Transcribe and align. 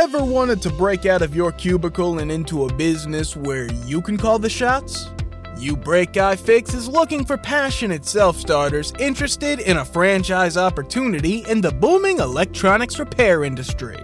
Ever 0.00 0.24
wanted 0.24 0.62
to 0.62 0.70
break 0.70 1.04
out 1.04 1.20
of 1.20 1.36
your 1.36 1.52
cubicle 1.52 2.20
and 2.20 2.32
into 2.32 2.64
a 2.64 2.72
business 2.72 3.36
where 3.36 3.70
you 3.84 4.00
can 4.00 4.16
call 4.16 4.38
the 4.38 4.48
shots? 4.48 5.10
You 5.58 5.76
Break 5.76 6.12
iFix 6.14 6.74
is 6.74 6.88
looking 6.88 7.22
for 7.22 7.36
passionate 7.36 8.06
self 8.06 8.38
starters 8.38 8.94
interested 8.98 9.60
in 9.60 9.76
a 9.76 9.84
franchise 9.84 10.56
opportunity 10.56 11.44
in 11.50 11.60
the 11.60 11.70
booming 11.70 12.18
electronics 12.18 12.98
repair 12.98 13.44
industry. 13.44 14.02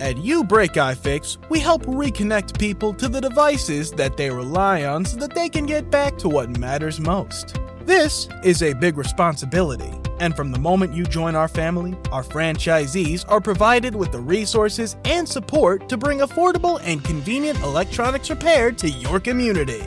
At 0.00 0.16
You 0.16 0.42
Break 0.42 0.72
iFix, 0.72 1.36
we 1.50 1.58
help 1.58 1.82
reconnect 1.82 2.58
people 2.58 2.94
to 2.94 3.06
the 3.06 3.20
devices 3.20 3.90
that 3.92 4.16
they 4.16 4.30
rely 4.30 4.86
on 4.86 5.04
so 5.04 5.18
that 5.18 5.34
they 5.34 5.50
can 5.50 5.66
get 5.66 5.90
back 5.90 6.16
to 6.16 6.30
what 6.30 6.58
matters 6.58 6.98
most. 6.98 7.58
This 7.84 8.26
is 8.42 8.62
a 8.62 8.72
big 8.72 8.96
responsibility, 8.96 9.92
and 10.20 10.34
from 10.34 10.52
the 10.52 10.58
moment 10.58 10.94
you 10.94 11.04
join 11.04 11.34
our 11.34 11.48
family, 11.48 11.96
our 12.12 12.22
franchisees 12.22 13.24
are 13.28 13.40
provided 13.40 13.94
with 13.94 14.12
the 14.12 14.20
resources 14.20 14.96
and 15.04 15.28
support 15.28 15.88
to 15.88 15.96
bring 15.96 16.20
affordable 16.20 16.80
and 16.82 17.04
convenient 17.04 17.60
electronics 17.60 18.30
repair 18.30 18.72
to 18.72 18.88
your 18.88 19.20
community. 19.20 19.82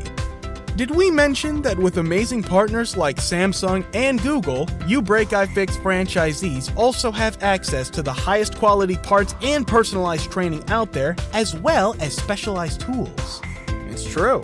Did 0.79 0.91
we 0.91 1.11
mention 1.11 1.61
that 1.63 1.77
with 1.77 1.97
amazing 1.97 2.41
partners 2.41 2.95
like 2.95 3.17
Samsung 3.17 3.85
and 3.93 4.21
Google, 4.21 4.65
You 4.87 5.01
Break 5.01 5.27
iFix 5.29 5.71
franchisees 5.71 6.73
also 6.77 7.11
have 7.11 7.43
access 7.43 7.89
to 7.89 8.01
the 8.01 8.13
highest 8.13 8.57
quality 8.57 8.95
parts 8.95 9.35
and 9.41 9.67
personalized 9.67 10.31
training 10.31 10.63
out 10.69 10.93
there, 10.93 11.17
as 11.33 11.53
well 11.53 11.97
as 11.99 12.15
specialized 12.15 12.79
tools? 12.79 13.41
It's 13.89 14.05
true. 14.05 14.41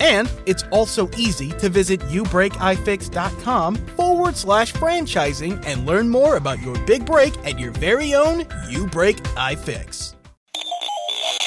And 0.00 0.30
it's 0.46 0.64
also 0.70 1.10
easy 1.16 1.50
to 1.52 1.68
visit 1.68 2.00
youbreakifix.com 2.00 3.76
forward 3.76 4.36
slash 4.36 4.72
franchising 4.72 5.64
and 5.66 5.86
learn 5.86 6.08
more 6.08 6.36
about 6.36 6.60
your 6.62 6.78
big 6.86 7.06
break 7.06 7.36
at 7.46 7.58
your 7.58 7.72
very 7.72 8.14
own 8.14 8.46
You 8.68 8.86
Break 8.86 9.16
iFix. 9.34 10.14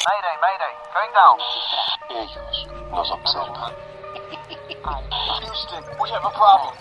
Mayday, 0.08 0.36
mayday, 0.40 0.74
going 0.94 1.12
down. 1.14 1.38
Ellos 2.10 2.66
nos 2.90 3.10
observan. 3.10 3.74
Houston, 5.40 5.84
we 6.00 6.08
have 6.10 6.24
a 6.24 6.30
problem. 6.30 6.74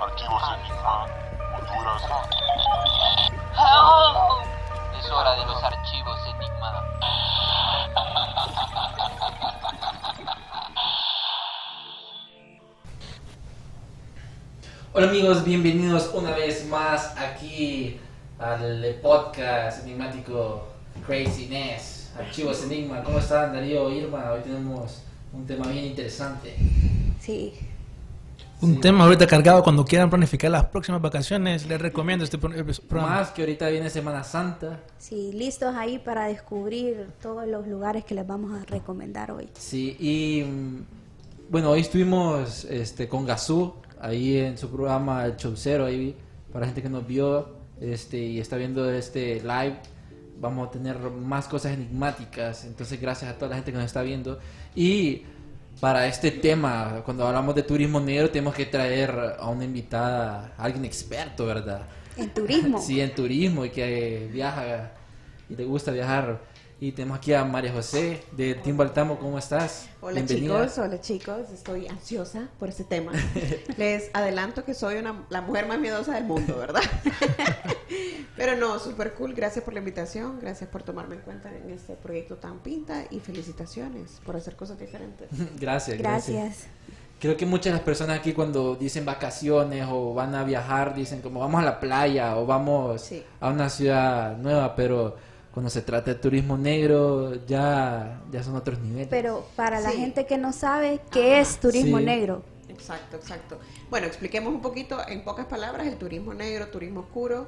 Archivos 0.00 0.46
Enigma, 0.54 1.08
Es 1.84 1.90
hora 5.10 5.32
de 5.38 5.44
los 5.44 5.62
archivos 5.62 6.18
Enigma. 6.34 6.82
Hola 14.94 15.08
amigos, 15.08 15.44
bienvenidos 15.44 16.10
una 16.14 16.30
vez 16.30 16.66
más 16.68 17.18
aquí 17.18 18.00
al 18.38 18.98
podcast 19.02 19.84
enigmático 19.84 20.66
Craziness, 21.06 22.14
Archivos 22.18 22.62
Enigma. 22.64 23.04
¿Cómo 23.04 23.18
están 23.18 23.52
Darío, 23.52 23.90
Irma? 23.90 24.32
Hoy 24.32 24.40
tenemos 24.40 25.02
un 25.34 25.46
tema 25.46 25.66
bien 25.66 25.84
interesante. 25.84 26.56
Sí, 27.20 27.52
Un 28.60 28.74
Sí. 28.76 28.80
tema 28.80 29.04
ahorita 29.04 29.26
cargado 29.26 29.62
cuando 29.62 29.84
quieran 29.84 30.08
planificar 30.08 30.50
las 30.50 30.66
próximas 30.66 31.02
vacaciones. 31.02 31.66
Les 31.66 31.80
recomiendo 31.80 32.24
este 32.24 32.38
pro- 32.38 32.50
programa. 32.88 33.16
Más 33.16 33.30
que 33.30 33.42
ahorita 33.42 33.68
viene 33.68 33.90
Semana 33.90 34.24
Santa. 34.24 34.80
sí, 34.98 35.32
listos 35.34 35.74
ahí 35.74 35.98
para 35.98 36.26
descubrir 36.26 37.08
todos 37.20 37.46
los 37.46 37.66
lugares 37.66 38.04
que 38.04 38.14
les 38.14 38.26
vamos 38.26 38.58
a 38.58 38.64
recomendar 38.64 39.30
hoy. 39.32 39.48
Sí, 39.58 39.96
y 40.00 40.44
mm, 40.44 40.84
bueno, 41.50 41.70
hoy 41.70 41.80
estuvimos 41.80 42.64
este, 42.64 43.06
con 43.08 43.26
Gazú, 43.26 43.74
ahí 44.00 44.38
en 44.38 44.56
su 44.56 44.70
programa 44.70 45.26
El 45.26 45.36
Chaucero, 45.36 45.84
ahí 45.84 46.16
para 46.52 46.60
la 46.60 46.66
gente 46.68 46.82
que 46.82 46.88
nos 46.88 47.06
vio 47.06 47.48
este, 47.80 48.16
y 48.18 48.40
está 48.40 48.56
viendo 48.56 48.88
este 48.90 49.40
live, 49.42 49.76
vamos 50.40 50.68
a 50.68 50.70
tener 50.70 50.98
más 50.98 51.48
cosas 51.48 51.72
enigmáticas, 51.72 52.64
entonces 52.64 52.98
gracias 53.00 53.30
a 53.30 53.34
toda 53.34 53.50
la 53.50 53.56
gente 53.56 53.72
que 53.72 53.76
nos 53.78 53.86
está 53.86 54.00
viendo. 54.02 54.38
Y 54.74 55.22
para 55.80 56.06
este 56.06 56.30
tema, 56.30 57.02
cuando 57.04 57.26
hablamos 57.26 57.54
de 57.54 57.62
turismo 57.62 58.00
negro, 58.00 58.30
tenemos 58.30 58.54
que 58.54 58.66
traer 58.66 59.36
a 59.38 59.48
una 59.48 59.64
invitada, 59.64 60.52
a 60.56 60.64
alguien 60.64 60.84
experto, 60.84 61.46
¿verdad? 61.46 61.82
En 62.16 62.30
turismo. 62.30 62.78
Sí, 62.82 63.00
en 63.00 63.14
turismo 63.14 63.64
y 63.64 63.70
que 63.70 64.28
viaja 64.32 64.92
y 65.48 65.56
le 65.56 65.64
gusta 65.64 65.90
viajar. 65.90 66.40
Y 66.84 66.92
tenemos 66.92 67.16
aquí 67.16 67.32
a 67.32 67.42
María 67.46 67.72
José 67.72 68.22
de 68.32 68.56
Team 68.56 68.76
Baltamo, 68.76 69.18
¿cómo 69.18 69.38
estás? 69.38 69.88
Hola 70.02 70.16
Bienvenida. 70.20 70.66
chicos, 70.66 70.76
hola 70.78 71.00
chicos, 71.00 71.50
estoy 71.50 71.86
ansiosa 71.88 72.48
por 72.58 72.68
este 72.68 72.84
tema. 72.84 73.10
Les 73.78 74.10
adelanto 74.12 74.66
que 74.66 74.74
soy 74.74 74.96
una, 74.96 75.24
la 75.30 75.40
mujer 75.40 75.66
más 75.66 75.78
miedosa 75.78 76.12
del 76.12 76.24
mundo, 76.24 76.58
¿verdad? 76.58 76.82
Pero 78.36 78.56
no, 78.56 78.78
súper 78.78 79.14
cool, 79.14 79.32
gracias 79.32 79.64
por 79.64 79.72
la 79.72 79.78
invitación, 79.78 80.38
gracias 80.38 80.68
por 80.68 80.82
tomarme 80.82 81.14
en 81.14 81.22
cuenta 81.22 81.50
en 81.56 81.70
este 81.70 81.94
proyecto 81.94 82.36
tan 82.36 82.58
pinta 82.58 83.04
y 83.10 83.18
felicitaciones 83.18 84.20
por 84.22 84.36
hacer 84.36 84.54
cosas 84.54 84.78
diferentes. 84.78 85.30
Gracias, 85.58 85.96
gracias. 85.96 86.36
Gracias. 86.36 86.68
Creo 87.18 87.38
que 87.38 87.46
muchas 87.46 87.72
de 87.72 87.78
las 87.78 87.80
personas 87.80 88.18
aquí 88.18 88.34
cuando 88.34 88.74
dicen 88.74 89.06
vacaciones 89.06 89.86
o 89.90 90.12
van 90.12 90.34
a 90.34 90.44
viajar 90.44 90.94
dicen 90.94 91.22
como 91.22 91.40
vamos 91.40 91.62
a 91.62 91.64
la 91.64 91.80
playa 91.80 92.36
o 92.36 92.44
vamos 92.44 93.00
Sí. 93.00 93.24
a 93.40 93.48
una 93.48 93.70
ciudad 93.70 94.36
nueva, 94.36 94.76
pero 94.76 95.16
cuando 95.54 95.70
se 95.70 95.82
trata 95.82 96.12
de 96.12 96.18
turismo 96.18 96.58
negro 96.58 97.46
ya, 97.46 98.20
ya 98.32 98.42
son 98.42 98.56
otros 98.56 98.80
niveles. 98.80 99.06
Pero 99.08 99.46
para 99.54 99.80
la 99.80 99.90
gente 99.92 100.26
que 100.26 100.36
no 100.36 100.52
sabe 100.52 101.00
qué 101.12 101.38
es 101.38 101.60
turismo 101.60 101.98
Sí. 101.98 102.04
negro, 102.04 102.42
Exacto, 102.68 103.16
exacto. 103.16 103.58
Bueno, 103.88 104.08
expliquemos 104.08 104.52
un 104.52 104.60
poquito 104.60 104.98
en 105.06 105.22
pocas 105.22 105.46
palabras, 105.46 105.86
el 105.86 105.96
turismo 105.96 106.34
negro, 106.34 106.66
turismo 106.68 107.00
oscuro, 107.00 107.46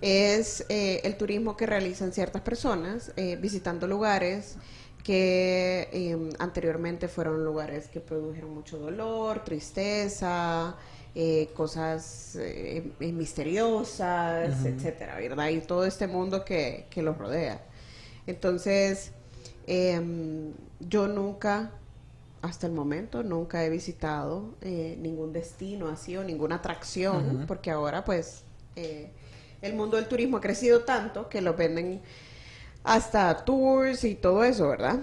es 0.00 0.64
eh, 0.70 1.02
el 1.04 1.16
turismo 1.18 1.54
que 1.56 1.66
realizan 1.66 2.10
ciertas 2.12 2.40
personas 2.40 3.12
eh, 3.16 3.36
visitando 3.36 3.86
lugares 3.86 4.56
que 5.04 5.90
eh, 5.92 6.30
anteriormente 6.38 7.06
fueron 7.06 7.44
lugares 7.44 7.88
que 7.88 8.00
produjeron 8.00 8.54
mucho 8.54 8.78
dolor, 8.78 9.44
tristeza, 9.44 10.74
eh, 11.14 11.50
cosas 11.54 12.36
eh, 12.36 12.90
eh, 13.00 13.12
misteriosas, 13.12 14.64
etcétera, 14.64 15.16
¿verdad? 15.16 15.48
Y 15.48 15.60
todo 15.60 15.84
este 15.84 16.06
mundo 16.06 16.44
que, 16.44 16.86
que 16.90 17.02
los 17.02 17.18
rodea. 17.18 17.60
Entonces, 18.26 19.12
em, 19.66 20.52
yo 20.80 21.08
nunca, 21.08 21.70
hasta 22.40 22.66
el 22.66 22.72
momento, 22.72 23.22
nunca 23.22 23.64
he 23.64 23.70
visitado 23.70 24.54
eh, 24.60 24.96
ningún 25.00 25.32
destino 25.32 25.88
así 25.88 26.16
o 26.16 26.24
ninguna 26.24 26.56
atracción, 26.56 27.44
porque 27.46 27.70
ahora 27.70 28.04
pues 28.04 28.44
eh, 28.76 29.10
el 29.60 29.74
mundo 29.74 29.96
del 29.96 30.08
turismo 30.08 30.38
ha 30.38 30.40
crecido 30.40 30.84
tanto 30.84 31.28
que 31.28 31.40
lo 31.40 31.54
venden 31.54 32.00
hasta 32.84 33.44
tours 33.44 34.04
y 34.04 34.14
todo 34.14 34.44
eso, 34.44 34.68
¿verdad? 34.68 35.00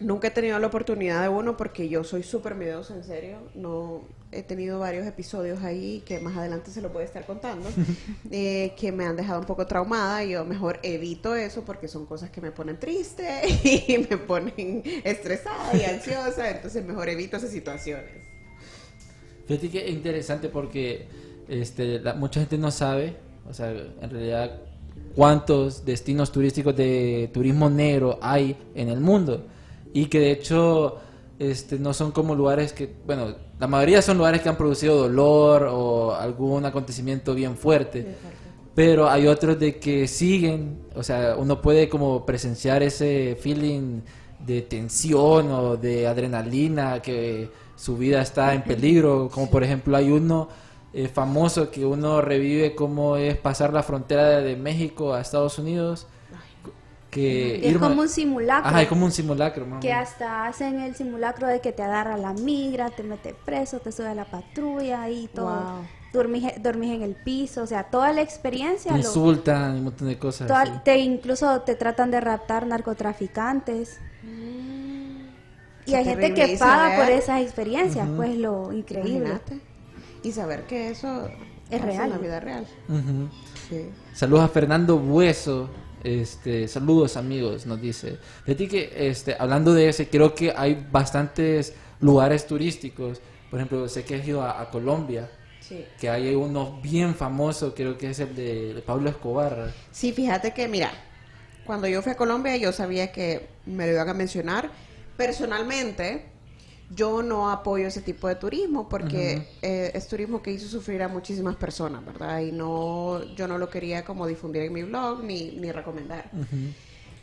Nunca 0.00 0.28
he 0.28 0.30
tenido 0.30 0.58
la 0.58 0.66
oportunidad 0.66 1.22
de 1.22 1.28
uno 1.30 1.56
porque 1.56 1.88
yo 1.88 2.04
soy 2.04 2.22
súper 2.22 2.54
miedosa, 2.54 2.94
en 2.94 3.04
serio. 3.04 3.38
No 3.54 4.02
he 4.32 4.42
tenido 4.42 4.78
varios 4.78 5.06
episodios 5.06 5.62
ahí 5.62 6.02
que 6.06 6.20
más 6.20 6.36
adelante 6.36 6.70
se 6.70 6.80
lo 6.80 6.90
voy 6.90 7.02
a 7.02 7.06
estar 7.06 7.26
contando, 7.26 7.68
eh, 8.30 8.72
que 8.78 8.92
me 8.92 9.04
han 9.04 9.16
dejado 9.16 9.40
un 9.40 9.46
poco 9.46 9.66
traumada 9.66 10.22
y 10.24 10.30
yo 10.30 10.44
mejor 10.44 10.78
evito 10.82 11.34
eso 11.34 11.62
porque 11.64 11.88
son 11.88 12.06
cosas 12.06 12.30
que 12.30 12.40
me 12.40 12.52
ponen 12.52 12.78
triste 12.78 13.24
y 13.88 13.98
me 14.08 14.16
ponen 14.18 14.82
estresada 15.04 15.76
y 15.76 15.84
ansiosa, 15.84 16.48
entonces 16.50 16.84
mejor 16.84 17.08
evito 17.08 17.36
esas 17.36 17.50
situaciones. 17.50 18.10
Fíjate 19.46 19.68
que 19.68 19.84
es 19.86 19.90
interesante 19.90 20.48
porque 20.48 21.06
este, 21.48 21.98
la- 22.00 22.14
mucha 22.14 22.40
gente 22.40 22.56
no 22.56 22.70
sabe, 22.70 23.16
o 23.48 23.52
sea, 23.52 23.70
en 23.70 24.10
realidad, 24.10 24.60
cuántos 25.16 25.84
destinos 25.84 26.30
turísticos 26.30 26.76
de 26.76 27.30
turismo 27.32 27.68
negro 27.68 28.18
hay 28.22 28.56
en 28.76 28.88
el 28.88 29.00
mundo. 29.00 29.46
Y 29.92 30.06
que 30.06 30.20
de 30.20 30.30
hecho 30.30 31.00
este, 31.40 31.78
no 31.78 31.94
son 31.94 32.12
como 32.12 32.34
lugares 32.34 32.74
que, 32.74 32.92
bueno, 33.06 33.34
la 33.58 33.66
mayoría 33.66 34.02
son 34.02 34.18
lugares 34.18 34.42
que 34.42 34.50
han 34.50 34.58
producido 34.58 34.98
dolor 34.98 35.68
o 35.72 36.14
algún 36.14 36.66
acontecimiento 36.66 37.34
bien 37.34 37.56
fuerte. 37.56 38.14
Pero 38.74 39.08
hay 39.08 39.26
otros 39.26 39.58
de 39.58 39.78
que 39.78 40.06
siguen, 40.06 40.82
o 40.94 41.02
sea, 41.02 41.36
uno 41.38 41.62
puede 41.62 41.88
como 41.88 42.26
presenciar 42.26 42.82
ese 42.82 43.38
feeling 43.40 44.02
de 44.38 44.60
tensión 44.60 45.50
o 45.50 45.78
de 45.78 46.06
adrenalina, 46.06 47.00
que 47.00 47.48
su 47.74 47.96
vida 47.96 48.20
está 48.20 48.52
en 48.52 48.62
peligro, 48.62 49.30
como 49.32 49.50
por 49.50 49.64
ejemplo 49.64 49.96
hay 49.96 50.10
uno 50.10 50.48
eh, 50.92 51.08
famoso 51.08 51.70
que 51.70 51.86
uno 51.86 52.20
revive 52.20 52.74
como 52.74 53.16
es 53.16 53.34
pasar 53.38 53.72
la 53.72 53.82
frontera 53.82 54.42
de 54.42 54.56
México 54.56 55.14
a 55.14 55.22
Estados 55.22 55.58
Unidos, 55.58 56.06
que 57.10 57.56
es 57.66 57.72
Irma- 57.72 57.88
como 57.88 58.02
un 58.02 58.08
simulacro. 58.08 58.68
Ajá, 58.68 58.82
es 58.82 58.88
como 58.88 59.04
un 59.04 59.12
simulacro, 59.12 59.66
que 59.80 59.92
hasta 59.92 60.46
hacen 60.46 60.80
el 60.80 60.94
simulacro 60.94 61.46
de 61.48 61.60
que 61.60 61.72
te 61.72 61.82
agarra 61.82 62.16
la 62.16 62.32
migra, 62.32 62.90
te 62.90 63.02
mete 63.02 63.34
preso, 63.44 63.80
te 63.80 63.90
sube 63.92 64.08
a 64.08 64.14
la 64.14 64.24
patrulla 64.26 65.08
y 65.10 65.26
todo. 65.28 65.46
Wow. 65.60 65.84
Dormís, 66.12 66.44
dormís 66.60 66.92
en 66.94 67.02
el 67.02 67.14
piso, 67.14 67.62
o 67.62 67.66
sea, 67.66 67.84
toda 67.84 68.12
la 68.12 68.20
experiencia. 68.22 68.92
Te 68.92 68.98
lo- 68.98 69.04
insultan 69.04 69.74
y 69.74 69.78
un 69.78 69.84
montón 69.84 70.08
de 70.08 70.18
cosas. 70.18 70.48
toda- 70.48 70.82
te 70.82 70.98
incluso 70.98 71.60
te 71.62 71.74
tratan 71.76 72.10
de 72.10 72.20
raptar 72.20 72.66
narcotraficantes. 72.66 73.98
Y 75.86 75.94
hay 75.94 76.04
gente 76.04 76.34
que 76.34 76.56
paga 76.58 76.96
por 76.96 77.10
esas 77.10 77.40
experiencias, 77.42 78.08
pues 78.16 78.36
lo 78.36 78.72
increíble. 78.72 79.16
Imagínate. 79.16 79.60
y 80.22 80.32
saber 80.32 80.64
que 80.66 80.90
eso 80.90 81.28
Es 81.70 81.80
real. 81.80 82.04
en 82.04 82.10
la 82.10 82.18
vida 82.18 82.40
real. 82.40 82.66
Sí. 83.68 83.88
Saludos 84.12 84.44
a 84.44 84.48
Fernando 84.48 84.98
Bueso. 84.98 85.70
Este, 86.02 86.66
saludos 86.68 87.16
amigos, 87.16 87.66
nos 87.66 87.80
dice. 87.80 88.18
Fíjate 88.44 88.68
que 88.68 88.92
este, 89.08 89.36
hablando 89.38 89.74
de 89.74 89.88
ese, 89.88 90.08
creo 90.08 90.34
que 90.34 90.52
hay 90.56 90.86
bastantes 90.90 91.74
lugares 92.00 92.46
turísticos. 92.46 93.20
Por 93.50 93.58
ejemplo, 93.60 93.88
sé 93.88 94.04
que 94.04 94.14
has 94.16 94.26
ido 94.26 94.42
a, 94.42 94.60
a 94.60 94.70
Colombia, 94.70 95.30
Sí. 95.60 95.84
que 96.00 96.08
hay 96.10 96.34
uno 96.34 96.80
bien 96.82 97.14
famoso, 97.14 97.74
creo 97.76 97.96
que 97.96 98.10
es 98.10 98.18
el 98.18 98.34
de, 98.34 98.74
de 98.74 98.82
Pablo 98.82 99.08
Escobar. 99.10 99.72
Sí, 99.92 100.10
fíjate 100.12 100.52
que, 100.52 100.66
mira, 100.66 100.90
cuando 101.64 101.86
yo 101.86 102.02
fui 102.02 102.10
a 102.12 102.16
Colombia, 102.16 102.56
yo 102.56 102.72
sabía 102.72 103.12
que 103.12 103.46
me 103.66 103.86
lo 103.86 103.92
iban 103.92 104.08
a 104.08 104.14
mencionar. 104.14 104.70
Personalmente, 105.16 106.24
yo 106.92 107.22
no 107.22 107.50
apoyo 107.50 107.86
ese 107.86 108.00
tipo 108.02 108.26
de 108.26 108.34
turismo 108.34 108.88
porque 108.88 109.46
eh, 109.62 109.90
es 109.94 110.08
turismo 110.08 110.42
que 110.42 110.50
hizo 110.50 110.66
sufrir 110.68 111.02
a 111.02 111.08
muchísimas 111.08 111.54
personas, 111.56 112.04
¿verdad? 112.04 112.40
Y 112.40 112.50
no, 112.52 113.22
yo 113.36 113.46
no 113.46 113.58
lo 113.58 113.70
quería 113.70 114.04
como 114.04 114.26
difundir 114.26 114.62
en 114.62 114.72
mi 114.72 114.82
blog 114.82 115.22
ni, 115.22 115.52
ni 115.52 115.70
recomendar. 115.70 116.28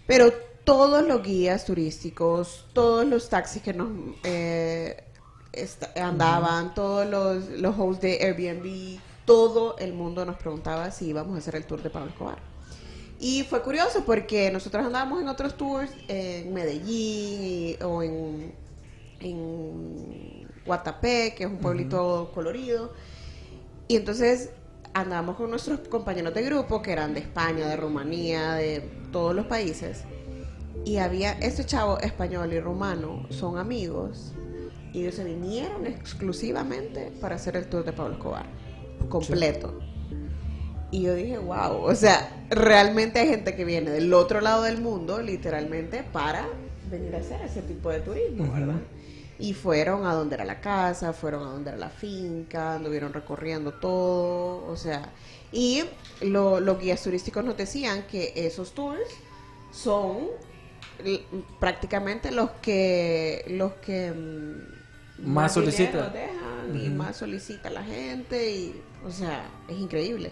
Pero 0.05 0.31
todos 0.63 1.05
los 1.05 1.21
guías 1.21 1.65
turísticos, 1.65 2.65
todos 2.73 3.05
los 3.05 3.27
taxis 3.29 3.61
que 3.61 3.73
nos 3.73 3.89
eh, 4.23 5.03
andaban, 5.95 6.73
todos 6.73 7.05
los, 7.07 7.49
los 7.59 7.77
hosts 7.77 8.01
de 8.01 8.19
Airbnb, 8.21 8.99
todo 9.25 9.77
el 9.79 9.93
mundo 9.93 10.23
nos 10.25 10.37
preguntaba 10.37 10.91
si 10.91 11.07
íbamos 11.07 11.35
a 11.35 11.39
hacer 11.39 11.55
el 11.55 11.65
tour 11.65 11.81
de 11.83 11.89
Pablo 11.89 12.09
Escobar. 12.09 12.37
Y 13.19 13.43
fue 13.43 13.61
curioso 13.63 14.03
porque 14.05 14.51
nosotros 14.51 14.85
andábamos 14.85 15.21
en 15.21 15.27
otros 15.27 15.57
tours 15.57 15.89
en 16.07 16.53
Medellín 16.53 17.41
y- 17.43 17.77
o 17.83 18.03
en, 18.03 18.53
en 19.19 20.47
Guatapé, 20.65 21.33
que 21.35 21.45
es 21.45 21.49
un 21.49 21.57
pueblito 21.57 22.31
colorido. 22.33 22.93
Y 23.87 23.95
entonces 23.95 24.51
andábamos 24.93 25.37
con 25.37 25.49
nuestros 25.49 25.79
compañeros 25.87 26.33
de 26.33 26.43
grupo, 26.43 26.81
que 26.81 26.91
eran 26.91 27.13
de 27.13 27.21
España, 27.21 27.67
de 27.67 27.77
Rumanía, 27.77 28.53
de 28.53 28.81
todos 29.11 29.35
los 29.35 29.45
países. 29.45 30.03
Y 30.85 30.97
había, 30.97 31.33
este 31.33 31.65
chavo 31.65 31.99
español 31.99 32.53
y 32.53 32.59
rumano 32.59 33.25
son 33.29 33.57
amigos. 33.57 34.33
Y 34.93 35.01
ellos 35.01 35.15
se 35.15 35.23
vinieron 35.23 35.85
exclusivamente 35.85 37.11
para 37.21 37.35
hacer 37.35 37.57
el 37.57 37.67
tour 37.67 37.83
de 37.83 37.93
Pablo 37.93 38.15
Escobar. 38.15 38.45
Completo. 39.09 39.79
Y 40.89 41.01
yo 41.01 41.13
dije, 41.13 41.37
wow, 41.37 41.83
o 41.83 41.95
sea, 41.95 42.45
realmente 42.49 43.19
hay 43.19 43.27
gente 43.27 43.55
que 43.55 43.65
viene 43.65 43.91
del 43.91 44.13
otro 44.13 44.39
lado 44.39 44.63
del 44.63 44.79
mundo, 44.79 45.21
literalmente, 45.21 46.03
para 46.13 46.47
venir 46.89 47.13
a 47.15 47.19
hacer 47.19 47.41
ese 47.41 47.61
tipo 47.61 47.89
de 47.89 47.99
turismo, 47.99 48.51
¿verdad? 48.53 48.79
Y 49.39 49.53
fueron 49.53 50.05
a 50.05 50.13
donde 50.13 50.35
era 50.35 50.45
la 50.45 50.59
casa, 50.61 51.13
fueron 51.13 51.47
a 51.47 51.51
donde 51.51 51.69
era 51.69 51.77
la 51.79 51.89
finca, 51.89 52.75
anduvieron 52.75 53.13
recorriendo 53.13 53.71
todo, 53.73 54.65
o 54.65 54.75
sea, 54.75 55.11
y 55.51 55.83
lo- 56.21 56.59
los 56.59 56.79
guías 56.79 57.03
turísticos 57.03 57.45
nos 57.45 57.55
decían 57.55 58.03
que 58.07 58.33
esos 58.35 58.73
tours 58.73 59.07
son 59.71 60.27
prácticamente 61.59 62.31
los 62.31 62.49
que 62.61 63.45
los 63.49 63.73
que 63.73 64.11
mm, 64.11 65.27
Más 65.31 65.53
dinero 65.55 65.71
solicita. 65.71 66.09
dejan 66.09 66.75
y 66.85 66.89
más 66.89 67.17
solicita 67.17 67.69
la 67.69 67.83
gente 67.83 68.51
y 68.51 68.81
o 69.05 69.11
sea 69.11 69.47
es 69.67 69.77
increíble 69.77 70.31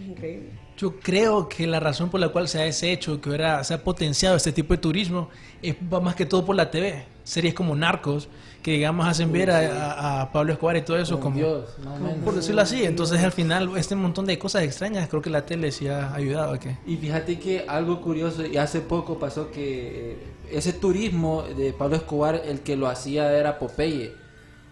es 0.00 0.06
increíble 0.06 0.50
Yo 0.78 0.94
creo 1.00 1.48
que 1.48 1.66
la 1.66 1.80
razón 1.80 2.08
por 2.08 2.20
la 2.20 2.28
cual 2.28 2.46
se 2.48 2.60
ha 2.60 2.66
ese 2.66 2.92
hecho, 2.92 3.20
que 3.20 3.30
ahora 3.30 3.64
se 3.64 3.74
ha 3.74 3.82
potenciado 3.82 4.36
este 4.36 4.52
tipo 4.52 4.72
de 4.74 4.78
turismo, 4.78 5.28
es 5.60 5.74
más 5.82 6.14
que 6.14 6.24
todo 6.24 6.44
por 6.44 6.54
la 6.56 6.70
TV. 6.70 7.04
Series 7.24 7.52
como 7.52 7.74
Narcos, 7.74 8.28
que 8.62 8.70
digamos 8.72 9.06
hacen 9.06 9.30
ver 9.32 9.50
a, 9.50 10.20
a- 10.22 10.32
Pablo 10.32 10.52
Escobar 10.52 10.76
y 10.76 10.82
todo 10.82 10.96
eso 10.96 11.20
como, 11.20 11.36
Dios, 11.36 11.76
más 11.84 12.00
o 12.00 12.04
menos. 12.04 12.18
por 12.24 12.34
decirlo 12.36 12.62
así. 12.62 12.84
Entonces 12.84 13.22
al 13.22 13.32
final 13.32 13.76
este 13.76 13.96
montón 13.96 14.24
de 14.24 14.38
cosas 14.38 14.62
extrañas, 14.62 15.08
creo 15.08 15.20
que 15.20 15.30
la 15.30 15.44
tele 15.44 15.70
sí 15.72 15.88
ha 15.88 16.14
ayudado 16.14 16.54
a 16.54 16.58
que... 16.60 16.76
Y 16.86 16.96
fíjate 16.96 17.38
que 17.38 17.64
algo 17.68 18.00
curioso, 18.00 18.46
y 18.46 18.56
hace 18.56 18.80
poco 18.80 19.18
pasó 19.18 19.50
que 19.50 20.12
eh, 20.12 20.18
ese 20.52 20.72
turismo 20.72 21.42
de 21.42 21.72
Pablo 21.72 21.96
Escobar, 21.96 22.40
el 22.46 22.60
que 22.60 22.76
lo 22.76 22.86
hacía 22.88 23.30
era 23.36 23.58
Popeye. 23.58 24.12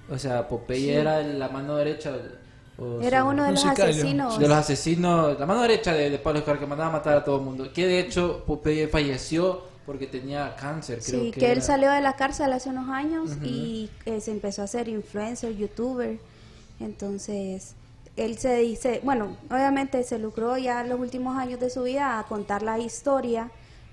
O 0.08 0.16
sea, 0.18 0.46
Popeye 0.48 0.94
era 0.94 1.20
la 1.22 1.48
mano 1.48 1.76
derecha. 1.76 2.12
O 2.78 3.00
Era 3.00 3.24
uno 3.24 3.44
de 3.44 3.52
los 3.52 3.64
asesinos. 3.64 4.38
de 4.38 4.48
los 4.48 4.56
asesinos, 4.58 5.38
la 5.38 5.46
mano 5.46 5.62
derecha 5.62 5.92
de, 5.94 6.10
de 6.10 6.18
Pablo 6.18 6.38
Escobar 6.40 6.58
que 6.60 6.66
mandaba 6.66 6.90
a 6.90 6.92
matar 6.92 7.16
a 7.16 7.24
todo 7.24 7.36
el 7.36 7.42
mundo. 7.42 7.72
Que 7.72 7.86
de 7.86 8.00
hecho 8.00 8.44
Popeye 8.46 8.88
falleció 8.88 9.62
porque 9.86 10.06
tenía 10.08 10.54
cáncer, 10.56 10.98
creo 11.04 11.20
Sí, 11.22 11.30
que, 11.30 11.40
que, 11.40 11.46
él 11.46 11.58
era. 11.58 11.60
salió 11.62 11.90
de 11.92 12.00
la 12.00 12.14
cárcel 12.14 12.52
hace 12.52 12.68
unos 12.70 12.88
años 12.90 13.30
y 13.42 13.88
eh, 14.04 14.20
se 14.20 14.32
empezó 14.32 14.62
a 14.62 14.64
hacer 14.64 14.88
influencer, 14.88 15.56
youtuber. 15.56 16.18
Entonces, 16.80 17.74
él 18.16 18.36
se 18.38 18.56
dice, 18.58 19.00
bueno, 19.04 19.36
obviamente 19.50 20.02
se 20.02 20.18
lucró 20.18 20.56
ya 20.58 20.82
los 20.84 20.98
últimos 21.00 21.36
años 21.38 21.60
de 21.60 21.70
su 21.70 21.82
vida 21.84 22.18
a 22.18 22.24
contar 22.24 22.62
la 22.62 22.78
historia 22.78 23.50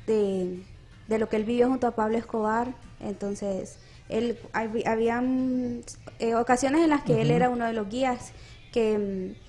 de, 0.07 0.63
de 1.07 1.19
lo 1.19 1.29
que 1.29 1.36
él 1.38 1.44
vivió 1.45 1.68
junto 1.69 1.88
a 1.88 1.91
Pablo 1.91 2.18
Escobar. 2.18 2.74
Entonces, 3.00 3.77
él 4.09 4.38
hab- 4.53 4.86
habían 4.88 5.81
eh, 6.19 6.36
ocasiones 6.36 6.81
en 6.81 6.89
las 6.89 7.03
que 7.03 7.21
él 7.21 7.31
era 7.31 7.50
uno 7.50 7.65
de 7.65 7.74
los 7.74 7.88
guías 7.89 8.31
que 8.73 8.97
mm, 8.97 9.43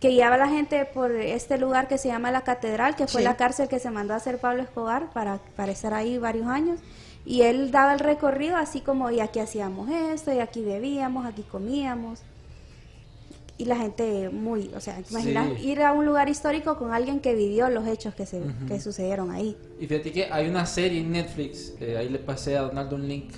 que 0.00 0.10
guiaba 0.10 0.36
a 0.36 0.38
la 0.38 0.48
gente 0.48 0.84
por 0.84 1.10
este 1.10 1.58
lugar 1.58 1.88
que 1.88 1.98
se 1.98 2.06
llama 2.06 2.30
la 2.30 2.42
Catedral, 2.42 2.94
que 2.94 3.08
fue 3.08 3.20
Sí. 3.20 3.24
la 3.24 3.36
cárcel 3.36 3.66
que 3.66 3.80
se 3.80 3.90
mandó 3.90 4.14
a 4.14 4.18
hacer 4.18 4.38
Pablo 4.38 4.62
Escobar 4.62 5.10
para, 5.12 5.38
para 5.56 5.72
estar 5.72 5.92
ahí 5.92 6.18
varios 6.18 6.46
años. 6.46 6.78
Y 7.26 7.42
él 7.42 7.72
daba 7.72 7.94
el 7.94 7.98
recorrido 7.98 8.56
así 8.56 8.80
como, 8.80 9.10
y 9.10 9.18
aquí 9.18 9.40
hacíamos 9.40 9.90
esto, 9.90 10.32
y 10.32 10.38
aquí 10.38 10.62
bebíamos, 10.62 11.26
aquí 11.26 11.42
comíamos. 11.42 12.20
Y 13.56 13.64
la 13.64 13.74
gente 13.76 14.28
muy, 14.30 14.70
o 14.76 14.80
sea, 14.80 15.00
imaginas 15.10 15.48
Sí. 15.58 15.68
ir 15.70 15.82
a 15.82 15.92
un 15.92 16.06
lugar 16.06 16.28
histórico 16.28 16.76
con 16.78 16.92
alguien 16.92 17.18
que 17.18 17.34
vivió 17.34 17.68
los 17.68 17.84
hechos 17.88 18.14
que, 18.14 18.24
se, 18.24 18.40
que 18.68 18.78
sucedieron 18.80 19.32
ahí. 19.32 19.56
Y 19.80 19.88
fíjate 19.88 20.12
que 20.12 20.26
hay 20.30 20.48
una 20.48 20.64
serie 20.64 21.00
en 21.00 21.10
Netflix, 21.10 21.74
eh, 21.80 21.96
ahí 21.98 22.08
le 22.08 22.20
pasé 22.20 22.56
a 22.56 22.62
Donaldo 22.62 22.94
un 22.94 23.08
link, 23.08 23.32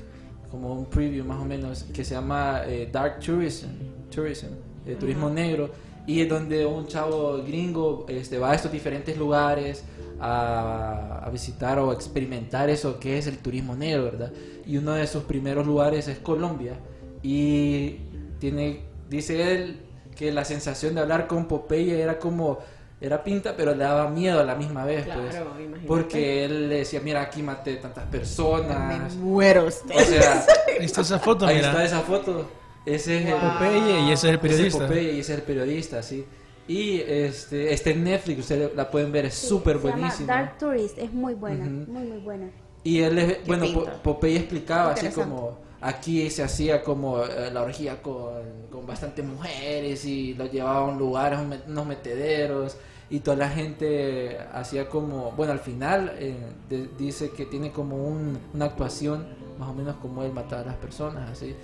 como 0.51 0.75
un 0.75 0.85
preview 0.85 1.25
más 1.25 1.41
o 1.41 1.47
menos, 1.47 1.85
que 1.85 2.05
se 2.05 2.15
llama 2.15 2.65
eh, 2.67 2.87
Dark 2.93 3.19
Tourism, 3.21 3.69
Tourism 4.15 4.49
eh, 4.87 4.97
Turismo 4.99 5.31
Negro, 5.31 5.71
y 6.07 6.21
es 6.23 6.29
donde 6.29 6.65
un 6.67 6.87
chavo 6.87 7.43
gringo 7.45 8.07
este, 8.09 8.39
va 8.39 8.53
a 8.53 8.55
estos 8.55 8.73
diferentes 8.73 9.17
lugares 9.17 9.85
a, 10.21 11.23
a 11.25 11.31
visitar 11.31 11.79
o 11.79 11.91
a 11.91 11.95
experimentar 11.95 12.69
eso 12.71 12.99
que 12.99 13.19
es 13.19 13.27
el 13.27 13.39
turismo 13.39 13.75
negro, 13.77 14.05
¿verdad? 14.05 14.33
Y 14.67 14.77
uno 14.77 14.93
de 14.93 15.07
sus 15.07 15.23
primeros 15.25 15.67
lugares 15.67 16.09
es 16.09 16.19
Colombia, 16.19 16.75
y 17.23 17.97
tiene, 18.39 18.81
dice 19.09 19.53
él, 19.55 19.81
que 20.17 20.33
la 20.33 20.45
sensación 20.45 20.95
de 20.95 21.01
hablar 21.03 21.27
con 21.27 21.47
Popeye 21.47 22.01
era 22.01 22.19
como... 22.19 22.59
Era 23.03 23.25
pinta, 23.25 23.57
pero 23.57 23.75
le 23.75 23.83
daba 23.83 24.11
miedo 24.11 24.41
a 24.41 24.45
la 24.45 24.55
misma 24.55 24.85
vez, 24.85 25.05
Claro, 25.07 25.23
pues. 25.23 25.35
imagínate. 25.37 25.87
Porque 25.87 26.45
él 26.45 26.69
le 26.69 26.75
decía, 26.81 27.01
mira, 27.03 27.23
aquí 27.23 27.43
maté 27.43 27.77
tantas 27.77 28.05
personas. 28.09 29.15
me 29.15 29.21
muero 29.23 29.65
usted 29.65 29.97
O 29.97 30.01
sea, 30.01 30.45
Ahí 30.79 30.85
está 30.85 31.01
esa 31.01 31.19
foto, 31.19 31.47
ahí 31.47 31.57
mira. 31.57 31.69
está 31.69 31.83
esa 31.83 32.01
foto. 32.01 32.47
Ese 32.87 33.19
es 33.19 33.27
el 33.27 33.35
Popeye 33.35 34.01
y 34.01 34.13
ese 34.13 34.13
es 34.13 34.25
el 34.25 34.29
ese 34.31 34.35
es 34.35 34.41
periodista. 34.41 34.79
Popeye 34.87 35.13
y 35.13 35.21
ese 35.21 35.33
es 35.33 35.39
el 35.39 35.45
periodista, 35.45 36.03
sí. 36.03 36.25
Y 36.69 37.01
este, 37.01 37.73
este 37.73 37.91
en 37.93 38.05
Netflix, 38.05 38.41
ustedes 38.41 38.75
la 38.77 38.91
pueden 38.91 39.11
ver, 39.13 39.27
es 39.27 39.35
súper 39.35 39.77
llama 39.79 39.91
buenísima. 39.97 40.33
Dark 40.33 40.59
Tourist, 40.59 40.99
es 40.99 41.13
muy 41.13 41.35
buena, 41.35 41.65
muy, 41.65 42.05
muy 42.07 42.19
buena. 42.19 42.51
Y 42.85 43.01
él, 43.01 43.19
es- 43.19 43.47
bueno. 43.47 43.67
Popeye 44.03 44.37
explicaba 44.39 44.93
así 44.93 45.09
como 45.09 45.59
aquí 45.83 46.31
se 46.31 46.43
hacía 46.43 46.83
como 46.83 47.23
eh, 47.25 47.51
la 47.53 47.63
orgía 47.63 48.01
con, 48.03 48.35
con 48.71 48.87
bastantes 48.87 49.25
mujeres 49.25 50.05
y 50.05 50.35
los 50.35 50.51
llevaba 50.53 50.81
a 50.81 50.85
un 50.85 50.99
lugar, 50.99 51.39
unos 51.67 51.87
metederos 51.87 52.77
y 53.11 53.21
toda 53.21 53.37
la 53.37 53.49
gente 53.49 54.39
hacía 54.53 54.89
como, 54.89 55.33
bueno, 55.33 55.53
al 55.53 55.59
final 55.61 56.13
eh, 56.19 56.37
de- 56.69 56.89
dice 56.99 57.31
que 57.31 57.47
tiene 57.47 57.73
como 57.73 57.97
un- 58.07 58.39
una 58.55 58.67
actuación 58.67 59.27
más 59.59 59.69
o 59.71 59.75
menos 59.75 59.97
como 59.97 60.23
él 60.23 60.33
mataba 60.33 60.63
a 60.63 60.67
las 60.67 60.77
personas, 60.77 61.29
así. 61.31 61.55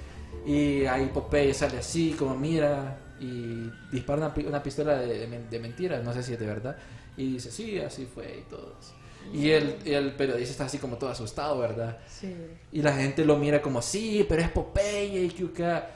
Y 0.46 0.86
ahí 0.86 1.06
Popeye 1.12 1.52
sale 1.52 1.78
así, 1.78 2.12
como 2.12 2.36
mira, 2.36 2.98
y 3.20 3.68
dispara 3.90 4.32
una, 4.34 4.48
una 4.48 4.62
pistola 4.62 4.96
de, 4.96 5.26
de 5.26 5.38
de 5.50 5.58
mentira, 5.58 6.00
no 6.00 6.12
sé 6.12 6.22
si 6.22 6.34
es 6.34 6.38
de 6.38 6.46
verdad. 6.46 6.76
Y 7.16 7.32
dice, 7.34 7.50
sí, 7.50 7.78
así 7.80 8.06
fue 8.06 8.38
y 8.46 8.50
todo 8.50 8.76
eso. 8.80 8.94
Y 9.32 9.50
el, 9.50 9.76
el 9.84 10.14
periodista 10.14 10.52
está 10.52 10.64
así 10.66 10.78
como 10.78 10.96
todo 10.98 11.10
asustado, 11.10 11.58
¿verdad? 11.58 11.98
Sí. 12.06 12.34
Y 12.72 12.80
la 12.82 12.92
gente 12.92 13.24
lo 13.24 13.36
mira 13.36 13.60
como, 13.60 13.82
sí, 13.82 14.24
pero 14.28 14.42
es 14.42 14.50
Popeye 14.50 15.26
y 15.26 15.44
acá". 15.44 15.90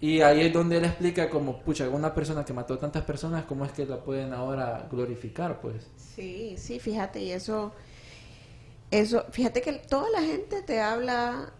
Y 0.00 0.20
ahí 0.20 0.40
es 0.42 0.52
donde 0.52 0.78
él 0.78 0.84
explica 0.84 1.30
como, 1.30 1.60
pucha, 1.62 1.88
una 1.88 2.14
persona 2.14 2.44
que 2.44 2.52
mató 2.52 2.74
a 2.74 2.78
tantas 2.78 3.04
personas, 3.04 3.44
¿cómo 3.44 3.64
es 3.64 3.72
que 3.72 3.86
la 3.86 3.98
pueden 4.02 4.32
ahora 4.32 4.88
glorificar, 4.90 5.60
pues? 5.60 5.86
Sí, 5.96 6.56
sí, 6.58 6.80
fíjate, 6.80 7.20
y 7.22 7.30
eso, 7.30 7.72
eso, 8.90 9.24
fíjate 9.30 9.62
que 9.62 9.72
toda 9.74 10.10
la 10.10 10.20
gente 10.22 10.62
te 10.62 10.80
habla 10.80 11.52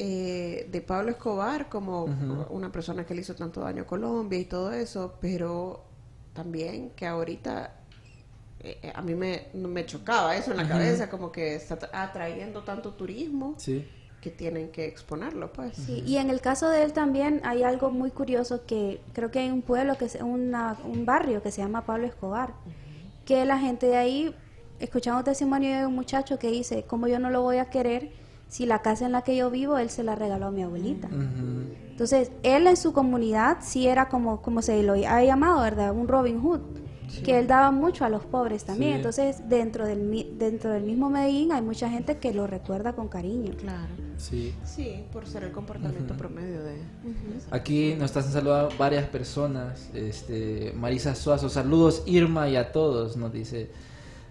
eh, 0.00 0.68
de 0.70 0.80
Pablo 0.80 1.10
Escobar 1.10 1.68
como 1.68 2.04
una 2.50 2.70
persona 2.70 3.04
que 3.04 3.14
le 3.14 3.22
hizo 3.22 3.34
tanto 3.34 3.60
daño 3.60 3.82
a 3.82 3.86
Colombia 3.86 4.38
y 4.38 4.44
todo 4.44 4.72
eso, 4.72 5.14
pero 5.20 5.82
también 6.32 6.90
que 6.90 7.06
ahorita 7.06 7.72
eh, 8.60 8.78
eh, 8.82 8.92
a 8.94 9.02
mí 9.02 9.14
me, 9.14 9.48
me 9.54 9.84
chocaba 9.86 10.36
eso 10.36 10.52
en 10.52 10.56
la 10.58 10.68
cabeza, 10.68 11.08
como 11.10 11.30
que 11.32 11.54
está 11.56 11.78
tra- 11.78 11.90
atrayendo 11.92 12.62
tanto 12.62 12.92
turismo 12.94 13.54
Sí. 13.56 13.86
que 14.20 14.30
tienen 14.30 14.70
que 14.70 14.86
exponerlo, 14.86 15.52
pues. 15.52 15.76
Sí, 15.76 16.02
y 16.06 16.16
en 16.18 16.30
el 16.30 16.40
caso 16.40 16.68
de 16.70 16.82
él 16.84 16.92
también 16.92 17.40
hay 17.44 17.62
algo 17.62 17.90
muy 17.90 18.10
curioso 18.10 18.66
que 18.66 19.00
creo 19.14 19.30
que 19.30 19.40
hay 19.40 19.50
un 19.50 19.62
pueblo, 19.62 19.96
que 19.98 20.04
es 20.06 20.16
una, 20.20 20.76
un 20.84 21.04
barrio 21.06 21.42
que 21.42 21.50
se 21.50 21.60
llama 21.62 21.84
Pablo 21.86 22.06
Escobar, 22.06 22.52
que 23.24 23.44
la 23.44 23.58
gente 23.58 23.86
de 23.86 23.96
ahí, 23.96 24.34
escuchamos 24.80 25.24
testimonio 25.24 25.76
de 25.76 25.86
un 25.86 25.94
muchacho 25.94 26.38
que 26.38 26.50
dice, 26.50 26.84
como 26.84 27.08
yo 27.08 27.18
no 27.18 27.30
lo 27.30 27.42
voy 27.42 27.58
a 27.58 27.66
querer 27.70 28.10
si 28.48 28.66
la 28.66 28.80
casa 28.82 29.06
en 29.06 29.12
la 29.12 29.22
que 29.22 29.36
yo 29.36 29.50
vivo, 29.50 29.78
él 29.78 29.90
se 29.90 30.02
la 30.02 30.14
regaló 30.14 30.46
a 30.46 30.50
mi 30.50 30.62
abuelita. 30.62 31.08
Entonces, 31.90 32.30
él 32.42 32.66
en 32.66 32.76
su 32.76 32.92
comunidad 32.92 33.58
sí 33.60 33.86
era 33.88 34.08
como, 34.08 34.40
como 34.42 34.62
se 34.62 34.82
lo 34.82 34.92
ha 34.94 35.24
llamado, 35.24 35.60
¿verdad? 35.62 35.92
Un 35.92 36.06
Robin 36.08 36.40
Hood, 36.40 36.60
que 37.24 37.38
él 37.38 37.46
daba 37.46 37.70
mucho 37.72 38.04
a 38.04 38.08
los 38.08 38.24
pobres 38.24 38.64
también. 38.64 38.92
Sí. 38.92 38.96
Entonces, 38.96 39.48
dentro 39.48 39.86
del, 39.86 40.00
mi- 40.00 40.30
dentro 40.38 40.70
del 40.70 40.84
mismo 40.84 41.10
Medellín 41.10 41.52
hay 41.52 41.62
mucha 41.62 41.88
gente 41.90 42.18
que 42.18 42.32
lo 42.32 42.46
recuerda 42.46 42.92
con 42.94 43.08
cariño. 43.08 43.52
Claro. 43.56 43.88
Sí. 44.18 44.54
Sí, 44.64 45.04
por 45.12 45.26
ser 45.26 45.44
el 45.44 45.52
comportamiento 45.52 46.16
promedio 46.16 46.62
de... 46.62 46.76
Aquí 47.50 47.94
nos 47.98 48.06
están 48.16 48.24
saludando 48.24 48.74
varias 48.78 49.06
personas. 49.08 49.90
Este, 49.94 50.72
Marisa 50.76 51.14
Suazo, 51.14 51.48
saludos 51.48 52.02
Irma 52.06 52.48
y 52.48 52.56
a 52.56 52.70
todos, 52.72 53.16
nos 53.16 53.32
dice. 53.32 53.70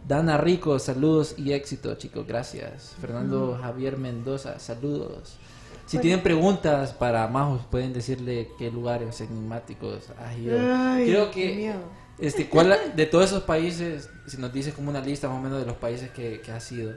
Dana 0.07 0.37
Rico, 0.37 0.79
saludos 0.79 1.35
y 1.37 1.51
éxito, 1.51 1.95
chicos, 1.95 2.25
gracias. 2.25 2.95
Fernando 3.01 3.57
Javier 3.61 3.97
Mendoza, 3.97 4.57
saludos. 4.59 5.37
Si 5.85 5.97
tienen 5.99 6.21
preguntas 6.21 6.93
para 6.93 7.27
Majos, 7.27 7.61
pueden 7.69 7.93
decirle 7.93 8.49
qué 8.57 8.71
lugares 8.71 9.19
enigmáticos 9.21 10.09
has 10.17 10.37
ido. 10.37 10.57
Ay, 10.59 11.07
Creo 11.07 11.31
que 11.31 11.73
este, 12.19 12.49
¿cuál, 12.49 12.75
de 12.95 13.05
todos 13.05 13.25
esos 13.25 13.43
países, 13.43 14.09
si 14.27 14.37
nos 14.37 14.51
dices 14.53 14.73
como 14.73 14.89
una 14.89 15.01
lista 15.01 15.27
más 15.29 15.39
o 15.39 15.41
menos 15.41 15.59
de 15.59 15.65
los 15.65 15.75
países 15.75 16.09
que, 16.11 16.41
que 16.41 16.51
has 16.51 16.71
ido 16.71 16.93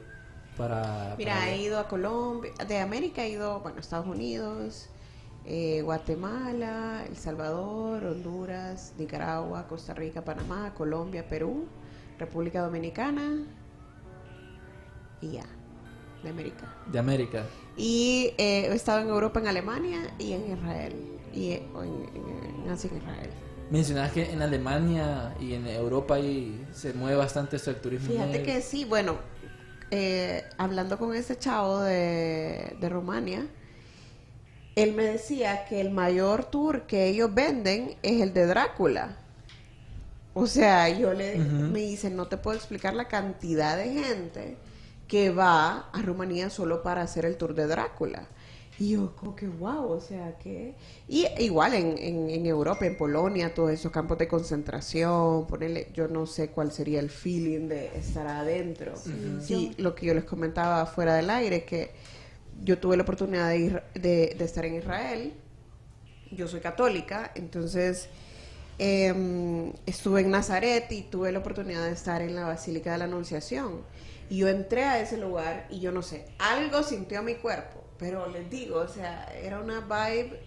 para... 0.56 1.14
Mira, 1.18 1.34
para- 1.34 1.50
he 1.50 1.62
ido 1.62 1.78
a 1.78 1.88
Colombia, 1.88 2.52
de 2.66 2.78
América 2.78 3.24
he 3.24 3.30
ido, 3.30 3.60
bueno, 3.60 3.80
Estados 3.80 4.06
Unidos, 4.06 4.88
eh, 5.44 5.82
Guatemala, 5.82 7.04
El 7.08 7.16
Salvador, 7.16 8.04
Honduras, 8.04 8.92
Nicaragua, 8.98 9.66
Costa 9.68 9.94
Rica, 9.94 10.22
Panamá, 10.24 10.72
Colombia, 10.74 11.28
Perú, 11.28 11.66
República 12.20 12.60
Dominicana 12.60 13.44
y 15.20 15.32
ya, 15.32 15.44
de 16.22 16.28
América. 16.30 16.66
de 16.86 16.98
América. 16.98 17.44
Y 17.76 18.34
eh, 18.38 18.66
he 18.70 18.74
estado 18.74 19.00
en 19.00 19.08
Europa, 19.08 19.40
en 19.40 19.48
Alemania 19.48 20.14
y 20.18 20.32
en 20.32 20.52
Israel, 20.52 20.94
y 21.32 21.50
eh, 21.52 21.62
en, 21.74 21.86
en- 22.14 22.62
en 22.64 22.68
en 22.70 22.74
Israel. 22.74 23.30
Mencionabas 23.70 24.12
que 24.12 24.30
en 24.30 24.42
Alemania 24.42 25.34
y 25.40 25.54
en 25.54 25.66
Europa 25.66 26.14
ahí 26.16 26.66
se 26.72 26.92
mueve 26.92 27.16
bastante 27.16 27.56
esto 27.56 27.70
del 27.72 27.80
turismo. 27.80 28.08
Fíjate 28.10 28.38
negro. 28.38 28.46
que 28.46 28.60
sí, 28.62 28.84
bueno, 28.84 29.16
eh, 29.90 30.44
hablando 30.58 30.98
con 30.98 31.14
ese 31.14 31.38
chavo 31.38 31.80
de, 31.80 32.76
de 32.80 32.88
Rumania, 32.88 33.46
él 34.76 34.92
me 34.94 35.04
decía 35.04 35.64
que 35.66 35.80
el 35.80 35.90
mayor 35.90 36.44
tour 36.44 36.82
que 36.86 37.06
ellos 37.06 37.32
venden 37.32 37.96
es 38.02 38.20
el 38.20 38.32
de 38.34 38.46
Drácula. 38.46 39.16
O 40.40 40.46
sea, 40.46 40.88
yo 40.88 41.12
le 41.12 41.36
me 41.36 41.80
dice, 41.80 42.08
no 42.08 42.26
te 42.26 42.38
puedo 42.38 42.56
explicar 42.56 42.94
la 42.94 43.08
cantidad 43.08 43.76
de 43.76 43.92
gente 43.92 44.56
que 45.06 45.28
va 45.28 45.90
a 45.92 46.00
Rumanía 46.00 46.48
solo 46.48 46.82
para 46.82 47.02
hacer 47.02 47.26
el 47.26 47.36
tour 47.36 47.54
de 47.54 47.66
Drácula. 47.66 48.26
Y 48.78 48.92
yo, 48.92 49.14
como 49.16 49.36
que 49.36 49.46
wow, 49.46 49.90
o 49.90 50.00
sea, 50.00 50.38
que. 50.38 50.74
Y 51.06 51.26
igual 51.40 51.74
en, 51.74 51.98
en, 51.98 52.30
en 52.30 52.46
Europa, 52.46 52.86
en 52.86 52.96
Polonia, 52.96 53.52
todos 53.52 53.70
esos 53.72 53.92
campos 53.92 54.16
de 54.16 54.28
concentración, 54.28 55.46
ponerle, 55.46 55.88
yo 55.92 56.08
no 56.08 56.24
sé 56.24 56.48
cuál 56.48 56.72
sería 56.72 57.00
el 57.00 57.10
feeling 57.10 57.68
de 57.68 57.88
estar 57.98 58.26
adentro. 58.26 58.94
Sí, 59.42 59.74
lo 59.76 59.94
que 59.94 60.06
yo 60.06 60.14
les 60.14 60.24
comentaba 60.24 60.86
fuera 60.86 61.14
del 61.16 61.28
aire, 61.28 61.64
que 61.64 61.90
yo 62.64 62.78
tuve 62.78 62.96
la 62.96 63.02
oportunidad 63.02 63.50
de, 63.50 63.58
ir, 63.58 63.82
de, 63.92 64.34
de 64.38 64.44
estar 64.46 64.64
en 64.64 64.76
Israel. 64.76 65.34
Yo 66.30 66.48
soy 66.48 66.60
católica, 66.60 67.32
entonces 67.34 68.08
em, 68.80 69.72
estuve 69.84 70.22
en 70.22 70.30
Nazaret 70.30 70.90
y 70.90 71.02
tuve 71.02 71.30
la 71.32 71.40
oportunidad 71.40 71.84
de 71.84 71.92
estar 71.92 72.22
en 72.22 72.34
la 72.34 72.46
Basílica 72.46 72.92
de 72.92 72.98
la 72.98 73.04
Anunciación. 73.04 73.82
Y 74.30 74.38
yo 74.38 74.48
entré 74.48 74.84
a 74.84 74.98
ese 75.00 75.18
lugar 75.18 75.66
y 75.70 75.80
yo 75.80 75.92
no 75.92 76.00
sé, 76.02 76.24
algo 76.38 76.82
sintió 76.82 77.22
mi 77.22 77.34
cuerpo, 77.34 77.84
pero 77.98 78.26
les 78.28 78.48
digo, 78.48 78.76
o 78.78 78.88
sea, 78.88 79.28
era 79.42 79.60
una 79.60 79.80
vibe 79.80 80.40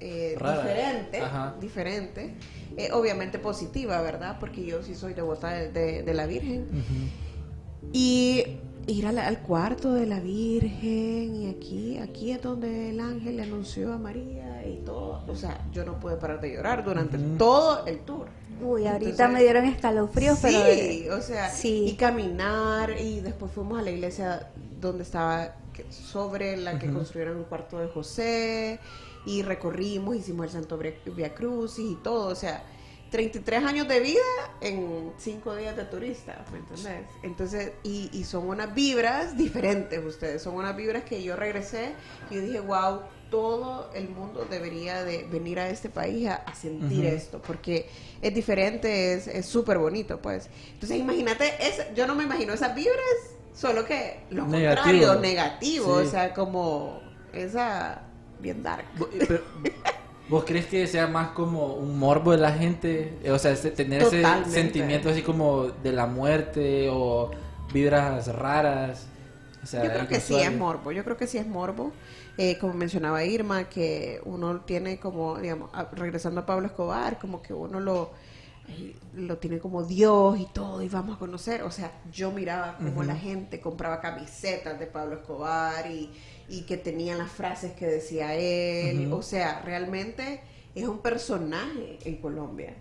eh, 0.00 0.36
diferente, 0.38 1.20
Ajá. 1.20 1.54
diferente, 1.60 2.34
eh, 2.76 2.90
obviamente 2.92 3.38
positiva, 3.38 4.00
¿verdad? 4.02 4.36
Porque 4.40 4.64
yo 4.64 4.82
sí 4.82 4.94
soy 4.94 5.14
devota 5.14 5.50
de, 5.52 5.70
de- 5.70 6.02
de 6.02 6.14
la 6.14 6.26
Virgen. 6.26 6.66
Y 7.92 8.44
ir 8.86 9.06
al 9.06 9.38
cuarto 9.42 9.92
de 9.92 10.06
la 10.06 10.20
Virgen 10.20 11.34
y 11.36 11.48
aquí, 11.50 11.98
aquí 11.98 12.32
es 12.32 12.42
donde 12.42 12.90
el 12.90 13.00
ángel 13.00 13.36
le 13.36 13.42
anunció 13.44 13.92
a 13.92 13.98
María 13.98 14.66
y 14.66 14.82
todo. 14.84 15.22
O 15.28 15.34
sea, 15.36 15.64
yo 15.72 15.84
no 15.84 15.98
pude 16.00 16.16
parar 16.16 16.40
de 16.40 16.54
llorar 16.54 16.84
durante 16.84 17.18
todo 17.38 17.86
el 17.86 18.00
tour. 18.00 18.26
Uy, 18.62 18.86
ahorita 18.86 19.10
Entonces- 19.10 19.32
me 19.32 19.42
dieron 19.42 19.64
escalofríos, 19.64 20.38
sí, 20.38 20.48
pero... 20.48 20.58
de- 20.64 21.12
o 21.12 21.22
sea, 21.22 21.48
sí. 21.50 21.86
y 21.88 21.94
caminar 21.94 23.00
y 23.00 23.20
después 23.20 23.50
fuimos 23.52 23.78
a 23.78 23.82
la 23.82 23.90
iglesia 23.90 24.48
donde 24.80 25.02
estaba 25.04 25.54
que- 25.72 25.86
sobre 25.90 26.56
la 26.56 26.78
que 26.78 26.90
construyeron 26.92 27.38
el 27.38 27.44
cuarto 27.44 27.78
de 27.78 27.88
José 27.88 28.80
y 29.24 29.42
recorrimos, 29.42 30.16
hicimos 30.16 30.46
el 30.46 30.52
Santo 30.52 30.76
Via 30.78 30.92
Via 31.16 31.34
Crucis 31.34 31.92
y 31.92 31.96
todo, 32.02 32.28
o 32.28 32.34
sea, 32.34 32.62
33 33.10 33.64
años 33.64 33.88
de 33.88 34.00
vida 34.00 34.20
en 34.60 35.12
5 35.18 35.56
días 35.56 35.76
de 35.76 35.84
turista, 35.84 36.44
¿me 36.52 36.58
entendés? 36.58 37.06
Entonces, 37.22 37.72
y, 37.82 38.08
y 38.12 38.24
son 38.24 38.48
unas 38.48 38.72
vibras 38.74 39.36
diferentes 39.36 40.04
ustedes, 40.04 40.42
son 40.42 40.54
unas 40.54 40.76
vibras 40.76 41.02
que 41.04 41.22
yo 41.22 41.34
regresé 41.36 41.92
y 42.30 42.36
yo 42.36 42.40
dije, 42.42 42.60
wow, 42.60 43.00
todo 43.30 43.90
el 43.94 44.08
mundo 44.08 44.46
debería 44.50 45.02
de 45.04 45.24
venir 45.24 45.58
a 45.60 45.68
este 45.70 45.88
país 45.88 46.28
a, 46.28 46.34
a 46.36 46.54
sentir 46.54 47.04
esto, 47.06 47.40
porque 47.42 47.88
es 48.22 48.34
diferente, 48.34 49.14
es 49.14 49.26
es 49.28 49.46
súper 49.46 49.78
bonito, 49.78 50.20
pues. 50.20 50.48
Entonces, 50.72 50.98
imagínate, 50.98 51.52
es, 51.66 51.94
yo 51.94 52.06
no 52.06 52.14
me 52.14 52.24
imagino 52.24 52.52
esas 52.52 52.74
vibras, 52.74 52.96
solo 53.54 53.84
que 53.84 54.20
lo 54.30 54.46
Negativo. 54.46 54.82
contrario, 54.84 55.20
negativo, 55.20 56.00
Sí. 56.00 56.06
o 56.06 56.10
sea, 56.10 56.32
como 56.34 57.00
esa 57.32 58.02
bien 58.40 58.62
dark. 58.62 58.84
Pero, 59.18 59.40
¿Vos 60.30 60.44
crees 60.46 60.66
que 60.66 60.86
sea 60.86 61.06
más 61.08 61.30
como 61.30 61.74
un 61.74 61.98
morbo 61.98 62.30
de 62.32 62.38
la 62.38 62.52
gente? 62.52 63.18
Eh, 63.22 63.30
O 63.32 63.38
sea, 63.38 63.50
ese- 63.50 63.70
tener 63.72 64.02
ese 64.02 64.22
sentimiento 64.48 65.08
así 65.10 65.22
como 65.22 65.64
de 65.66 65.92
la 65.92 66.06
muerte 66.06 66.88
o 66.90 67.30
vibras 67.72 68.28
raras. 68.34 69.06
O 69.62 69.66
sea, 69.66 69.84
Yo 69.84 69.90
creo 69.92 70.08
que 70.08 70.20
sí 70.20 70.34
es 70.36 70.56
morbo, 70.56 70.92
yo 70.92 71.04
creo 71.04 71.16
que 71.16 71.26
sí 71.26 71.36
es 71.36 71.46
morbo. 71.46 71.92
Eh, 72.38 72.56
como 72.58 72.72
mencionaba 72.72 73.22
Irma, 73.24 73.64
que 73.64 74.20
uno 74.24 74.60
tiene 74.60 74.98
como, 74.98 75.38
digamos, 75.38 75.70
regresando 75.92 76.40
a 76.40 76.46
Pablo 76.46 76.66
Escobar, 76.68 77.18
como 77.18 77.42
que 77.42 77.52
uno 77.52 77.80
lo, 77.80 78.12
lo 79.14 79.38
tiene 79.38 79.58
como 79.58 79.82
Dios 79.84 80.38
y 80.38 80.46
todo, 80.46 80.82
y 80.82 80.88
vamos 80.88 81.16
a 81.16 81.18
conocer. 81.18 81.62
O 81.62 81.70
sea, 81.70 81.92
yo 82.12 82.30
miraba 82.30 82.76
como 82.78 83.02
la 83.02 83.16
gente 83.16 83.60
compraba 83.60 84.00
camisetas 84.00 84.78
de 84.78 84.86
Pablo 84.86 85.16
Escobar 85.16 85.90
y, 85.90 86.10
y 86.48 86.62
que 86.62 86.76
tenían 86.76 87.18
las 87.18 87.30
frases 87.30 87.72
que 87.72 87.86
decía 87.86 88.34
él. 88.34 89.12
O 89.12 89.22
sea, 89.22 89.62
realmente 89.64 90.40
es 90.74 90.86
un 90.86 90.98
personaje 90.98 91.98
en 92.04 92.16
Colombia. 92.16 92.76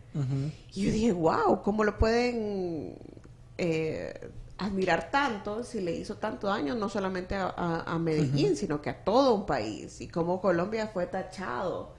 Y 0.73 0.83
yo 0.85 0.91
dije, 0.91 1.11
wow, 1.11 1.61
¿cómo 1.63 1.83
lo 1.83 1.97
pueden 1.97 2.95
eh, 3.57 4.29
admirar 4.57 5.09
tanto 5.11 5.63
si 5.63 5.81
le 5.81 5.93
hizo 5.95 6.15
tanto 6.17 6.47
daño 6.47 6.75
no 6.75 6.89
solamente 6.89 7.35
a, 7.35 7.47
a- 7.55 7.83
a 7.93 7.99
Medellín, 7.99 8.55
sino 8.55 8.81
que 8.81 8.89
a 8.91 9.03
todo 9.03 9.33
un 9.33 9.45
país? 9.45 10.01
Y 10.01 10.07
cómo 10.07 10.41
Colombia 10.41 10.87
fue 10.87 11.05
tachado 11.07 11.97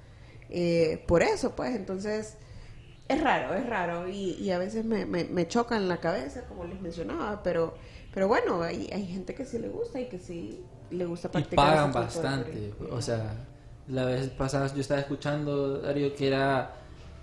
eh, 0.48 1.04
por 1.06 1.22
eso, 1.22 1.54
pues 1.54 1.74
entonces 1.76 2.36
es 3.14 3.20
raro, 3.22 3.54
es 3.54 3.66
raro 3.68 4.08
y, 4.08 4.32
y 4.40 4.50
a 4.50 4.58
veces 4.58 4.84
me, 4.84 5.04
me, 5.06 5.24
me 5.24 5.46
choca 5.48 5.76
en 5.76 5.88
la 5.88 5.98
cabeza, 5.98 6.44
como 6.48 6.64
les 6.64 6.80
mencionaba, 6.80 7.42
pero, 7.42 7.74
pero 8.14 8.28
bueno, 8.28 8.62
hay, 8.62 8.88
hay 8.92 9.06
gente 9.06 9.34
que 9.34 9.44
sí 9.44 9.58
le 9.58 9.68
gusta 9.68 10.00
y 10.00 10.08
que 10.08 10.18
sí 10.18 10.60
le 10.90 11.04
gusta 11.06 11.28
Y 11.28 11.32
practicar. 11.32 11.56
pagan 11.56 11.86
tipo 11.88 11.98
de 11.98 12.04
bastante. 12.04 12.74
O 12.90 13.02
sea, 13.02 13.32
la 13.88 14.04
vez 14.04 14.28
pasada 14.28 14.72
yo 14.74 14.80
estaba 14.80 15.00
escuchando, 15.00 15.78
Darío, 15.80 16.14
que 16.14 16.26
era 16.28 16.72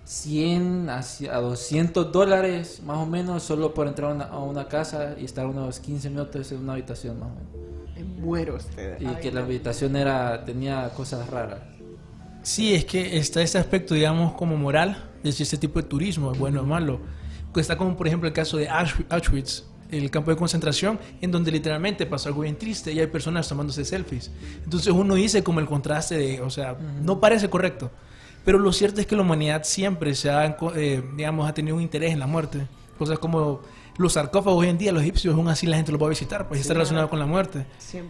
100 0.03 0.89
a 0.89 0.99
ci- 1.01 1.29
a 1.29 1.37
200 1.41 2.11
dólares 2.11 2.81
más 2.85 2.97
o 2.97 3.05
menos 3.05 3.43
solo 3.43 3.73
por 3.73 3.87
entrar 3.87 4.11
a 4.11 4.13
una, 4.13 4.25
a 4.25 4.39
una 4.39 4.67
casa 4.67 5.15
y 5.17 5.25
estar 5.25 5.45
unos 5.45 5.79
15 5.79 6.09
minutos 6.09 6.51
en 6.51 6.59
una 6.59 6.73
habitación 6.73 7.19
más 7.19 7.29
o 7.29 7.35
menos. 7.35 7.67
Me 7.95 8.03
muero 8.23 8.55
usted. 8.55 8.99
Y 9.01 9.05
Ay, 9.05 9.15
que 9.21 9.31
la 9.31 9.41
habitación 9.41 9.95
era 9.95 10.43
tenía 10.45 10.89
cosas 10.95 11.27
raras. 11.29 11.59
Sí, 12.43 12.73
es 12.73 12.85
que 12.85 13.17
está 13.17 13.41
ese 13.41 13.57
aspecto, 13.57 13.93
digamos, 13.93 14.33
como 14.33 14.55
moral, 14.55 15.03
de 15.23 15.31
si 15.31 15.43
este 15.43 15.57
tipo 15.57 15.81
de 15.81 15.87
turismo 15.87 16.31
es 16.31 16.37
bueno 16.39 16.61
o 16.61 16.65
malo. 16.65 16.99
Que 17.53 17.61
Está 17.61 17.77
como, 17.77 17.95
por 17.97 18.07
ejemplo, 18.07 18.27
el 18.27 18.33
caso 18.33 18.57
de 18.57 18.69
Ausch- 18.69 19.05
Auschwitz, 19.09 19.63
el 19.89 20.11
campo 20.11 20.29
de 20.31 20.37
concentración, 20.37 20.99
en 21.21 21.31
donde 21.31 21.51
literalmente 21.51 22.05
pasó 22.05 22.29
algo 22.29 22.41
bien 22.41 22.57
triste 22.57 22.91
y 22.91 22.99
hay 22.99 23.07
personas 23.07 23.47
tomándose 23.47 23.83
selfies. 23.85 24.29
Entonces 24.63 24.93
uno 24.93 25.15
dice 25.15 25.43
como 25.43 25.59
el 25.59 25.65
contraste 25.65 26.17
de, 26.17 26.41
o 26.41 26.49
sea, 26.49 26.77
no 27.01 27.19
parece 27.19 27.49
correcto. 27.49 27.89
Pero 28.45 28.59
lo 28.59 28.71
cierto 28.73 29.01
es 29.01 29.07
que 29.07 29.15
la 29.15 29.23
humanidad 29.23 29.63
siempre 29.63 30.13
se 30.15 30.29
ha, 30.29 30.57
eh, 30.75 31.03
digamos, 31.15 31.49
ha 31.49 31.53
tenido 31.53 31.75
un 31.77 31.81
interés 31.81 32.13
en 32.13 32.19
la 32.19 32.27
muerte. 32.27 32.67
Cosas 32.97 33.17
como 33.19 33.61
los 33.97 34.13
sarcófagos 34.13 34.59
hoy 34.61 34.67
en 34.69 34.77
día, 34.77 34.91
los 34.91 35.01
egipcios, 35.01 35.33
aún 35.35 35.47
así 35.47 35.65
la 35.67 35.75
gente 35.77 35.91
los 35.91 36.01
va 36.01 36.05
a 36.05 36.09
visitar, 36.09 36.47
pues 36.47 36.61
está 36.61 36.73
relacionado 36.73 37.09
con 37.09 37.17
la 37.19 37.25
muerte. 37.25 37.65
100%. 37.79 38.07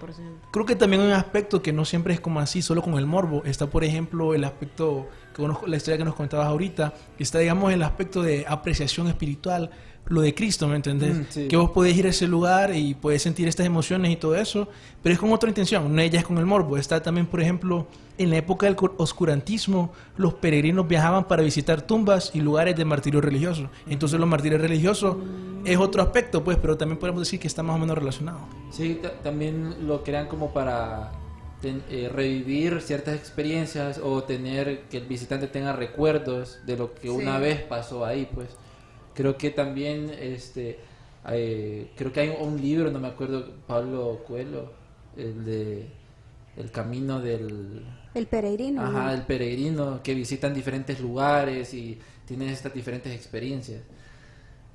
Creo 0.51 0.65
que 0.65 0.75
también 0.75 1.01
hay 1.01 1.07
un 1.07 1.13
aspecto 1.13 1.61
que 1.61 1.71
no 1.73 1.85
siempre 1.85 2.13
es 2.13 2.19
como 2.19 2.39
así, 2.39 2.61
solo 2.61 2.81
con 2.81 2.95
el 2.95 3.05
morbo. 3.05 3.43
Está, 3.45 3.67
por 3.67 3.83
ejemplo, 3.83 4.33
el 4.33 4.43
aspecto, 4.43 5.07
la 5.67 5.77
historia 5.77 5.98
que 5.98 6.06
nos 6.06 6.15
comentabas 6.15 6.48
ahorita, 6.48 6.94
que 7.17 7.24
está, 7.24 7.39
digamos, 7.39 7.72
el 7.74 7.84
aspecto 7.84 8.22
de 8.22 8.46
apreciación 8.48 9.08
espiritual, 9.08 9.70
lo 10.10 10.22
de 10.22 10.34
Cristo, 10.34 10.70
¿me 10.70 10.77
entendés? 10.77 11.15
Mm, 11.17 11.24
sí. 11.29 11.48
Que 11.50 11.58
vos 11.58 11.72
podés 11.72 11.96
ir 11.98 12.06
a 12.06 12.10
ese 12.10 12.27
lugar 12.27 12.74
y 12.74 12.94
puedes 12.94 13.22
sentir 13.22 13.48
estas 13.50 13.65
emociones 13.65 14.10
y 14.12 14.15
todo 14.15 14.36
eso, 14.36 14.70
pero 15.03 15.12
es 15.13 15.20
con 15.20 15.34
otra 15.34 15.50
intención, 15.50 15.94
no 15.94 16.01
ella 16.01 16.20
es 16.20 16.25
con 16.25 16.38
el 16.38 16.46
morbo. 16.46 16.77
Está 16.77 17.03
también, 17.03 17.25
por 17.27 17.41
ejemplo, 17.41 17.88
en 18.17 18.29
la 18.29 18.38
época 18.38 18.65
del 18.67 18.77
oscurantismo, 18.98 19.91
los 20.15 20.34
peregrinos 20.36 20.88
viajaban 20.88 21.25
para 21.27 21.44
visitar 21.44 21.82
tumbas 21.82 22.32
y 22.34 22.39
lugares 22.39 22.75
de 22.77 22.86
martirio 22.86 23.20
religioso. 23.20 23.70
Entonces 23.88 24.17
los 24.20 24.29
martirios 24.29 24.62
religiosos 24.62 25.17
es 25.65 25.77
otro 25.77 26.01
aspecto, 26.01 26.41
pues, 26.44 26.58
pero 26.58 26.77
también 26.77 26.98
podemos 27.00 27.22
decir 27.22 27.39
que 27.39 27.48
está 27.48 27.62
más 27.62 27.75
o 27.75 27.79
menos 27.79 27.98
relacionado. 27.98 28.39
Sí, 28.72 29.00
ta- 29.01 29.12
también 29.22 29.86
lo 29.88 30.03
crean 30.03 30.27
como 30.27 30.51
para 30.53 31.12
ten- 31.61 31.83
eh, 31.89 32.09
revivir 32.13 32.81
ciertas 32.81 33.15
experiencias 33.15 33.99
o 34.03 34.23
tener 34.23 34.81
que 34.89 34.97
el 34.97 35.05
visitante 35.05 35.47
tenga 35.47 35.73
recuerdos 35.73 36.59
de 36.65 36.77
lo 36.77 36.93
que 36.93 37.09
una 37.09 37.39
vez 37.39 37.61
pasó 37.61 38.05
ahí, 38.05 38.27
pues. 38.33 38.49
Creo 39.13 39.37
que 39.37 39.49
también, 39.49 40.11
este, 40.19 40.79
eh, 41.29 41.91
creo 41.95 42.13
que 42.13 42.19
hay 42.21 42.33
un 42.39 42.61
libro, 42.61 42.91
no 42.91 42.99
me 42.99 43.07
acuerdo, 43.07 43.51
Pablo 43.65 44.23
Coelho, 44.27 44.71
el 45.17 45.43
de 45.45 45.87
El 46.55 46.71
Camino 46.71 47.19
del... 47.19 47.83
El 48.13 48.25
peregrino. 48.27 49.11
el 49.11 49.21
peregrino 49.23 50.01
que 50.03 50.15
visitan 50.15 50.53
diferentes 50.53 50.99
lugares 50.99 51.73
y 51.73 51.99
tienen 52.25 52.49
estas 52.49 52.73
diferentes 52.73 53.13
experiencias. 53.13 53.81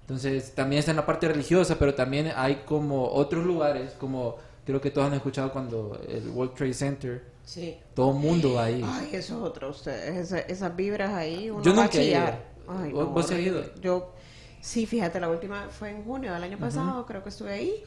Entonces, 0.02 0.52
también 0.54 0.80
está 0.80 0.90
en 0.92 0.96
la 0.98 1.06
parte 1.06 1.28
religiosa, 1.28 1.78
pero 1.78 1.94
también 1.94 2.32
hay 2.36 2.62
como 2.66 3.08
otros 3.08 3.44
lugares, 3.44 3.92
como 3.98 4.36
creo 4.64 4.81
que 4.81 4.90
todos 4.90 5.09
han 5.09 5.14
escuchado 5.14 5.52
cuando 5.52 6.00
el 6.09 6.28
World 6.31 6.54
Trade 6.54 6.75
Center, 6.75 7.33
Sí. 7.45 7.76
todo 7.95 8.11
el 8.12 8.19
mundo 8.19 8.54
va 8.54 8.64
ahí. 8.64 8.83
Ay, 8.85 9.09
eso 9.12 9.37
es 9.37 9.42
otro, 9.42 9.71
ustedes. 9.71 10.16
esa- 10.16 10.38
esas 10.40 10.76
vibras 10.76 11.11
ahí. 11.12 11.50
Uno 11.50 11.62
Yo 11.62 11.75
va 11.75 11.83
a 11.83 11.85
nunca 11.87 11.99
he 11.99 12.04
ido. 12.04 12.14
chillar. 12.21 12.52
Ay, 12.69 12.92
¿Vos- 12.92 13.04
no, 13.07 13.11
vos 13.12 13.31
has 13.31 13.38
ido? 13.40 13.75
Yo, 13.81 14.12
sí, 14.61 14.87
fíjate, 14.87 15.19
la 15.19 15.28
última 15.28 15.69
fue 15.71 15.90
en 15.90 16.04
junio 16.04 16.33
del 16.33 16.42
año 16.45 16.59
pasado, 16.59 17.04
creo 17.07 17.23
que 17.23 17.28
estuve 17.31 17.52
ahí. 17.52 17.85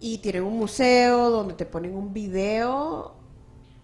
Y 0.00 0.18
tienen 0.18 0.42
un 0.44 0.58
museo 0.58 1.30
donde 1.30 1.54
te 1.54 1.64
ponen 1.64 1.94
un 1.94 2.12
video. 2.12 3.14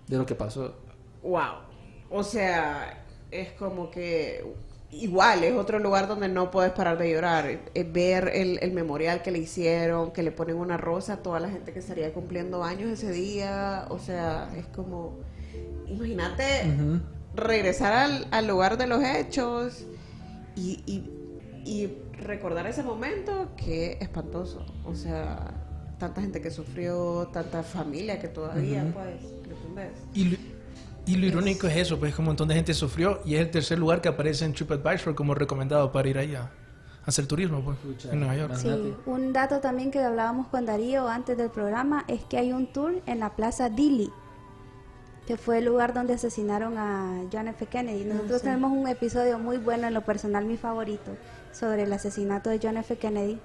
De 0.06 0.18
lo 0.18 0.26
que 0.26 0.34
pasó. 0.34 0.74
Wow. 1.22 1.62
O 2.10 2.22
sea, 2.22 3.04
es 3.30 3.52
como 3.52 3.90
que. 3.90 4.44
Igual, 4.92 5.44
es 5.44 5.54
otro 5.54 5.78
lugar 5.78 6.08
donde 6.08 6.28
no 6.28 6.50
puedes 6.50 6.72
parar 6.72 6.98
de 6.98 7.10
llorar. 7.12 7.46
Ver 7.92 8.30
el, 8.34 8.58
el 8.60 8.72
memorial 8.72 9.22
que 9.22 9.30
le 9.30 9.38
hicieron, 9.38 10.10
que 10.10 10.22
le 10.24 10.32
ponen 10.32 10.56
una 10.56 10.76
rosa 10.76 11.14
a 11.14 11.16
toda 11.18 11.38
la 11.38 11.48
gente 11.48 11.72
que 11.72 11.78
estaría 11.78 12.12
cumpliendo 12.12 12.64
años 12.64 12.90
ese 12.90 13.12
día. 13.12 13.86
O 13.90 13.98
sea, 13.98 14.50
es 14.56 14.66
como. 14.66 15.18
Imagínate 15.86 16.62
regresar 17.36 17.92
al, 17.92 18.26
al 18.32 18.46
lugar 18.48 18.78
de 18.78 18.86
los 18.88 19.02
hechos 19.04 19.84
y, 20.56 20.82
y- 20.86 21.10
y 21.64 21.92
recordar 22.24 22.66
ese 22.66 22.82
momento, 22.82 23.48
que 23.56 23.98
espantoso. 24.00 24.64
O 24.84 24.94
sea, 24.94 25.52
tanta 25.98 26.20
gente 26.20 26.40
que 26.40 26.50
sufrió, 26.50 27.28
tanta 27.32 27.62
familia 27.62 28.18
que 28.18 28.28
todavía, 28.28 28.90
pues, 28.92 29.32
¿me 29.46 29.54
entendés? 29.54 29.92
Y 30.14 30.36
y 31.10 31.16
lo 31.16 31.26
irónico 31.26 31.66
es 31.66 31.76
eso, 31.76 31.98
pues 31.98 32.14
que 32.14 32.20
un 32.20 32.26
montón 32.26 32.46
de 32.46 32.54
gente 32.54 32.72
sufrió 32.72 33.20
y 33.24 33.34
es 33.34 33.40
el 33.40 33.50
tercer 33.50 33.78
lugar 33.78 34.00
que 34.00 34.08
aparece 34.08 34.44
en 34.44 34.52
TripAdvisor 34.52 35.16
como 35.16 35.34
recomendado 35.34 35.90
para 35.90 36.08
ir 36.08 36.18
allá 36.18 36.52
a 37.04 37.08
hacer 37.08 37.26
turismo, 37.26 37.62
pues, 37.64 37.78
Pucha, 37.78 38.12
en 38.12 38.20
Nueva 38.20 38.36
York. 38.36 38.54
Sí, 38.54 38.94
un 39.06 39.32
dato 39.32 39.58
también 39.58 39.90
que 39.90 39.98
hablábamos 39.98 40.46
con 40.46 40.66
Darío 40.66 41.08
antes 41.08 41.36
del 41.36 41.50
programa 41.50 42.04
es 42.06 42.24
que 42.24 42.38
hay 42.38 42.52
un 42.52 42.72
tour 42.72 43.02
en 43.06 43.18
la 43.18 43.34
Plaza 43.34 43.68
Dili, 43.68 44.12
que 45.26 45.36
fue 45.36 45.58
el 45.58 45.64
lugar 45.64 45.94
donde 45.94 46.14
asesinaron 46.14 46.78
a 46.78 47.24
John 47.32 47.48
F. 47.48 47.66
Kennedy. 47.66 48.04
Nosotros 48.04 48.42
tenemos 48.42 48.70
un 48.70 48.86
episodio 48.86 49.38
muy 49.40 49.58
bueno, 49.58 49.88
en 49.88 49.94
lo 49.94 50.02
personal 50.02 50.44
mi 50.44 50.56
favorito, 50.56 51.16
sobre 51.52 51.82
el 51.82 51.92
asesinato 51.92 52.50
de 52.50 52.60
John 52.62 52.76
F. 52.76 52.96
Kennedy. 52.98 53.40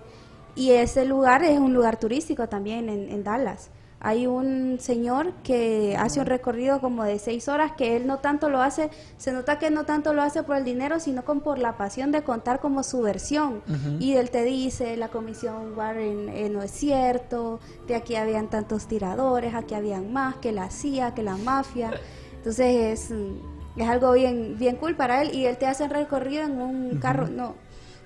Y 0.55 0.71
ese 0.71 1.03
lugar 1.03 1.43
es 1.43 1.57
un 1.57 1.73
lugar 1.73 1.99
turístico 1.99 2.47
también 2.47 2.89
en, 2.89 3.09
en 3.09 3.23
Dallas. 3.23 3.71
Hay 4.05 4.27
un 4.27 4.77
señor 4.79 5.33
que 5.41 5.97
hace 5.97 6.19
un 6.19 6.27
recorrido 6.27 6.79
como 6.79 7.03
de 7.03 7.17
seis 7.17 7.47
horas 7.47 7.71
que 7.71 7.95
él 7.95 8.05
no 8.05 8.19
tanto 8.19 8.49
lo 8.49 8.61
hace, 8.61 8.91
se 9.17 9.31
nota 9.31 9.57
que 9.57 9.71
no 9.71 9.85
tanto 9.85 10.13
lo 10.13 10.21
hace 10.21 10.43
por 10.43 10.57
el 10.57 10.63
dinero, 10.63 10.99
sino 10.99 11.25
como 11.25 11.41
por 11.41 11.57
la 11.57 11.75
pasión 11.75 12.11
de 12.11 12.21
contar 12.21 12.59
como 12.59 12.83
su 12.83 13.01
versión. 13.01 13.63
Y 13.99 14.13
él 14.13 14.29
te 14.29 14.43
dice, 14.43 14.95
la 14.95 15.07
comisión 15.07 15.75
Warren 15.75 16.29
eh, 16.29 16.49
no 16.49 16.61
es 16.61 16.69
cierto, 16.69 17.59
de 17.87 17.95
aquí 17.95 18.15
habían 18.15 18.47
tantos 18.47 18.85
tiradores, 18.87 19.55
aquí 19.55 19.73
habían 19.73 20.13
más, 20.13 20.35
que 20.35 20.51
la 20.51 20.69
CIA, 20.69 21.15
que 21.15 21.23
la 21.23 21.37
mafia. 21.37 21.89
Entonces 22.37 23.09
es, 23.09 23.09
mm, 23.09 23.81
es 23.81 23.89
algo 23.89 24.11
bien, 24.11 24.55
bien 24.59 24.75
cool 24.75 24.95
para 24.95 25.23
él 25.23 25.33
y 25.33 25.47
él 25.47 25.57
te 25.57 25.65
hace 25.65 25.85
el 25.85 25.89
recorrido 25.89 26.43
en 26.43 26.61
un 26.61 26.99
carro, 26.99 27.27
no, 27.27 27.55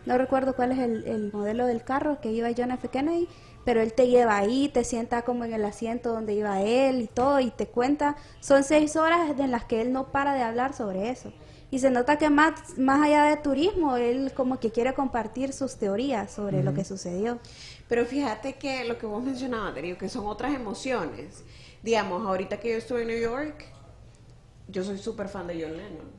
no 0.06 0.18
recuerdo 0.18 0.56
cuál 0.56 0.72
es 0.72 0.80
el, 0.80 1.04
el 1.04 1.34
modelo 1.34 1.66
del 1.66 1.84
carro 1.84 2.22
que 2.22 2.32
iba 2.32 2.48
John 2.56 2.72
F. 2.72 2.88
Kennedy, 2.88 3.28
pero 3.66 3.82
él 3.82 3.94
te 3.94 4.08
lleva 4.08 4.38
ahí, 4.38 4.70
te 4.70 4.84
sienta 4.84 5.24
como 5.24 5.46
en 5.46 5.54
el 5.54 5.66
asiento 5.66 6.12
donde 6.12 6.34
iba 6.34 6.62
él 6.62 7.02
y 7.02 7.08
todo, 7.08 7.40
y 7.40 7.52
te 7.52 7.68
cuenta. 7.68 8.16
Son 8.40 8.64
seis 8.64 8.96
horas 8.96 9.38
en 9.38 9.52
las 9.52 9.66
que 9.66 9.82
él 9.82 9.92
no 9.92 10.12
para 10.12 10.34
de 10.34 10.42
hablar 10.42 10.74
sobre 10.74 11.10
eso. 11.10 11.32
Y 11.72 11.80
se 11.80 11.92
nota 11.92 12.18
que 12.18 12.30
más, 12.30 12.78
más 12.80 13.02
allá 13.06 13.26
de 13.26 13.38
turismo, 13.38 13.96
él 13.98 14.32
como 14.36 14.60
que 14.60 14.72
quiere 14.72 14.94
compartir 14.94 15.54
sus 15.54 15.76
teorías 15.76 16.32
sobre 16.32 16.64
lo 16.64 16.74
que 16.74 16.84
sucedió. 16.84 17.40
Pero 17.88 18.06
fíjate 18.06 18.56
que 18.56 18.86
lo 18.86 18.98
que 18.98 19.06
vos 19.06 19.24
mencionabas, 19.24 19.76
Darío, 19.76 19.98
que 19.98 20.10
son 20.10 20.26
otras 20.26 20.56
emociones. 20.56 21.44
Digamos, 21.84 22.26
ahorita 22.26 22.60
que 22.60 22.72
yo 22.72 22.78
estuve 22.78 23.04
en 23.04 23.10
New 23.10 23.20
York, 23.20 23.66
yo 24.68 24.84
soy 24.84 24.98
súper 24.98 25.28
fan 25.28 25.48
de 25.48 25.62
John 25.62 25.78
Lennon. 25.78 26.19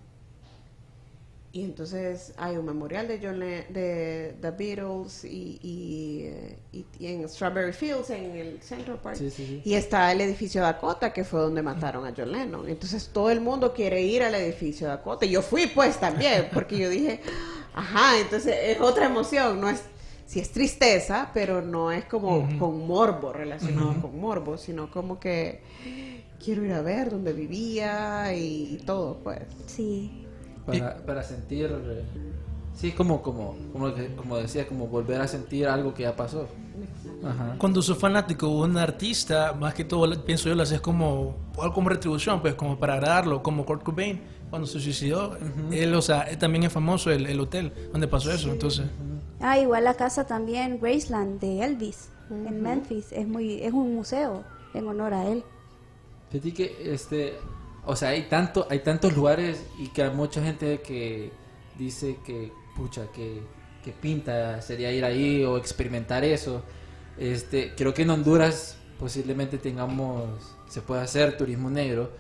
Y 1.53 1.65
entonces 1.65 2.33
hay 2.37 2.57
un 2.57 2.65
memorial 2.65 3.09
de 3.09 3.19
John 3.21 3.41
Le- 3.41 3.67
de 3.71 4.37
The 4.41 4.51
Beatles 4.53 5.25
y, 5.25 5.59
y, 5.61 6.21
eh, 6.27 6.59
y- 6.73 6.85
y 7.01 7.07
en 7.09 7.29
Strawberry 7.29 7.73
Fields, 7.73 8.11
en 8.11 8.37
el 8.37 8.63
Central 8.63 8.99
Park. 9.03 9.17
Sí, 9.17 9.31
sí, 9.31 9.45
sí. 9.47 9.63
Y 9.65 9.75
está 9.75 10.13
el 10.13 10.21
edificio 10.21 10.63
Dakota, 10.63 11.13
que 11.13 11.25
fue 11.25 11.41
donde 11.41 11.61
mataron 11.63 12.07
a 12.07 12.15
John 12.17 12.31
Lennon. 12.31 12.69
Entonces 12.69 13.09
todo 13.13 13.31
el 13.31 13.41
mundo 13.41 13.73
quiere 13.75 14.01
ir 14.01 14.23
al 14.23 14.35
edificio 14.37 14.87
Dakota. 14.87 15.27
Y 15.27 15.31
yo 15.31 15.43
fui 15.43 15.67
pues 15.67 15.99
también, 15.99 16.49
porque 16.55 16.79
yo 16.79 16.89
dije, 16.89 17.21
ajá, 17.75 18.21
entonces 18.21 18.55
es 18.63 18.81
otra 18.81 19.07
emoción, 19.07 19.61
no 19.61 19.69
es, 19.69 19.83
sí 20.27 20.39
es 20.39 20.53
tristeza, 20.53 21.33
pero 21.35 21.63
no 21.63 21.91
es 21.91 22.05
como 22.05 22.49
con 22.61 22.87
morbo, 22.87 23.33
relacionado 23.33 24.01
con 24.01 24.21
morbo, 24.21 24.57
sino 24.57 24.89
como 24.89 25.19
que 25.19 25.63
quiero 26.43 26.65
ir 26.65 26.73
a 26.75 26.81
ver 26.83 27.11
dónde 27.11 27.33
vivía 27.33 28.33
y, 28.35 28.77
y 28.81 28.83
todo, 28.87 29.19
pues. 29.25 29.41
Sí, 29.67 30.20
Para, 30.79 30.97
para 30.99 31.23
sentir... 31.23 31.71
eh, 31.71 32.05
Sí, 32.81 32.93
como, 32.93 33.21
como, 33.21 33.57
como, 33.73 33.93
como 34.17 34.37
decía, 34.39 34.67
como 34.67 34.87
volver 34.87 35.21
a 35.21 35.29
sentir 35.29 35.67
algo 35.67 35.93
que 35.93 36.05
ya 36.05 36.17
pasó. 36.17 36.47
Ajá. 37.23 37.57
Cuando 37.59 37.83
sos 37.83 37.99
fanático 37.99 38.47
de 38.47 38.55
un 38.55 38.79
artista, 38.79 39.53
más 39.53 39.75
que 39.75 39.85
todo, 39.85 40.09
pienso 40.25 40.49
yo, 40.49 40.55
lo 40.55 40.63
haces 40.63 40.81
como 40.81 41.37
algo 41.59 41.75
como 41.75 41.91
retribución, 41.91 42.41
pues 42.41 42.55
como 42.55 42.79
para 42.79 42.95
agradarlo, 42.95 43.43
como 43.43 43.67
Kurt 43.67 43.83
Cobain, 43.83 44.23
cuando 44.49 44.67
se 44.67 44.81
suicidó. 44.81 45.37
Él, 45.71 45.95
o 45.95 46.01
sea, 46.01 46.23
él 46.23 46.39
también 46.39 46.65
es 46.65 46.73
famoso 46.73 47.11
el, 47.11 47.27
el 47.27 47.39
hotel 47.41 47.73
donde 47.93 48.09
pasó 48.09 48.33
eso, 48.33 48.51
entonces... 48.51 48.87
Ah, 49.41 49.59
igual 49.59 49.85
la 49.85 49.95
casa 49.95 50.27
también, 50.27 50.79
Graceland, 50.81 51.41
de 51.41 51.63
Elvis, 51.65 52.09
en 52.31 52.63
Memphis, 52.63 53.13
es 53.13 53.27
muy 53.27 53.63
es 53.63 53.73
un 53.73 53.95
museo 53.95 54.45
en 54.73 54.87
honor 54.87 55.13
a 55.13 55.27
él. 55.27 55.45
Fíjate 56.31 56.55
que, 56.55 56.95
este, 56.95 57.35
o 57.87 57.97
sea, 57.97 58.11
hay 58.11 58.23
tanto, 58.23 58.67
hay 58.71 58.81
tantos 58.81 59.15
lugares 59.17 59.65
y 59.79 59.89
que 59.89 60.03
hay 60.03 60.11
mucha 60.15 60.43
gente 60.43 60.81
que 60.81 61.33
dice 61.79 62.19
que, 62.25 62.53
pucha, 62.77 63.07
que, 63.13 63.43
que 63.85 63.93
pinta 63.93 64.61
sería 64.63 64.93
ir 64.93 65.05
ahí 65.05 65.45
o 65.45 65.57
experimentar 65.57 66.25
eso. 66.25 66.63
Este, 67.19 67.75
creo 67.77 67.93
que 67.95 68.03
en 68.03 68.11
Honduras 68.11 68.77
posiblemente 68.99 69.59
tengamos, 69.59 70.55
se 70.69 70.83
puede 70.83 71.03
hacer 71.03 71.37
turismo 71.37 71.71
negro 71.71 72.13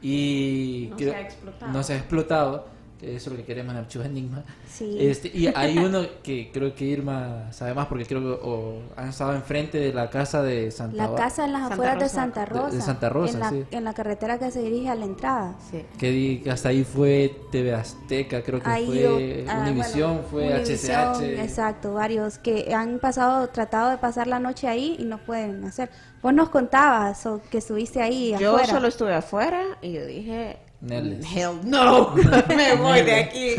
y 0.00 0.86
No 0.90 0.96
creo- 0.96 1.10
se 1.12 1.16
ha 1.16 1.20
explotado. 1.22 1.72
no 1.72 1.82
se 1.82 1.92
ha 1.92 1.96
explotado, 1.96 2.66
que 2.98 3.14
eso 3.16 3.30
es 3.30 3.36
lo 3.36 3.36
que 3.36 3.44
queremos 3.46 3.72
en 3.74 3.78
Archivos 3.80 4.06
Enigma. 4.06 4.44
Sí. 4.68 4.96
Este, 5.00 5.28
y 5.32 5.46
hay 5.46 5.78
uno 5.78 6.02
que 6.22 6.50
creo 6.52 6.74
que 6.74 6.84
Irma 6.84 7.52
sabe 7.52 7.72
más 7.74 7.86
porque 7.86 8.04
creo 8.06 8.20
que 8.20 8.40
o 8.42 8.80
han 8.96 9.10
estado 9.10 9.34
enfrente 9.34 9.78
de 9.78 9.92
la 9.92 10.10
casa 10.10 10.42
de 10.42 10.70
Santa 10.70 10.96
La 11.08 11.14
casa 11.14 11.44
en 11.44 11.52
las 11.52 11.60
Santa 11.62 11.74
afueras 11.74 11.98
de. 12.00 12.08
Santa 12.08 12.44
Rosa. 12.44 12.76
de 12.76 12.82
Santa 12.82 13.08
Rosa, 13.08 13.32
en 13.34 13.40
la, 13.40 13.50
sí. 13.50 13.64
en 13.70 13.84
la 13.84 13.94
carretera 13.94 14.38
que 14.38 14.50
se 14.50 14.62
dirige 14.62 14.88
a 14.88 14.94
la 14.96 15.04
entrada. 15.04 15.56
Sí. 15.70 15.84
que 15.98 16.10
di- 16.10 16.38
que 16.42 16.50
hasta 16.50 16.70
ahí 16.70 16.84
fue 16.84 17.34
TV 17.52 17.74
Azteca, 17.74 18.42
creo 18.42 18.60
que 18.60 18.68
Ahí 18.68 18.86
fue 18.86 19.02
yo- 19.44 19.50
ah, 19.50 19.60
Univisión, 19.62 20.10
bueno, 20.16 20.28
fue 20.30 20.54
Univisión, 20.60 21.14
HCH. 21.14 21.40
Exacto, 21.42 21.94
varios 21.94 22.38
que 22.38 22.74
han 22.74 22.98
pasado, 22.98 23.48
tratado 23.48 23.90
de 23.90 23.98
pasar 23.98 24.26
la 24.26 24.38
noche 24.40 24.66
ahí 24.68 24.96
y 24.98 25.04
no 25.04 25.18
pueden 25.18 25.64
hacer. 25.64 25.90
Vos 26.22 26.34
nos 26.34 26.48
contabas 26.48 27.24
o 27.26 27.40
que 27.48 27.58
estuviste 27.58 28.02
ahí 28.02 28.34
Yo 28.40 28.50
afuera. 28.56 28.72
solo 28.72 28.88
estuve 28.88 29.14
afuera 29.14 29.62
y 29.82 29.92
yo 29.92 30.04
dije, 30.04 30.58
Neles. 30.80 31.26
Hell 31.34 31.60
no, 31.64 32.14
me 32.48 32.76
voy 32.76 33.02
de 33.02 33.14
aquí. 33.14 33.54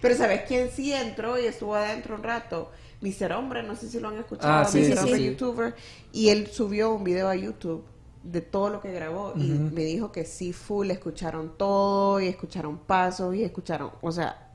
Pero 0.00 0.16
¿sabes 0.16 0.42
quién 0.48 0.70
sí 0.70 0.92
entró 0.92 1.38
y 1.38 1.44
estuvo 1.46 1.74
adentro 1.74 2.14
un 2.14 2.22
rato? 2.22 2.70
Mr. 3.02 3.32
Hombre, 3.32 3.62
no 3.62 3.74
sé 3.76 3.88
si 3.88 3.98
lo 4.00 4.08
han 4.08 4.18
escuchado, 4.18 4.60
Ah, 4.60 4.64
sí, 4.64 4.84
sí, 4.84 4.92
Hombre 4.92 5.16
sí. 5.16 5.24
youtuber. 5.26 5.74
Y 6.12 6.28
él 6.30 6.46
subió 6.46 6.92
un 6.94 7.04
video 7.04 7.28
a 7.28 7.34
YouTube 7.34 7.84
de 8.22 8.40
todo 8.40 8.70
lo 8.70 8.80
que 8.80 8.92
grabó 8.92 9.32
y 9.36 9.48
me 9.48 9.82
dijo 9.82 10.12
que 10.12 10.24
sí 10.24 10.52
full 10.52 10.88
escucharon 10.92 11.56
todo 11.58 12.20
y 12.20 12.28
escucharon 12.28 12.78
pasos 12.78 13.34
y 13.34 13.42
escucharon, 13.42 13.90
o 14.00 14.12
sea, 14.12 14.50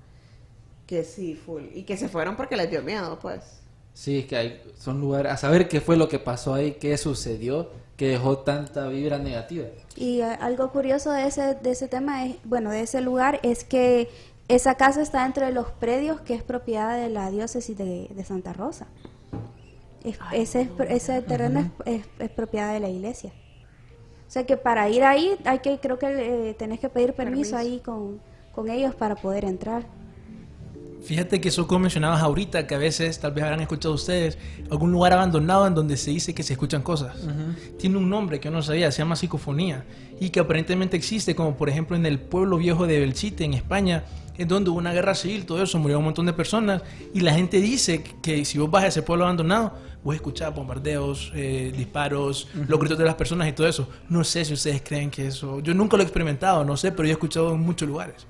que 0.86 1.04
sí 1.04 1.36
full 1.36 1.64
y 1.76 1.84
que 1.84 1.98
se 1.98 2.08
fueron 2.08 2.38
porque 2.38 2.56
les 2.56 2.70
dio 2.70 2.82
miedo, 2.82 3.20
pues. 3.20 3.60
Sí, 3.98 4.20
es 4.20 4.26
que 4.28 4.38
hay, 4.38 4.62
son 4.78 5.02
lugares, 5.02 5.32
a 5.32 5.38
saber 5.38 5.68
qué 5.68 5.82
fue 5.82 5.98
lo 5.98 6.08
que 6.08 6.20
pasó 6.20 6.54
ahí, 6.54 6.74
qué 6.74 6.96
sucedió, 7.00 7.72
que 7.96 8.10
dejó 8.10 8.38
tanta 8.38 8.88
vibra 8.90 9.18
negativa. 9.18 9.66
Y 9.96 10.22
eh, 10.22 10.38
algo 10.40 10.70
curioso 10.72 11.10
de 11.12 11.26
ese, 11.26 11.56
de 11.56 11.72
ese 11.72 11.88
tema, 11.88 12.24
es, 12.28 12.36
bueno, 12.44 12.70
de 12.70 12.82
ese 12.82 13.02
lugar, 13.02 13.40
es 13.42 13.64
que 13.64 14.08
esa 14.50 14.76
casa 14.76 15.02
está 15.02 15.26
entre 15.26 15.52
los 15.52 15.72
predios 15.72 16.22
que 16.22 16.36
es 16.36 16.44
propiedad 16.44 16.96
de 16.96 17.10
la 17.10 17.32
diócesis 17.32 17.76
de, 17.76 18.08
de 18.16 18.24
Santa 18.24 18.54
Rosa. 18.54 18.86
Es- 20.04 20.20
ese, 20.32 20.62
es- 20.62 20.70
ese 20.92 21.22
terreno 21.24 21.72
es, 21.88 22.02
es- 22.02 22.06
es 22.20 22.30
propiedad 22.30 22.72
de 22.74 22.80
la 22.80 22.90
iglesia. 22.90 23.32
O 24.28 24.30
sea 24.30 24.46
que 24.46 24.58
para 24.58 24.88
ir 24.90 25.04
ahí, 25.04 25.36
hay 25.44 25.58
que 25.58 25.80
creo 25.80 25.98
que 25.98 26.50
eh, 26.50 26.54
tenés 26.54 26.80
que 26.80 26.90
pedir 26.90 27.14
permiso, 27.14 27.56
Permiso. 27.56 27.58
ahí 27.58 27.80
con, 27.80 28.22
con 28.52 28.70
ellos 28.70 28.94
para 28.94 29.16
poder 29.16 29.44
entrar. 29.44 29.86
Fíjate 31.08 31.40
que 31.40 31.48
eso 31.48 31.68
como 31.68 31.80
mencionabas 31.80 32.22
ahorita, 32.22 32.68
que 32.68 32.76
a 32.76 32.78
veces 32.78 33.18
tal 33.18 33.32
vez 33.32 33.46
habrán 33.46 33.62
escuchado 33.62 33.96
ustedes, 33.96 34.38
algún 34.70 34.92
lugar 34.92 35.14
abandonado 35.14 35.66
en 35.66 35.74
donde 35.74 35.96
se 35.96 36.12
dice 36.12 36.36
que 36.36 36.44
se 36.44 36.52
escuchan 36.52 36.82
cosas. 36.82 37.16
Tiene 37.80 37.96
un 37.96 38.10
nombre 38.10 38.42
que 38.42 38.50
yo 38.50 38.52
no 38.52 38.62
sabía, 38.62 38.92
se 38.92 38.98
llama 38.98 39.16
psicofonía, 39.16 39.86
y 40.20 40.32
que 40.32 40.42
aparentemente 40.42 40.98
existe, 40.98 41.34
como 41.34 41.56
por 41.56 41.70
ejemplo 41.70 41.96
en 41.96 42.06
el 42.06 42.20
pueblo 42.20 42.58
viejo 42.58 42.88
de 42.88 43.00
Belchite, 43.00 43.46
en 43.46 43.54
España, 43.54 44.04
en 44.38 44.50
donde 44.50 44.70
hubo 44.70 44.80
una 44.80 44.92
guerra 44.92 45.16
civil, 45.16 45.46
todo 45.46 45.64
eso, 45.64 45.80
murió 45.80 45.98
un 46.00 46.04
montón 46.04 46.26
de 46.26 46.34
personas, 46.34 46.82
y 47.14 47.22
la 47.22 47.34
gente 47.34 47.62
dice 47.62 48.04
que 48.22 48.44
si 48.44 48.58
vos 48.58 48.70
vas 48.70 48.84
a 48.84 48.88
ese 48.88 49.02
pueblo 49.02 49.24
abandonado, 49.24 49.76
vos 50.04 50.14
escuchás 50.14 50.54
bombardeos, 50.54 51.32
eh, 51.34 51.72
disparos, 51.74 52.50
los 52.68 52.78
gritos 52.82 52.98
de 52.98 53.06
las 53.06 53.16
personas 53.16 53.48
y 53.48 53.54
todo 53.54 53.66
eso. 53.66 53.88
No 54.10 54.26
sé 54.26 54.44
si 54.44 54.52
ustedes 54.54 54.82
creen 54.82 55.10
que 55.10 55.28
eso... 55.28 55.62
Yo 55.62 55.74
nunca 55.74 55.96
lo 55.96 56.04
he 56.04 56.06
experimentado, 56.06 56.66
no 56.66 56.76
sé, 56.76 56.92
pero 56.92 57.04
yo 57.04 57.12
he 57.12 57.14
escuchado 57.14 57.54
en 57.54 57.62
muchos 57.62 57.88
lugares. 57.88 58.28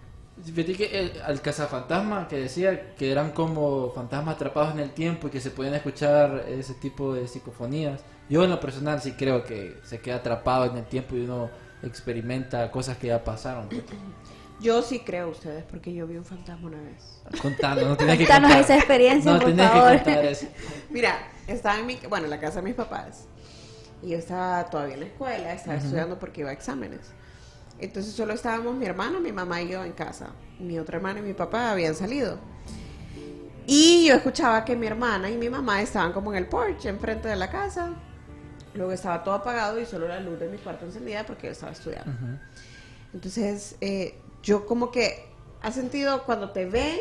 Fíjate 0.53 0.73
que 0.75 0.99
el, 0.99 1.21
al 1.21 1.41
cazafantasma 1.41 2.27
que 2.27 2.38
decía 2.38 2.93
que 2.95 3.12
eran 3.12 3.31
como 3.31 3.91
fantasmas 3.91 4.36
atrapados 4.36 4.73
en 4.73 4.79
el 4.79 4.91
tiempo 4.91 5.27
y 5.27 5.31
que 5.31 5.39
se 5.41 5.51
podían 5.51 5.73
escuchar 5.75 6.45
ese 6.47 6.73
tipo 6.75 7.13
de 7.13 7.27
psicofonías. 7.27 8.01
Yo 8.29 8.43
en 8.43 8.49
lo 8.49 8.60
personal 8.60 9.01
sí 9.01 9.13
creo 9.13 9.43
que 9.43 9.77
se 9.83 9.99
queda 9.99 10.17
atrapado 10.17 10.65
en 10.65 10.77
el 10.77 10.86
tiempo 10.86 11.15
y 11.15 11.21
uno 11.21 11.49
experimenta 11.83 12.69
cosas 12.71 12.97
que 12.97 13.07
ya 13.07 13.23
pasaron. 13.23 13.67
pues. 13.69 13.81
Yo 14.60 14.81
sí 14.81 15.01
creo 15.01 15.29
ustedes 15.29 15.63
porque 15.69 15.93
yo 15.93 16.07
vi 16.07 16.17
un 16.17 16.25
fantasma 16.25 16.65
una 16.69 16.81
vez. 16.81 17.21
Contando, 17.43 17.88
no 17.88 17.95
tenés 17.95 18.17
que 18.17 18.23
Contanos 18.25 18.47
contar. 18.49 18.63
esa 18.63 18.75
experiencia, 18.77 19.31
No 19.33 19.39
por 19.39 19.49
tenés 19.51 19.69
favor. 19.69 19.91
que 19.91 20.03
contar 20.03 20.25
eso. 20.25 20.47
Mira, 20.89 21.15
estaba 21.45 21.77
en 21.77 21.86
mi, 21.86 21.95
bueno, 22.10 22.25
en 22.25 22.31
la 22.31 22.39
casa 22.39 22.55
de 22.55 22.62
mis 22.63 22.73
papás. 22.73 23.25
Y 24.01 24.10
yo 24.10 24.17
estaba 24.17 24.67
todavía 24.67 24.95
en 24.95 25.01
la 25.01 25.05
escuela, 25.05 25.53
estaba 25.53 25.77
estudiando 25.77 26.17
porque 26.17 26.41
iba 26.41 26.49
a 26.49 26.53
exámenes. 26.53 27.01
Entonces 27.80 28.13
solo 28.13 28.34
estábamos 28.34 28.76
mi 28.76 28.86
hermano, 28.86 29.20
mi 29.20 29.32
mamá 29.32 29.62
y 29.62 29.70
yo 29.70 29.84
en 29.84 29.92
casa. 29.94 30.30
Mi 30.60 30.80
otra 30.80 30.98
hermana 30.98 31.20
y 31.20 31.24
mi 31.24 31.34
papá 31.34 31.72
habían 31.72 31.96
salido. 31.96 32.40
Y 33.66 34.08
yo 34.08 34.16
escuchaba 34.16 34.63
que 34.66 34.76
mi 34.76 34.88
hermana 34.88 35.30
y 35.30 35.38
mi 35.38 35.50
mamá 35.50 35.82
estaban 35.82 36.13
como 36.13 36.32
en 36.32 36.38
el 36.38 36.48
porche, 36.48 36.90
enfrente 36.90 37.28
de 37.28 37.36
la 37.36 37.50
casa. 37.52 37.94
Luego 38.74 38.92
estaba 38.92 39.24
todo 39.24 39.36
apagado 39.36 39.80
y 39.80 39.86
solo 39.86 40.08
la 40.08 40.20
luz 40.20 40.40
de 40.40 40.48
mi 40.48 40.58
cuarto 40.58 40.86
encendida 40.86 41.26
porque 41.26 41.48
yo 41.48 41.52
estaba 41.52 41.72
estudiando. 41.72 42.12
Entonces, 43.13 43.76
eh, 43.82 44.18
yo 44.44 44.66
como 44.66 44.92
que 44.92 45.26
ha 45.62 45.72
sentido 45.72 46.24
cuando 46.24 46.52
te 46.52 46.66
ven 46.66 46.98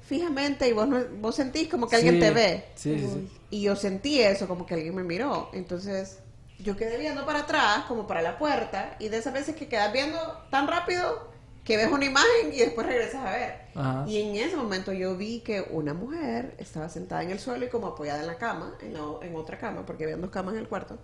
fijamente 0.00 0.68
y 0.68 0.72
vos, 0.72 0.88
no- 0.88 1.04
vos 1.20 1.34
sentís 1.36 1.68
como 1.68 1.88
que 1.88 1.96
alguien 1.96 2.14
Sí, 2.14 2.20
te 2.20 2.30
ve. 2.30 2.64
Sí, 2.74 2.98
sí. 2.98 3.28
Y 3.50 3.62
yo 3.62 3.76
sentí 3.76 4.20
eso, 4.20 4.46
como 4.48 4.66
que 4.66 4.74
alguien 4.74 4.94
me 4.94 5.04
miró. 5.04 5.50
Entonces, 5.52 6.19
yo 6.62 6.76
quedé 6.76 6.98
viendo 6.98 7.24
para 7.26 7.40
atrás, 7.40 7.84
como 7.88 8.06
para 8.06 8.22
la 8.22 8.38
puerta, 8.38 8.96
y 8.98 9.08
de 9.08 9.18
esas 9.18 9.32
veces 9.32 9.54
que 9.56 9.68
quedas 9.68 9.92
viendo 9.92 10.18
tan 10.50 10.66
rápido 10.68 11.30
que 11.64 11.76
ves 11.76 11.90
una 11.92 12.04
imagen 12.06 12.52
y 12.52 12.58
después 12.58 12.86
regresas 12.86 13.24
a 13.26 13.30
ver. 13.32 13.54
Ajá. 13.74 14.04
Y 14.08 14.20
en 14.22 14.36
ese 14.36 14.56
momento 14.56 14.92
yo 14.92 15.16
vi 15.16 15.40
que 15.40 15.60
una 15.70 15.94
mujer 15.94 16.54
estaba 16.58 16.88
sentada 16.88 17.22
en 17.22 17.30
el 17.30 17.38
suelo 17.38 17.64
y 17.66 17.68
como 17.68 17.88
apoyada 17.88 18.20
en 18.20 18.26
la 18.26 18.36
cama, 18.38 18.74
en, 18.80 18.94
la- 18.94 19.18
en 19.26 19.36
otra 19.36 19.58
cama, 19.58 19.84
porque 19.86 20.04
había 20.04 20.16
dos 20.16 20.30
camas 20.30 20.54
en 20.54 20.60
el 20.60 20.68
cuarto. 20.68 20.98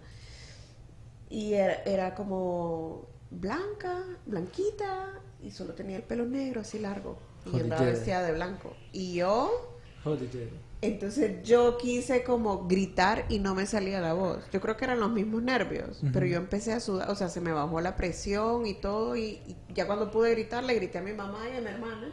Y 1.28 1.54
era, 1.54 1.82
era 1.84 2.14
como 2.14 3.06
blanca, 3.30 4.02
blanquita, 4.26 5.10
y 5.42 5.50
solo 5.50 5.74
tenía 5.74 5.96
el 5.96 6.02
pelo 6.02 6.24
negro 6.24 6.60
así 6.62 6.78
largo. 6.78 7.18
Y 7.44 7.50
Joder. 7.50 7.64
andaba 7.64 7.82
vestida 7.86 8.22
de 8.22 8.32
blanco. 8.32 8.74
Y 8.92 9.14
yo 9.14 9.76
Joder. 10.04 10.50
Entonces 10.86 11.42
yo 11.44 11.78
quise 11.78 12.22
como 12.22 12.66
gritar 12.66 13.24
y 13.28 13.38
no 13.38 13.54
me 13.54 13.66
salía 13.66 14.00
la 14.00 14.12
voz. 14.12 14.38
Yo 14.52 14.60
creo 14.60 14.76
que 14.76 14.84
eran 14.84 15.00
los 15.00 15.10
mismos 15.10 15.42
nervios, 15.42 16.00
pero 16.12 16.26
yo 16.26 16.36
empecé 16.36 16.72
a 16.72 16.80
sudar, 16.80 17.10
o 17.10 17.14
sea, 17.14 17.28
se 17.28 17.40
me 17.40 17.52
bajó 17.52 17.80
la 17.80 17.96
presión 17.96 18.66
y 18.66 18.74
todo 18.74 19.16
y, 19.16 19.40
y 19.46 19.56
ya 19.74 19.86
cuando 19.86 20.10
pude 20.10 20.30
gritar 20.32 20.64
le 20.64 20.74
grité 20.74 20.98
a 20.98 21.02
mi 21.02 21.12
mamá 21.12 21.40
y 21.52 21.56
a 21.56 21.60
mi 21.60 21.68
hermana 21.68 22.12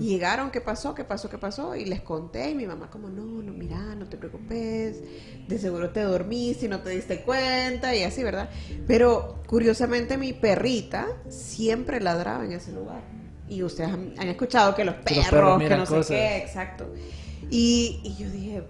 y 0.00 0.08
llegaron, 0.08 0.50
¿qué 0.50 0.60
pasó? 0.60 0.94
¿Qué 0.94 1.04
pasó? 1.04 1.28
¿Qué 1.28 1.38
pasó? 1.38 1.76
Y 1.76 1.84
les 1.84 2.00
conté 2.00 2.50
y 2.50 2.54
mi 2.54 2.66
mamá 2.66 2.90
como, 2.90 3.08
no, 3.08 3.42
no, 3.42 3.52
mira, 3.52 3.94
no 3.94 4.06
te 4.06 4.16
preocupes, 4.16 5.00
de 5.46 5.58
seguro 5.58 5.90
te 5.90 6.00
dormiste 6.00 6.66
y 6.66 6.68
no 6.68 6.80
te 6.80 6.90
diste 6.90 7.20
cuenta 7.22 7.94
y 7.94 8.02
así, 8.02 8.22
¿verdad? 8.22 8.50
Pero 8.86 9.42
curiosamente 9.46 10.16
mi 10.16 10.32
perrita 10.32 11.06
siempre 11.28 12.00
ladraba 12.00 12.44
en 12.44 12.52
ese 12.52 12.72
lugar. 12.72 13.02
Y 13.48 13.62
ustedes 13.62 13.90
han, 13.90 14.14
han 14.16 14.28
escuchado 14.28 14.74
que 14.74 14.84
los 14.84 14.94
perros, 14.94 15.16
los 15.16 15.28
perros 15.30 15.62
que 15.62 15.76
no 15.76 15.86
sé 15.86 15.94
cosas. 15.94 16.16
qué, 16.16 16.36
exacto. 16.38 16.86
Y, 17.50 18.00
y 18.02 18.16
yo 18.16 18.30
dije, 18.30 18.62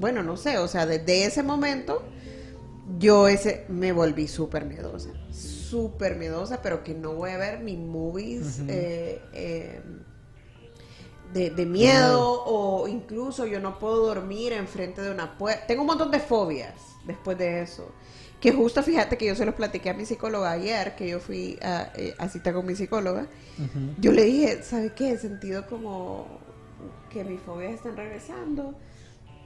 bueno, 0.00 0.22
no 0.22 0.36
sé, 0.36 0.58
o 0.58 0.68
sea, 0.68 0.86
desde 0.86 1.24
ese 1.24 1.42
momento 1.42 2.02
yo 2.98 3.28
ese 3.28 3.64
me 3.68 3.92
volví 3.92 4.28
súper 4.28 4.64
miedosa, 4.64 5.10
súper 5.30 6.16
miedosa, 6.16 6.60
pero 6.62 6.82
que 6.82 6.94
no 6.94 7.14
voy 7.14 7.30
a 7.30 7.38
ver 7.38 7.60
ni 7.60 7.76
movies 7.76 8.60
eh, 8.68 9.20
eh, 9.32 9.80
de, 11.32 11.50
de 11.50 11.66
miedo 11.66 12.42
o 12.44 12.88
incluso 12.88 13.46
yo 13.46 13.60
no 13.60 13.78
puedo 13.78 14.06
dormir 14.06 14.52
enfrente 14.52 15.00
de 15.00 15.10
una 15.10 15.38
puerta. 15.38 15.66
Tengo 15.66 15.82
un 15.82 15.88
montón 15.88 16.10
de 16.10 16.20
fobias 16.20 16.74
después 17.06 17.38
de 17.38 17.62
eso. 17.62 17.90
Que 18.40 18.52
justo 18.52 18.82
fíjate 18.82 19.16
que 19.16 19.26
yo 19.26 19.36
se 19.36 19.46
los 19.46 19.54
platiqué 19.54 19.90
a 19.90 19.94
mi 19.94 20.04
psicóloga 20.04 20.50
ayer, 20.50 20.96
que 20.96 21.08
yo 21.08 21.20
fui 21.20 21.58
a, 21.62 21.92
eh, 21.94 22.12
a 22.18 22.28
cita 22.28 22.52
con 22.52 22.66
mi 22.66 22.74
psicóloga. 22.74 23.28
Yo 24.00 24.10
le 24.10 24.24
dije, 24.24 24.64
¿sabe 24.64 24.92
qué? 24.94 25.12
He 25.12 25.18
sentido 25.18 25.64
como 25.68 26.40
que 27.12 27.24
mis 27.24 27.40
fobias 27.40 27.74
están 27.74 27.96
regresando. 27.96 28.74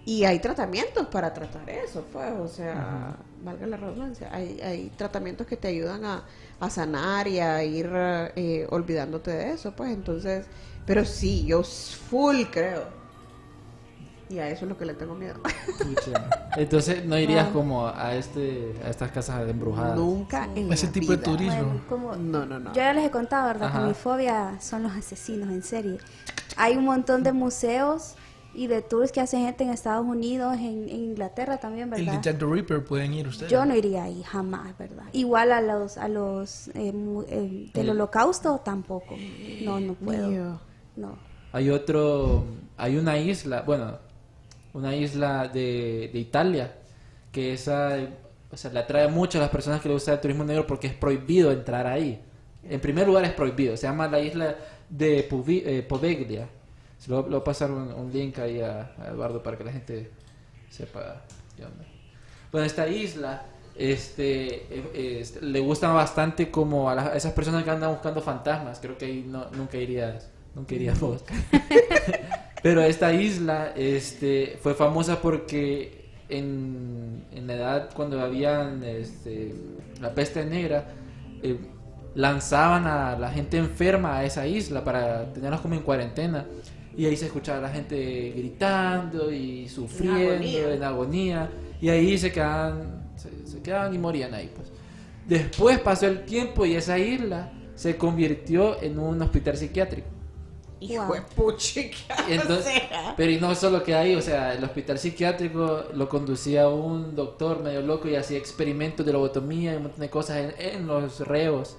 Y 0.04 0.24
hay 0.24 0.38
tratamientos 0.38 1.08
para 1.08 1.34
tratar 1.34 1.68
eso, 1.68 2.04
pues, 2.12 2.30
o 2.32 2.46
sea, 2.46 3.16
valga 3.42 3.66
la 3.66 3.76
redundancia, 3.76 4.28
hay, 4.32 4.60
hay 4.60 4.90
tratamientos 4.90 5.48
que 5.48 5.56
te 5.56 5.66
ayudan 5.66 6.04
a, 6.04 6.22
a 6.60 6.70
sanar 6.70 7.26
y 7.26 7.40
a 7.40 7.64
ir 7.64 7.90
eh, 7.92 8.68
olvidándote 8.70 9.32
de 9.32 9.50
eso, 9.50 9.74
pues, 9.74 9.90
entonces, 9.90 10.46
pero 10.86 11.04
sí, 11.04 11.44
yo 11.44 11.64
full 11.64 12.44
creo. 12.52 12.95
Y 14.28 14.38
a 14.38 14.48
eso 14.48 14.64
es 14.64 14.68
lo 14.68 14.76
que 14.76 14.84
le 14.84 14.94
tengo 14.94 15.14
miedo. 15.14 15.36
Entonces 16.56 17.04
no 17.04 17.18
irías 17.18 17.48
Ah. 17.48 17.52
como 17.52 17.86
a 17.86 18.14
este 18.16 18.74
a 18.84 18.90
estas 18.90 19.10
casas 19.12 19.48
embrujadas. 19.48 19.96
Nunca 19.96 20.48
en 20.54 20.72
Ese 20.72 20.86
la 20.86 20.92
tipo 20.92 21.12
de 21.12 21.18
turismo. 21.18 21.62
Bueno, 21.64 21.80
como 21.88 22.16
No, 22.16 22.44
no, 22.46 22.58
no. 22.58 22.70
Yo 22.70 22.76
ya 22.76 22.92
les 22.92 23.04
he 23.06 23.10
contado, 23.10 23.46
¿verdad? 23.48 23.68
Ajá. 23.68 23.80
Que 23.82 23.86
mi 23.88 23.94
fobia 23.94 24.56
son 24.60 24.82
los 24.82 24.92
asesinos 24.92 25.48
en 25.50 25.62
serie. 25.62 25.98
Hay 26.56 26.76
un 26.76 26.84
montón 26.84 27.22
de 27.22 27.32
museos 27.32 28.14
y 28.54 28.68
de 28.68 28.80
tours 28.80 29.12
que 29.12 29.20
hacen 29.20 29.44
gente 29.44 29.64
en 29.64 29.70
Estados 29.70 30.06
Unidos, 30.06 30.54
en, 30.56 30.88
en 30.88 31.04
Inglaterra 31.10 31.58
también, 31.58 31.92
El 31.92 32.00
de 32.00 32.04
¿verdad? 32.06 32.22
Jack 32.22 32.38
the 32.38 32.46
Ripper 32.46 32.82
pueden 32.84 33.12
ir 33.12 33.28
ustedes. 33.28 33.52
Yo 33.52 33.66
no 33.66 33.76
iría 33.76 34.04
ahí 34.04 34.22
jamás, 34.22 34.76
¿verdad? 34.78 35.04
Igual 35.12 35.52
a 35.52 35.60
los 35.60 35.98
a 35.98 36.08
los 36.08 36.68
eh, 36.68 36.92
eh, 37.28 37.70
del 37.74 37.90
Holocausto 37.90 38.60
tampoco. 38.64 39.14
No, 39.62 39.78
no 39.78 39.92
puedo. 39.94 40.28
Mío. 40.28 40.58
No. 40.96 41.16
Hay 41.52 41.68
otro, 41.70 42.44
hay 42.78 42.96
una 42.96 43.18
isla, 43.18 43.60
bueno, 43.62 43.98
una 44.76 44.94
isla 44.94 45.48
de, 45.48 46.10
de 46.12 46.18
Italia 46.18 46.74
que 47.32 47.54
esa, 47.54 47.96
o 48.50 48.56
sea, 48.56 48.70
le 48.70 48.80
atrae 48.80 49.08
mucho 49.08 49.38
a 49.38 49.40
las 49.40 49.50
personas 49.50 49.80
que 49.80 49.88
le 49.88 49.94
gusta 49.94 50.12
el 50.12 50.20
turismo 50.20 50.44
negro 50.44 50.66
porque 50.66 50.86
es 50.86 50.94
prohibido 50.94 51.50
entrar 51.50 51.86
ahí. 51.86 52.22
En 52.62 52.80
primer 52.80 53.06
lugar 53.06 53.24
es 53.24 53.32
prohibido, 53.32 53.76
se 53.76 53.86
llama 53.86 54.06
la 54.08 54.20
isla 54.20 54.56
de 54.88 55.20
eh, 55.20 55.82
Poveglia. 55.82 56.48
Se 56.98 57.10
lo, 57.10 57.22
lo 57.22 57.28
voy 57.28 57.40
a 57.40 57.44
pasar 57.44 57.70
un, 57.70 57.92
un 57.92 58.12
link 58.12 58.38
ahí 58.38 58.60
a, 58.60 58.94
a 58.98 59.08
Eduardo 59.08 59.42
para 59.42 59.56
que 59.56 59.64
la 59.64 59.72
gente 59.72 60.10
sepa 60.70 61.22
qué. 61.56 61.64
Bueno, 62.52 62.66
esta 62.66 62.86
isla 62.86 63.44
este, 63.74 64.66
eh, 64.70 65.20
este, 65.20 65.42
le 65.42 65.60
gustan 65.60 65.94
bastante 65.94 66.50
como 66.50 66.90
a, 66.90 67.14
esas 67.16 67.32
personas 67.32 67.64
que 67.64 67.70
andan 67.70 67.92
buscando 67.92 68.20
fantasmas. 68.20 68.78
Creo 68.80 68.96
que 68.96 69.06
ahí 69.06 69.24
no, 69.26 69.50
nunca 69.52 69.76
irías, 69.78 70.28
nunca 70.54 70.74
irías. 70.74 70.98
Pero 72.66 72.82
esta 72.82 73.12
isla 73.12 73.74
este, 73.76 74.58
fue 74.60 74.74
famosa 74.74 75.22
porque 75.22 76.08
en, 76.28 77.24
en 77.32 77.46
la 77.46 77.54
edad 77.54 77.90
cuando 77.94 78.20
habían 78.20 78.82
este, 78.82 79.54
la 80.00 80.12
peste 80.12 80.44
negra, 80.44 80.88
eh, 81.44 81.58
lanzaban 82.16 82.88
a 82.88 83.16
la 83.16 83.30
gente 83.30 83.56
enferma 83.56 84.16
a 84.16 84.24
esa 84.24 84.48
isla 84.48 84.82
para 84.82 85.32
tenerlos 85.32 85.60
como 85.60 85.76
en 85.76 85.82
cuarentena. 85.82 86.44
Y 86.96 87.06
ahí 87.06 87.16
se 87.16 87.26
escuchaba 87.26 87.58
a 87.58 87.62
la 87.62 87.68
gente 87.68 88.32
gritando 88.36 89.30
y 89.30 89.68
sufriendo 89.68 90.32
agonía. 90.32 90.74
en 90.74 90.82
agonía. 90.82 91.50
Y 91.80 91.88
ahí 91.88 92.18
se 92.18 92.32
quedaban, 92.32 93.12
se, 93.14 93.46
se 93.46 93.62
quedaban 93.62 93.94
y 93.94 93.98
morían 93.98 94.34
ahí. 94.34 94.50
Pues. 94.52 94.72
Después 95.28 95.78
pasó 95.78 96.08
el 96.08 96.24
tiempo 96.24 96.66
y 96.66 96.74
esa 96.74 96.98
isla 96.98 97.52
se 97.76 97.96
convirtió 97.96 98.82
en 98.82 98.98
un 98.98 99.22
hospital 99.22 99.56
psiquiátrico. 99.56 100.15
Hijo 100.80 101.06
Wow. 101.06 101.14
de 101.14 101.22
puchica. 101.22 102.14
Y 102.28 102.32
entonces, 102.34 102.66
o 102.66 102.88
sea. 102.88 103.14
pero 103.16 103.30
y 103.32 103.40
no 103.40 103.54
solo 103.54 103.82
que 103.82 103.94
ahí, 103.94 104.14
o 104.14 104.20
sea, 104.22 104.52
el 104.54 104.62
hospital 104.64 104.98
psiquiátrico 104.98 105.84
lo 105.94 106.08
conducía 106.08 106.68
un 106.68 107.14
doctor 107.16 107.62
medio 107.62 107.80
loco 107.82 108.08
y 108.08 108.16
hacía 108.16 108.38
experimentos 108.38 109.04
de 109.06 109.12
lobotomía 109.12 109.72
y 109.72 109.76
un 109.76 109.84
montón 109.84 110.00
de 110.00 110.10
cosas 110.10 110.36
en, 110.38 110.54
en 110.58 110.86
los 110.86 111.20
reos. 111.20 111.78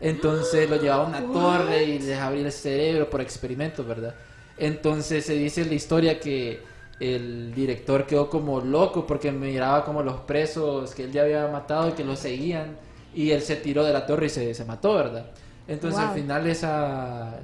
Entonces 0.00 0.68
lo 0.70 0.76
llevaba 0.76 1.04
a 1.04 1.08
una 1.08 1.32
torre 1.32 1.84
y 1.84 1.98
les 1.98 2.18
abría 2.18 2.44
el 2.46 2.52
cerebro 2.52 3.08
por 3.10 3.20
experimentos, 3.20 3.86
¿verdad? 3.86 4.14
Entonces 4.56 5.24
se 5.26 5.34
dice 5.34 5.62
en 5.62 5.68
la 5.68 5.74
historia 5.74 6.20
que 6.20 6.66
el 7.00 7.52
director 7.54 8.06
quedó 8.06 8.30
como 8.30 8.60
loco 8.60 9.06
porque 9.06 9.32
miraba 9.32 9.84
como 9.84 10.02
los 10.02 10.20
presos 10.20 10.94
que 10.94 11.04
él 11.04 11.12
ya 11.12 11.22
había 11.22 11.48
matado 11.48 11.88
y 11.88 11.92
que 11.92 12.04
lo 12.04 12.16
seguían 12.16 12.78
y 13.12 13.30
él 13.32 13.42
se 13.42 13.56
tiró 13.56 13.84
de 13.84 13.92
la 13.92 14.06
torre 14.06 14.26
y 14.26 14.30
se, 14.30 14.54
se 14.54 14.64
mató, 14.64 14.94
¿verdad? 14.94 15.26
Entonces 15.66 16.00
Wow. 16.00 16.08
al 16.08 16.14
final 16.14 16.46
esa, 16.46 17.40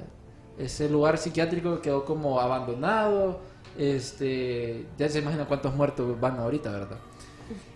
ese 0.57 0.89
lugar 0.89 1.17
psiquiátrico 1.17 1.81
quedó 1.81 2.05
como 2.05 2.39
abandonado. 2.39 3.41
Este, 3.77 4.87
ya 4.97 5.09
se 5.09 5.19
imagina 5.19 5.45
cuántos 5.47 5.73
muertos 5.75 6.19
van 6.19 6.37
ahorita, 6.39 6.71
¿verdad? 6.71 6.99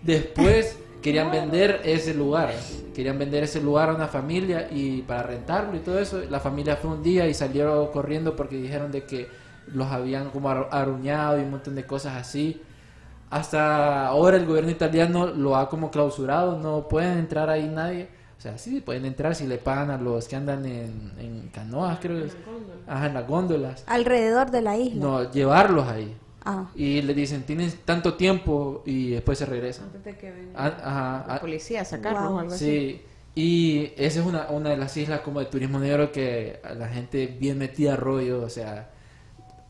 Después 0.02 0.78
querían 1.02 1.32
vender 1.32 1.82
ese 1.84 2.14
lugar, 2.14 2.54
querían 2.94 3.18
vender 3.20 3.44
ese 3.44 3.62
lugar 3.62 3.90
a 3.90 3.96
una 3.96 4.08
familia 4.08 4.68
y 4.72 5.02
para 5.04 5.24
rentarlo 5.24 5.76
y 5.78 5.80
todo 5.80 6.00
eso, 6.00 6.22
la 6.30 6.40
familia 6.40 6.78
fue 6.78 6.92
un 6.92 7.04
día 7.04 7.28
y 7.28 7.34
salieron 7.34 7.92
corriendo 7.92 8.36
porque 8.36 8.58
dijeron 8.58 8.92
de 8.92 9.06
que 9.06 9.30
los 9.68 9.88
habían 9.92 10.30
como 10.32 10.50
ar- 10.50 10.70
aruñado 10.72 11.40
y 11.40 11.44
un 11.44 11.52
montón 11.52 11.76
de 11.76 11.86
cosas 11.86 12.16
así. 12.16 12.62
Hasta 13.30 14.08
ahora 14.08 14.38
el 14.38 14.46
gobierno 14.46 14.72
italiano 14.72 15.28
lo 15.28 15.58
ha 15.58 15.70
como 15.70 15.92
clausurado, 15.92 16.58
no 16.60 16.88
pueden 16.88 17.18
entrar 17.18 17.50
ahí 17.50 17.68
nadie. 17.68 18.10
Sea, 18.50 18.58
sí 18.58 18.82
pueden 18.82 19.06
entrar 19.06 19.36
si 19.36 19.46
le 19.48 19.58
pagan 19.58 19.90
a 19.92 19.98
los 19.98 20.28
que 20.28 20.36
andan 20.36 20.66
en, 20.66 21.12
en 21.20 21.50
canoas, 21.54 22.00
creo. 22.00 22.20
que 22.22 22.26
es. 22.28 22.38
Ajá, 22.88 23.08
en 23.08 23.14
las 23.14 23.28
góndolas. 23.28 23.84
Alrededor 23.88 24.52
de 24.52 24.62
la 24.62 24.78
isla. 24.78 25.02
No, 25.02 25.32
llevarlos 25.32 25.88
ahí. 25.88 26.16
Ah, 26.46 26.70
Y 26.76 27.02
le 27.02 27.14
dicen, 27.14 27.44
tienes 27.44 27.76
tanto 27.84 28.14
tiempo 28.14 28.82
y 28.86 29.10
después 29.12 29.38
se 29.38 29.46
regresan. 29.46 29.86
Antes 29.88 30.04
de 30.06 30.18
que 30.18 30.32
venga 30.32 30.52
Ah, 30.56 30.68
ajá, 30.82 31.26
la 31.28 31.36
ah, 31.36 31.42
policía 31.42 31.82
a 31.82 31.86
sacarnos 31.86 32.24
Wow. 32.30 32.36
o 32.36 32.40
algo 32.40 32.54
así. 32.54 32.66
sí. 32.66 33.02
Y 33.36 33.92
esa 33.98 34.22
es 34.22 34.26
una, 34.26 34.48
una 34.50 34.70
de 34.72 34.78
las 34.78 34.96
islas 34.98 35.20
como 35.22 35.40
de 35.40 35.46
turismo 35.46 35.78
negro 35.78 36.12
que 36.12 36.60
a 36.64 36.74
la 36.74 36.88
gente 36.88 37.28
bien 37.28 37.58
metida 37.60 37.94
a 37.94 37.96
rollo, 37.96 38.42
o 38.42 38.50
sea, 38.50 38.90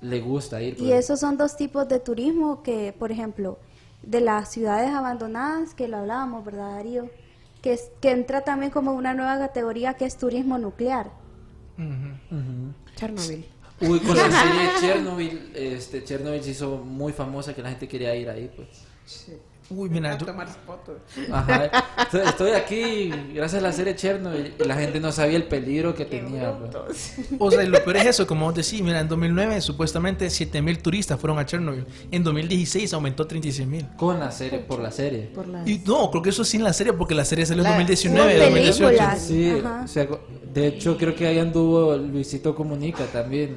le 0.02 0.22
gusta 0.22 0.62
ir. 0.62 0.76
y 0.76 0.84
pues. 0.84 0.92
esos 0.92 1.20
son 1.20 1.36
dos 1.38 1.58
tipos 1.58 1.88
de 1.90 2.00
turismo 2.00 2.62
que, 2.64 2.94
por 2.98 3.12
ejemplo, 3.12 3.58
de 4.04 4.22
las 4.22 4.52
ciudades 4.52 4.92
abandonadas, 4.92 5.74
que 5.74 5.88
lo 5.88 5.98
hablábamos, 5.98 6.46
¿verdad, 6.46 6.76
Darío? 6.76 7.10
Que, 7.62 7.74
es- 7.74 7.90
que 8.02 8.12
entra 8.12 8.42
también 8.42 8.72
como 8.72 8.94
una 8.94 9.14
nueva 9.14 9.38
categoría 9.40 9.96
que 9.96 10.06
es 10.06 10.18
turismo 10.18 10.58
nuclear. 10.58 11.12
Chernobyl. 12.96 13.46
Uy, 13.82 14.00
con 14.00 14.18
la 14.18 14.24
serie 14.32 14.70
Chernobyl, 14.80 15.52
este, 15.54 16.04
Chernobyl 16.04 16.42
se 16.44 16.52
hizo 16.52 16.78
muy 16.78 17.14
famosa 17.14 17.54
que 17.54 17.62
la 17.62 17.70
gente 17.70 17.88
quería 17.88 18.16
ir 18.16 18.30
ahí, 18.30 18.52
pues. 18.56 18.68
Sí. 19.06 19.34
Uy, 19.70 19.90
mira, 19.90 20.18
yo- 20.18 20.26
tomar 20.26 20.48
fotos. 20.66 20.96
Ajá. 21.32 21.66
Estoy- 22.04 22.22
Estoy 22.28 22.52
aquí 22.52 23.10
gracias 23.34 23.62
a 23.62 23.68
la 23.68 23.74
serie 23.74 23.96
Chernobyl 23.96 24.54
y 24.58 24.64
la 24.64 24.76
gente 24.76 25.00
no 25.02 25.12
sabía 25.12 25.36
el 25.36 25.44
peligro 25.44 25.94
que 25.94 26.06
tenía. 26.06 26.52
o 27.40 27.52
sea, 27.52 27.64
lo 27.64 27.84
peor 27.84 27.98
es 27.98 28.06
eso, 28.06 28.26
como 28.26 28.46
vos 28.46 28.56
decís, 28.56 28.82
mira, 28.82 29.02
en 29.02 29.08
2009 29.10 29.60
supuestamente 29.60 30.30
7000 30.30 30.80
turistas 30.80 31.20
fueron 31.20 31.38
a 31.40 31.46
Chernobyl. 31.46 31.86
En 32.12 32.24
2016 32.24 32.94
aumentó 32.94 33.24
a 33.24 33.28
36000. 33.28 33.88
Con 33.98 34.20
la 34.20 34.32
serie, 34.32 34.60
por 34.60 34.80
la 34.80 34.92
serie. 34.92 35.24
Por 35.36 35.48
la... 35.48 35.68
Y 35.68 35.80
no, 35.86 36.10
creo 36.12 36.24
que 36.24 36.30
eso 36.30 36.46
sin 36.46 36.64
la 36.64 36.72
serie, 36.72 36.94
porque 36.94 37.14
la 37.14 37.26
serie 37.26 37.46
salió 37.46 37.62
en 37.64 37.70
La- 37.70 37.76
2019, 37.76 38.36
Hubo 38.36 38.44
2018. 38.46 38.86
películas. 38.88 39.22
Sí, 39.22 39.50
Ajá. 39.64 39.82
o 39.84 39.88
sea, 39.90 40.08
de 40.54 40.68
hecho 40.68 40.98
creo 40.98 41.14
que 41.14 41.28
ahí 41.28 41.40
anduvo 41.40 41.96
Luisito 41.98 42.56
Comunica 42.56 43.04
también. 43.08 43.56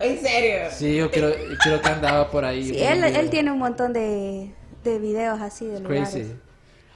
¿En 0.00 0.20
serio? 0.20 0.68
Sí, 0.76 0.96
yo 0.96 1.10
creo, 1.10 1.32
creo 1.62 1.80
que 1.80 1.88
andaba 1.88 2.30
por 2.30 2.44
ahí. 2.44 2.64
Sí, 2.70 2.78
él 2.82 3.30
tiene 3.30 3.50
un 3.52 3.58
montón 3.58 3.92
de, 3.94 4.50
de 4.90 4.98
videos 4.98 5.40
así 5.40 5.66
de 5.66 5.80
lugares. 5.80 6.10
Crazy. 6.10 6.32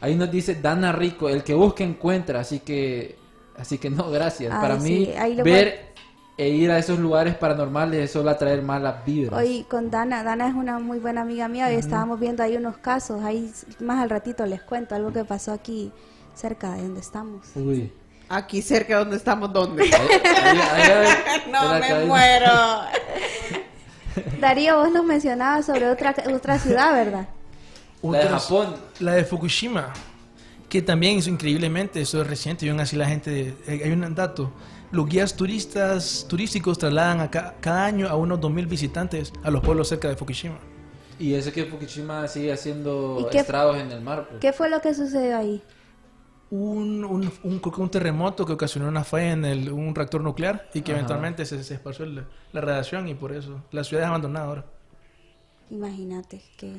Ahí 0.00 0.14
nos 0.14 0.30
dice 0.30 0.54
Dana 0.54 0.92
Rico, 0.92 1.28
el 1.28 1.44
que 1.44 1.54
busca 1.54 1.84
encuentra, 1.84 2.40
así 2.40 2.60
que 2.60 3.16
así 3.58 3.76
que 3.78 3.90
no, 3.90 4.10
gracias. 4.10 4.52
Ay, 4.54 4.60
Para 4.60 4.76
mí 4.76 5.06
sí, 5.06 5.34
lo 5.36 5.44
ver 5.44 5.90
e 6.38 6.48
ir 6.48 6.70
a 6.70 6.78
esos 6.78 6.98
lugares 6.98 7.34
paranormales 7.34 8.02
es 8.04 8.10
solo 8.12 8.30
atraer 8.30 8.62
malas 8.62 9.04
vibras. 9.04 9.38
Hoy 9.38 9.66
con 9.68 9.90
Dana, 9.90 10.22
Dana 10.22 10.48
es 10.48 10.54
una 10.54 10.78
muy 10.78 10.98
buena 10.98 11.20
amiga 11.20 11.48
mía, 11.48 11.66
hoy 11.66 11.74
estábamos 11.74 12.18
viendo 12.18 12.42
ahí 12.42 12.56
unos 12.56 12.78
casos, 12.78 13.22
ahí 13.22 13.52
más 13.80 14.02
al 14.02 14.08
ratito 14.08 14.46
les 14.46 14.62
cuento 14.62 14.94
algo 14.94 15.12
que 15.12 15.22
pasó 15.24 15.52
aquí 15.52 15.92
cerca 16.34 16.72
de 16.72 16.82
donde 16.82 17.00
estamos. 17.00 17.46
Uy. 17.54 17.92
Aquí 18.30 18.62
cerca 18.62 19.00
donde 19.00 19.16
estamos, 19.16 19.52
¿dónde? 19.52 19.82
Ahí- 19.82 19.90
ahí- 19.92 20.58
ahí- 20.58 20.90
ahí- 20.92 21.42
no 21.52 21.74
de 21.74 21.80
me 21.80 21.88
cadena. 21.88 22.06
muero. 22.06 22.52
Darío, 24.40 24.78
vos 24.78 24.90
nos 24.92 25.04
mencionabas 25.04 25.66
sobre 25.66 25.88
otra, 25.90 26.14
otra 26.34 26.58
ciudad, 26.58 26.92
¿verdad? 26.92 27.28
La 28.02 28.18
de 28.18 28.28
Japón. 28.28 28.74
La 29.00 29.12
de 29.14 29.24
Fukushima, 29.24 29.92
que 30.68 30.80
también 30.82 31.18
hizo 31.18 31.30
increíblemente, 31.30 32.00
eso 32.00 32.20
es 32.22 32.26
reciente, 32.26 32.64
y 32.66 32.68
aún 32.70 32.80
así 32.80 32.96
la 32.96 33.06
gente, 33.08 33.54
eh, 33.66 33.82
hay 33.84 33.90
un 33.92 34.14
dato, 34.14 34.50
los 34.90 35.06
guías 35.08 35.36
turistas 35.36 36.26
turísticos 36.28 36.78
trasladan 36.78 37.20
a 37.20 37.30
ca- 37.30 37.54
cada 37.60 37.84
año 37.86 38.08
a 38.08 38.16
unos 38.16 38.40
2.000 38.40 38.66
visitantes 38.66 39.32
a 39.42 39.50
los 39.50 39.62
pueblos 39.62 39.88
cerca 39.88 40.08
de 40.08 40.16
Fukushima. 40.16 40.58
Y 41.18 41.34
eso 41.34 41.52
que 41.52 41.66
Fukushima 41.66 42.26
sigue 42.28 42.52
haciendo 42.52 43.18
¿Y 43.26 43.30
qué- 43.30 43.38
estragos 43.40 43.76
en 43.76 43.92
el 43.92 44.00
mar. 44.00 44.26
pues. 44.28 44.40
¿Qué 44.40 44.52
fue 44.52 44.70
lo 44.70 44.80
que 44.80 44.94
sucedió 44.94 45.36
ahí? 45.36 45.62
Un, 46.50 47.04
un, 47.04 47.30
un- 47.44 47.60
un 47.76 47.90
terremoto 47.90 48.44
que 48.44 48.54
ocasionó 48.54 48.88
una 48.88 49.04
falla 49.04 49.32
en 49.32 49.44
el- 49.44 49.70
un 49.70 49.94
reactor 49.94 50.20
nuclear 50.22 50.68
y 50.74 50.80
que 50.80 50.90
Ajá. 50.92 50.98
eventualmente 51.00 51.44
se, 51.44 51.62
se 51.62 51.74
esparció 51.74 52.04
el- 52.06 52.24
la 52.52 52.60
radiación 52.60 53.06
y 53.06 53.14
por 53.14 53.32
eso 53.32 53.62
la 53.70 53.84
ciudad 53.84 54.04
es 54.04 54.08
abandonada 54.08 54.46
ahora. 54.46 54.64
Imagínate 55.70 56.42
que... 56.56 56.78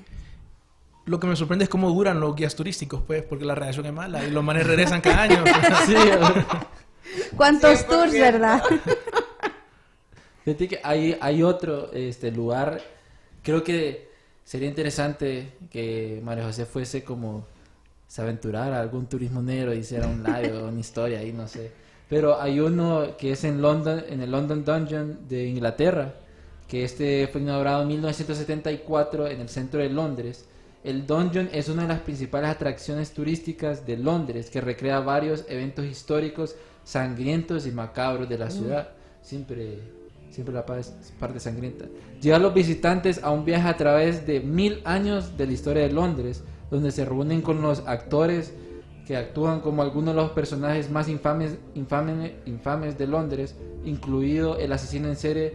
Lo 1.12 1.20
que 1.20 1.28
me 1.28 1.36
sorprende 1.36 1.64
es 1.64 1.70
cómo 1.70 1.90
duran 1.90 2.22
los 2.22 2.34
guías 2.38 2.56
turísticos, 2.56 3.02
pues, 3.06 3.22
porque 3.22 3.44
la 3.44 3.54
radiación 3.54 3.86
es 3.86 3.92
mala 3.92 4.24
y 4.24 4.32
los 4.32 4.42
manes 4.42 4.66
regresan 4.66 5.02
cada 5.02 5.24
año. 5.24 5.44
Sí, 5.86 5.94
¿Cuántos 7.36 7.86
tours, 7.86 8.14
verdad? 8.14 8.64
Fíjate 10.46 10.68
que 10.70 10.80
hay, 10.82 11.18
hay 11.20 11.44
otro 11.44 11.92
este, 11.92 12.32
lugar, 12.32 12.82
creo 13.44 13.62
que 13.62 14.10
sería 14.46 14.70
interesante 14.70 15.52
que 15.70 16.22
María 16.24 16.46
José 16.46 16.66
fuese 16.66 17.04
como 17.04 17.46
se 18.08 18.22
aventurara 18.22 18.78
a 18.78 18.82
algún 18.82 19.08
turismo 19.08 19.42
negro, 19.42 19.74
hiciera 19.74 20.08
un 20.08 20.24
live 20.24 20.54
o 20.60 20.70
una 20.70 20.80
historia 20.80 21.20
ahí, 21.20 21.34
no 21.34 21.46
sé. 21.46 21.74
Pero 22.08 22.40
hay 22.40 22.62
uno 22.62 23.18
que 23.18 23.34
es 23.34 23.44
en 23.44 23.62
London, 23.62 24.02
en 24.08 24.22
el 24.22 24.32
London 24.32 24.64
Dungeon 24.64 25.28
de 25.28 25.46
Inglaterra, 25.46 26.14
que 26.70 26.86
este 26.86 27.28
fue 27.28 27.42
inaugurado 27.42 27.82
en 27.82 27.90
1974 27.90 29.28
en 29.28 29.42
el 29.42 29.50
centro 29.50 29.82
de 29.82 29.90
Londres. 29.90 30.46
El 30.84 31.06
Dungeon 31.06 31.50
es 31.54 31.70
una 31.70 31.84
de 31.84 31.88
las 31.90 32.00
principales 32.00 32.50
atracciones 32.50 33.12
turísticas 33.12 33.86
de 33.86 33.98
Londres, 33.98 34.50
que 34.50 34.62
recrea 34.62 35.00
varios 35.00 35.46
eventos 35.48 35.86
históricos 35.86 36.56
sangrientos 36.84 37.68
y 37.68 37.72
macabros 37.72 38.28
de 38.28 38.38
la 38.40 38.50
ciudad. 38.50 38.90
Siempre, 39.22 39.78
siempre 40.32 40.54
la 40.56 40.66
parte 40.66 41.40
sangrienta. 41.40 41.86
Lleva 42.20 42.38
a 42.38 42.40
los 42.40 42.54
visitantes 42.56 43.22
a 43.24 43.30
un 43.30 43.46
viaje 43.46 43.68
a 43.68 43.78
través 43.78 44.26
de 44.26 44.40
mil 44.40 44.82
años 44.84 45.38
de 45.38 45.46
la 45.46 45.52
historia 45.54 45.84
de 45.84 45.92
Londres, 45.92 46.44
donde 46.72 46.92
se 46.92 47.06
reúnen 47.06 47.42
con 47.44 47.62
los 47.62 47.84
actores 47.88 48.54
que 49.06 49.16
actúan 49.18 49.62
como 49.62 49.84
algunos 49.84 50.16
de 50.16 50.22
los 50.22 50.32
personajes 50.32 50.90
más 50.90 51.08
infames, 51.10 51.58
infames, 51.76 52.32
infames 52.48 52.98
de 52.98 53.06
Londres, 53.08 53.56
incluido 53.86 54.58
el 54.58 54.72
asesino 54.72 55.10
en 55.10 55.16
serie 55.16 55.54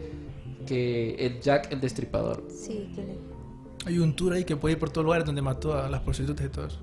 que 0.67 1.15
el 1.17 1.41
Jack 1.41 1.73
el 1.73 1.81
Destripador. 1.81 2.45
Sí, 2.49 2.91
que 2.95 3.03
le- 3.03 3.26
Hay 3.87 3.99
un 3.99 4.14
tour 4.14 4.33
ahí 4.35 4.44
que 4.44 4.57
puede 4.57 4.72
ir 4.72 4.79
por 4.79 4.90
todos 4.90 5.05
lugares 5.05 5.25
donde 5.25 5.40
mató 5.40 5.79
a 5.79 5.88
las 5.88 6.03
prostitutas 6.03 6.44
y 6.44 6.49
todo 6.49 6.66
eso. 6.66 6.79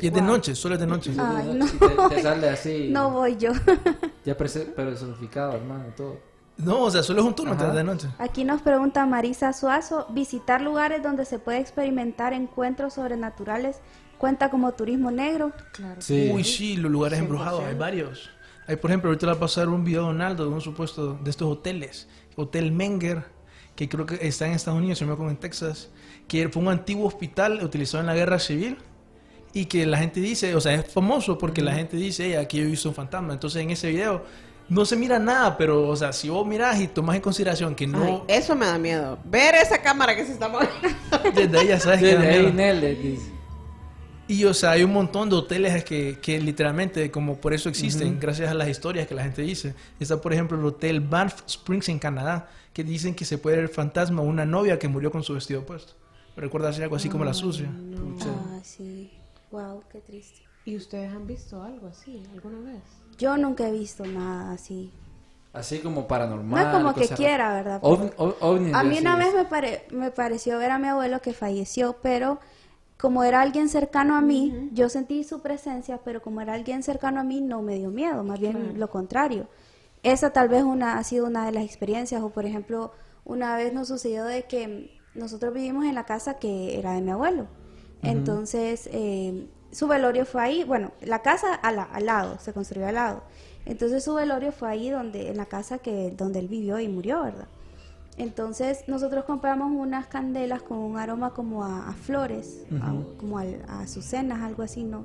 Y 0.00 0.06
es 0.06 0.12
de 0.12 0.22
noche, 0.22 0.54
solo 0.54 0.74
es 0.74 0.80
de 0.80 0.86
noche. 0.86 1.12
Ay, 1.18 1.52
no. 1.54 1.66
Te, 1.66 2.14
te 2.14 2.22
sale 2.22 2.48
así, 2.50 2.88
No 2.92 3.10
voy 3.10 3.36
yo. 3.36 3.52
ya 4.24 4.36
personificado, 4.36 5.54
hermano, 5.54 5.86
todo. 5.96 6.20
No, 6.58 6.82
o 6.82 6.90
sea, 6.90 7.02
solo 7.02 7.20
es 7.20 7.26
un 7.26 7.34
tour, 7.34 7.48
es 7.48 7.74
de 7.74 7.84
noche. 7.84 8.08
Aquí 8.18 8.44
nos 8.44 8.62
pregunta 8.62 9.04
Marisa 9.06 9.52
Suazo, 9.52 10.06
visitar 10.10 10.60
lugares 10.60 11.02
donde 11.02 11.24
se 11.24 11.38
puede 11.38 11.58
experimentar 11.58 12.32
encuentros 12.32 12.94
sobrenaturales 12.94 13.80
cuenta 14.18 14.50
como 14.50 14.72
turismo 14.72 15.10
negro. 15.10 15.52
Claro. 15.72 16.00
Sí. 16.00 16.30
Uy, 16.32 16.44
sí, 16.44 16.76
los 16.76 16.90
lugares 16.90 17.18
embrujados, 17.18 17.62
hay 17.64 17.74
varios. 17.74 18.30
Hay, 18.66 18.76
por 18.76 18.90
ejemplo, 18.90 19.10
ahorita 19.10 19.26
le 19.26 19.32
va 19.32 19.36
a 19.36 19.40
pasar 19.40 19.68
un 19.68 19.84
video 19.84 20.04
a 20.04 20.06
Donaldo 20.08 20.44
de 20.44 20.50
un 20.50 20.60
supuesto 20.60 21.18
de 21.22 21.30
estos 21.30 21.50
hoteles. 21.50 22.08
Hotel 22.36 22.72
Menger, 22.72 23.24
que 23.74 23.88
creo 23.88 24.06
que 24.06 24.26
está 24.26 24.46
en 24.46 24.52
Estados 24.52 24.78
Unidos, 24.78 25.00
no 25.00 25.06
me 25.08 25.12
acuerdo, 25.12 25.30
en 25.30 25.38
Texas, 25.38 25.90
que 26.28 26.48
fue 26.48 26.62
un 26.62 26.68
antiguo 26.68 27.06
hospital 27.06 27.62
utilizado 27.62 28.00
en 28.00 28.06
la 28.06 28.14
guerra 28.14 28.38
civil, 28.38 28.78
y 29.56 29.64
que 29.64 29.86
la 29.86 29.96
gente 29.96 30.20
dice, 30.20 30.54
o 30.54 30.60
sea, 30.60 30.74
es 30.74 30.92
famoso 30.92 31.38
porque 31.38 31.62
la 31.62 31.72
gente 31.72 31.96
dice, 31.96 32.26
"Ey, 32.26 32.34
aquí 32.34 32.58
yo 32.58 32.64
he 32.64 32.66
visto 32.66 32.90
un 32.90 32.94
fantasma. 32.94 33.32
Entonces 33.32 33.62
en 33.62 33.70
ese 33.70 33.88
video 33.88 34.22
no 34.68 34.84
se 34.84 34.96
mira 34.96 35.18
nada, 35.18 35.56
pero, 35.56 35.88
o 35.88 35.96
sea, 35.96 36.12
si 36.12 36.28
vos 36.28 36.46
mirás 36.46 36.78
y 36.78 36.88
tomás 36.88 37.16
en 37.16 37.22
consideración 37.22 37.74
que 37.74 37.84
Ay, 37.84 37.90
no, 37.90 38.24
eso 38.28 38.54
me 38.54 38.66
da 38.66 38.76
miedo. 38.76 39.18
Ver 39.24 39.54
esa 39.54 39.80
cámara 39.80 40.14
que 40.14 40.26
se 40.26 40.32
está 40.32 40.48
moviendo. 40.48 40.74
desde 41.34 41.58
ahí 41.58 41.68
ya 41.68 41.80
sabes 41.80 42.00
que 42.00 42.14
da 42.14 42.20
Desde 42.20 42.34
ahí 42.34 42.52
miedo. 42.52 43.36
Y, 44.28 44.44
o 44.44 44.52
sea, 44.52 44.72
hay 44.72 44.82
un 44.82 44.92
montón 44.92 45.30
de 45.30 45.36
hoteles 45.36 45.84
que, 45.84 46.18
que 46.20 46.40
literalmente, 46.40 47.10
como 47.12 47.36
por 47.36 47.54
eso 47.54 47.68
existen, 47.68 48.18
gracias 48.20 48.50
a 48.50 48.54
las 48.54 48.68
historias 48.68 49.06
que 49.06 49.14
la 49.14 49.22
gente 49.22 49.40
dice. 49.40 49.74
Está, 50.00 50.20
por 50.20 50.32
ejemplo, 50.32 50.58
el 50.58 50.64
hotel 50.66 51.00
Banff 51.00 51.42
Springs 51.46 51.88
en 51.88 52.00
Canadá, 52.00 52.50
que 52.72 52.82
dicen 52.82 53.14
que 53.14 53.24
se 53.24 53.38
puede 53.38 53.56
ver 53.56 53.64
el 53.66 53.70
fantasma 53.70 54.22
de 54.22 54.28
una 54.28 54.44
novia 54.44 54.78
que 54.80 54.88
murió 54.88 55.12
con 55.12 55.22
su 55.22 55.32
vestido 55.32 55.64
puesto. 55.64 55.94
Recuerda 56.36 56.68
hacer 56.68 56.84
algo 56.84 56.96
así 56.96 57.08
como 57.08 57.24
la 57.24 57.34
sucia. 57.34 57.70
Ah, 58.26 58.60
sí. 58.62 59.10
Wow, 59.50 59.82
qué 59.90 60.00
triste. 60.00 60.42
¿Y 60.64 60.76
ustedes 60.76 61.12
han 61.12 61.26
visto 61.26 61.62
algo 61.62 61.86
así 61.86 62.22
alguna 62.32 62.58
vez? 62.72 62.82
Yo 63.18 63.36
nunca 63.36 63.68
he 63.68 63.72
visto 63.72 64.04
nada 64.04 64.52
así. 64.52 64.92
Así 65.52 65.78
como 65.78 66.02
No 66.02 66.06
paranormal. 66.06 66.66
es 66.66 66.72
como 66.72 66.94
que 66.94 67.08
quiera, 67.14 67.54
¿verdad? 67.54 67.80
Ovni- 67.82 68.74
A 68.74 68.82
mí 68.82 68.98
una 68.98 69.16
vez 69.16 69.34
me, 69.34 69.44
pare- 69.44 69.86
me 69.90 70.10
pareció 70.10 70.58
ver 70.58 70.70
a 70.70 70.78
mi 70.78 70.88
abuelo 70.88 71.22
que 71.22 71.32
falleció, 71.32 71.96
pero 72.02 72.38
como 72.98 73.24
era 73.24 73.40
alguien 73.40 73.68
cercano 73.70 74.16
a 74.16 74.20
mí, 74.20 74.68
yo 74.72 74.88
sentí 74.90 75.24
su 75.24 75.40
presencia, 75.40 75.98
pero 76.04 76.20
como 76.20 76.40
era 76.42 76.52
alguien 76.54 76.82
cercano 76.82 77.20
a 77.20 77.24
mí, 77.24 77.40
no 77.40 77.62
me 77.62 77.76
dio 77.76 77.90
miedo, 77.90 78.22
más 78.24 78.38
bien 78.40 78.78
lo 78.78 78.90
contrario. 78.90 79.48
Esa 80.02 80.30
tal 80.32 80.48
vez 80.48 80.62
una, 80.62 80.98
ha 80.98 81.04
sido 81.04 81.26
una 81.26 81.46
de 81.46 81.52
las 81.52 81.64
experiencias, 81.64 82.22
o 82.22 82.28
por 82.30 82.44
ejemplo, 82.44 82.92
una 83.24 83.56
vez 83.56 83.72
nos 83.72 83.88
sucedió 83.88 84.24
de 84.24 84.42
que 84.44 84.95
nosotros 85.16 85.52
vivimos 85.54 85.84
en 85.86 85.94
la 85.94 86.04
casa 86.04 86.34
que 86.34 86.78
era 86.78 86.92
de 86.92 87.00
mi 87.00 87.10
abuelo. 87.10 87.46
Entonces, 88.02 88.88
eh, 88.92 89.48
su 89.72 89.88
velorio 89.88 90.24
fue 90.24 90.42
ahí, 90.42 90.64
bueno, 90.64 90.92
la 91.02 91.22
casa 91.22 91.54
al, 91.54 91.78
al 91.78 92.06
lado, 92.06 92.38
se 92.38 92.52
construyó 92.52 92.86
al 92.86 92.94
lado. 92.94 93.22
Entonces 93.64 94.04
su 94.04 94.14
velorio 94.14 94.52
fue 94.52 94.68
ahí 94.68 94.90
donde, 94.90 95.28
en 95.30 95.36
la 95.36 95.46
casa 95.46 95.78
que, 95.78 96.12
donde 96.16 96.38
él 96.38 96.48
vivió 96.48 96.78
y 96.78 96.88
murió, 96.88 97.22
¿verdad? 97.24 97.48
Entonces 98.18 98.84
nosotros 98.86 99.24
compramos 99.24 99.70
unas 99.72 100.06
candelas 100.06 100.62
con 100.62 100.78
un 100.78 100.96
aroma 100.96 101.34
como 101.34 101.64
a, 101.64 101.88
a 101.88 101.92
flores, 101.92 102.64
a- 102.80 102.94
como 103.18 103.38
al- 103.38 103.62
a 103.68 103.80
azucenas, 103.80 104.40
algo 104.42 104.62
así, 104.62 104.84
¿no? 104.84 105.04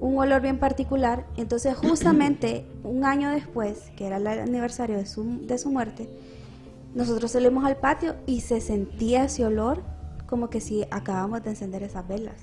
Un 0.00 0.18
olor 0.18 0.40
bien 0.40 0.58
particular. 0.58 1.26
Entonces 1.36 1.76
justamente 1.76 2.66
un 2.82 3.04
año 3.04 3.30
después, 3.30 3.90
que 3.96 4.06
era 4.06 4.16
el 4.16 4.26
aniversario 4.26 4.96
de 4.96 5.06
su, 5.06 5.46
de 5.46 5.58
su 5.58 5.70
muerte, 5.70 6.08
nosotros 6.94 7.30
salimos 7.30 7.64
al 7.64 7.76
patio 7.76 8.16
y 8.26 8.40
se 8.40 8.60
sentía 8.60 9.24
ese 9.24 9.44
olor 9.44 9.82
como 10.26 10.50
que 10.50 10.60
si 10.60 10.84
acabamos 10.90 11.42
de 11.42 11.50
encender 11.50 11.82
esas 11.82 12.06
velas. 12.06 12.36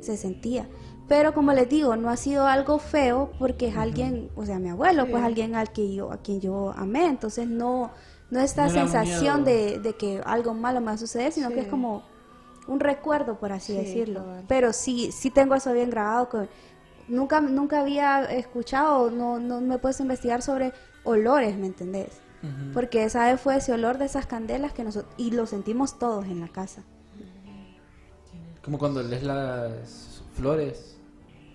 Se 0.00 0.16
sentía. 0.16 0.68
Pero 1.08 1.34
como 1.34 1.52
les 1.52 1.68
digo, 1.68 1.96
no 1.96 2.08
ha 2.08 2.16
sido 2.16 2.46
algo 2.46 2.78
feo 2.78 3.32
porque 3.38 3.68
es 3.68 3.76
alguien, 3.76 4.30
o 4.36 4.46
sea, 4.46 4.58
mi 4.58 4.68
abuelo, 4.70 5.06
pues 5.10 5.22
alguien 5.22 5.54
al 5.54 5.72
que 5.72 5.92
yo, 5.92 6.12
a 6.12 6.18
quien 6.18 6.40
yo 6.40 6.72
amé. 6.76 7.06
Entonces 7.06 7.48
no, 7.48 7.90
no 8.30 8.40
esta 8.40 8.66
No 8.66 8.70
sensación 8.70 9.44
de, 9.44 9.80
de 9.80 9.94
que 9.94 10.22
algo 10.24 10.54
malo 10.54 10.80
me 10.80 10.86
va 10.86 10.92
a 10.92 10.98
suceder, 10.98 11.32
sino 11.32 11.50
que 11.50 11.60
es 11.60 11.66
como 11.66 12.04
un 12.68 12.80
recuerdo, 12.80 13.38
por 13.38 13.52
así 13.52 13.72
Sí, 13.72 13.78
decirlo. 13.78 14.24
Pero 14.46 14.72
sí, 14.72 15.10
sí 15.12 15.30
tengo 15.30 15.54
eso 15.54 15.72
bien 15.72 15.90
grabado. 15.90 16.28
Que 16.28 16.48
nunca, 17.08 17.40
nunca 17.40 17.80
había 17.80 18.22
escuchado, 18.24 19.10
no, 19.10 19.40
no 19.40 19.60
me 19.60 19.74
he 19.74 19.78
puesto 19.78 20.02
a 20.02 20.04
investigar 20.04 20.42
sobre 20.42 20.72
olores, 21.04 21.56
¿me 21.58 21.66
entendés? 21.66 22.20
Porque 22.72 23.04
esa 23.04 23.26
vez 23.30 23.40
fue 23.40 23.56
ese 23.56 23.72
olor 23.72 23.98
de 23.98 24.06
esas 24.06 24.26
candelas 24.26 24.72
que 24.72 24.82
nosotros, 24.84 25.12
y 25.18 25.30
lo 25.32 25.46
sentimos 25.46 25.98
todos 25.98 26.24
en 26.26 26.40
la 26.40 26.48
casa. 26.48 26.82
Como 28.64 28.78
cuando 28.78 29.02
lees 29.02 29.22
las 29.22 30.22
flores 30.34 30.96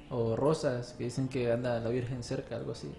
o 0.09 0.35
rosas 0.35 0.93
que 0.97 1.05
dicen 1.05 1.27
que 1.27 1.51
anda 1.51 1.79
la 1.79 1.89
Virgen 1.89 2.23
cerca, 2.23 2.55
algo 2.55 2.71
así. 2.73 2.91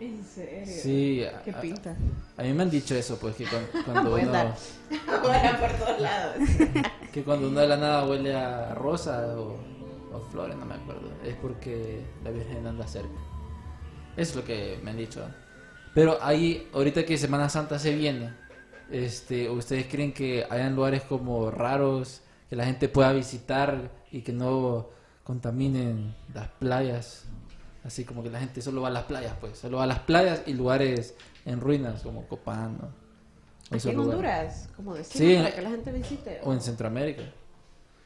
¿En 0.00 0.24
serio? 0.24 0.66
Sí, 0.66 1.22
¿Qué 1.44 1.50
a- 1.50 1.60
pinta? 1.60 1.96
A 2.36 2.42
mí 2.42 2.52
me 2.54 2.62
han 2.62 2.70
dicho 2.70 2.94
eso, 2.94 3.18
pues 3.18 3.36
que 3.36 3.44
cuan- 3.44 3.66
cuando, 3.84 4.10
Puede 4.12 4.26
uno. 4.26 4.38
Ahora 4.38 5.60
por 5.60 5.72
todos 5.72 6.00
lados. 6.00 6.36
que 7.12 7.22
cuando 7.22 7.48
uno 7.48 7.60
de 7.60 7.68
la 7.68 7.76
nada 7.76 8.06
huele 8.08 8.34
a 8.34 8.74
rosa 8.74 9.36
o, 9.38 9.56
o 10.12 10.20
flores, 10.32 10.56
no 10.56 10.64
me 10.64 10.74
acuerdo, 10.74 11.10
es 11.24 11.34
porque 11.36 12.02
la 12.24 12.30
Virgen 12.30 12.66
anda 12.66 12.86
cerca. 12.86 13.10
Eso 14.16 14.30
es 14.30 14.36
lo 14.36 14.44
que 14.44 14.80
me 14.82 14.90
han 14.92 14.96
dicho. 14.96 15.22
Pero 15.94 16.18
ahí, 16.22 16.68
ahorita 16.72 17.04
que 17.04 17.18
Semana 17.18 17.48
Santa 17.48 17.78
se 17.78 17.94
viene, 17.94 18.32
este, 18.90 19.50
¿ustedes 19.50 19.86
creen 19.86 20.12
que 20.12 20.46
hayan 20.48 20.76
lugares 20.76 21.02
como 21.02 21.50
raros 21.50 22.22
que 22.48 22.56
la 22.56 22.64
gente 22.64 22.88
pueda 22.88 23.12
visitar 23.12 23.90
y 24.10 24.22
que 24.22 24.32
no 24.32 24.88
contaminen 25.24 26.14
las 26.32 26.48
playas? 26.48 27.24
Así 27.84 28.04
como 28.04 28.22
que 28.22 28.30
la 28.30 28.40
gente 28.40 28.60
solo 28.60 28.82
va 28.82 28.88
a 28.88 28.92
las 28.92 29.04
playas, 29.04 29.34
pues, 29.40 29.58
solo 29.58 29.78
va 29.78 29.84
a 29.84 29.86
las 29.86 30.00
playas 30.00 30.42
y 30.46 30.52
lugares 30.54 31.14
en 31.46 31.60
ruinas 31.60 32.02
como 32.02 32.26
Copán 32.28 32.78
¿no? 32.78 33.00
O 33.70 33.76
Aquí 33.76 33.88
en 33.88 33.96
lugares. 33.96 34.14
Honduras, 34.14 34.68
como 34.76 34.94
decimos, 34.94 35.28
Sí, 35.28 35.36
para 35.36 35.54
que 35.54 35.62
la 35.62 35.70
gente 35.70 35.92
visite. 35.92 36.40
O 36.44 36.52
en 36.52 36.60
Centroamérica. 36.60 37.22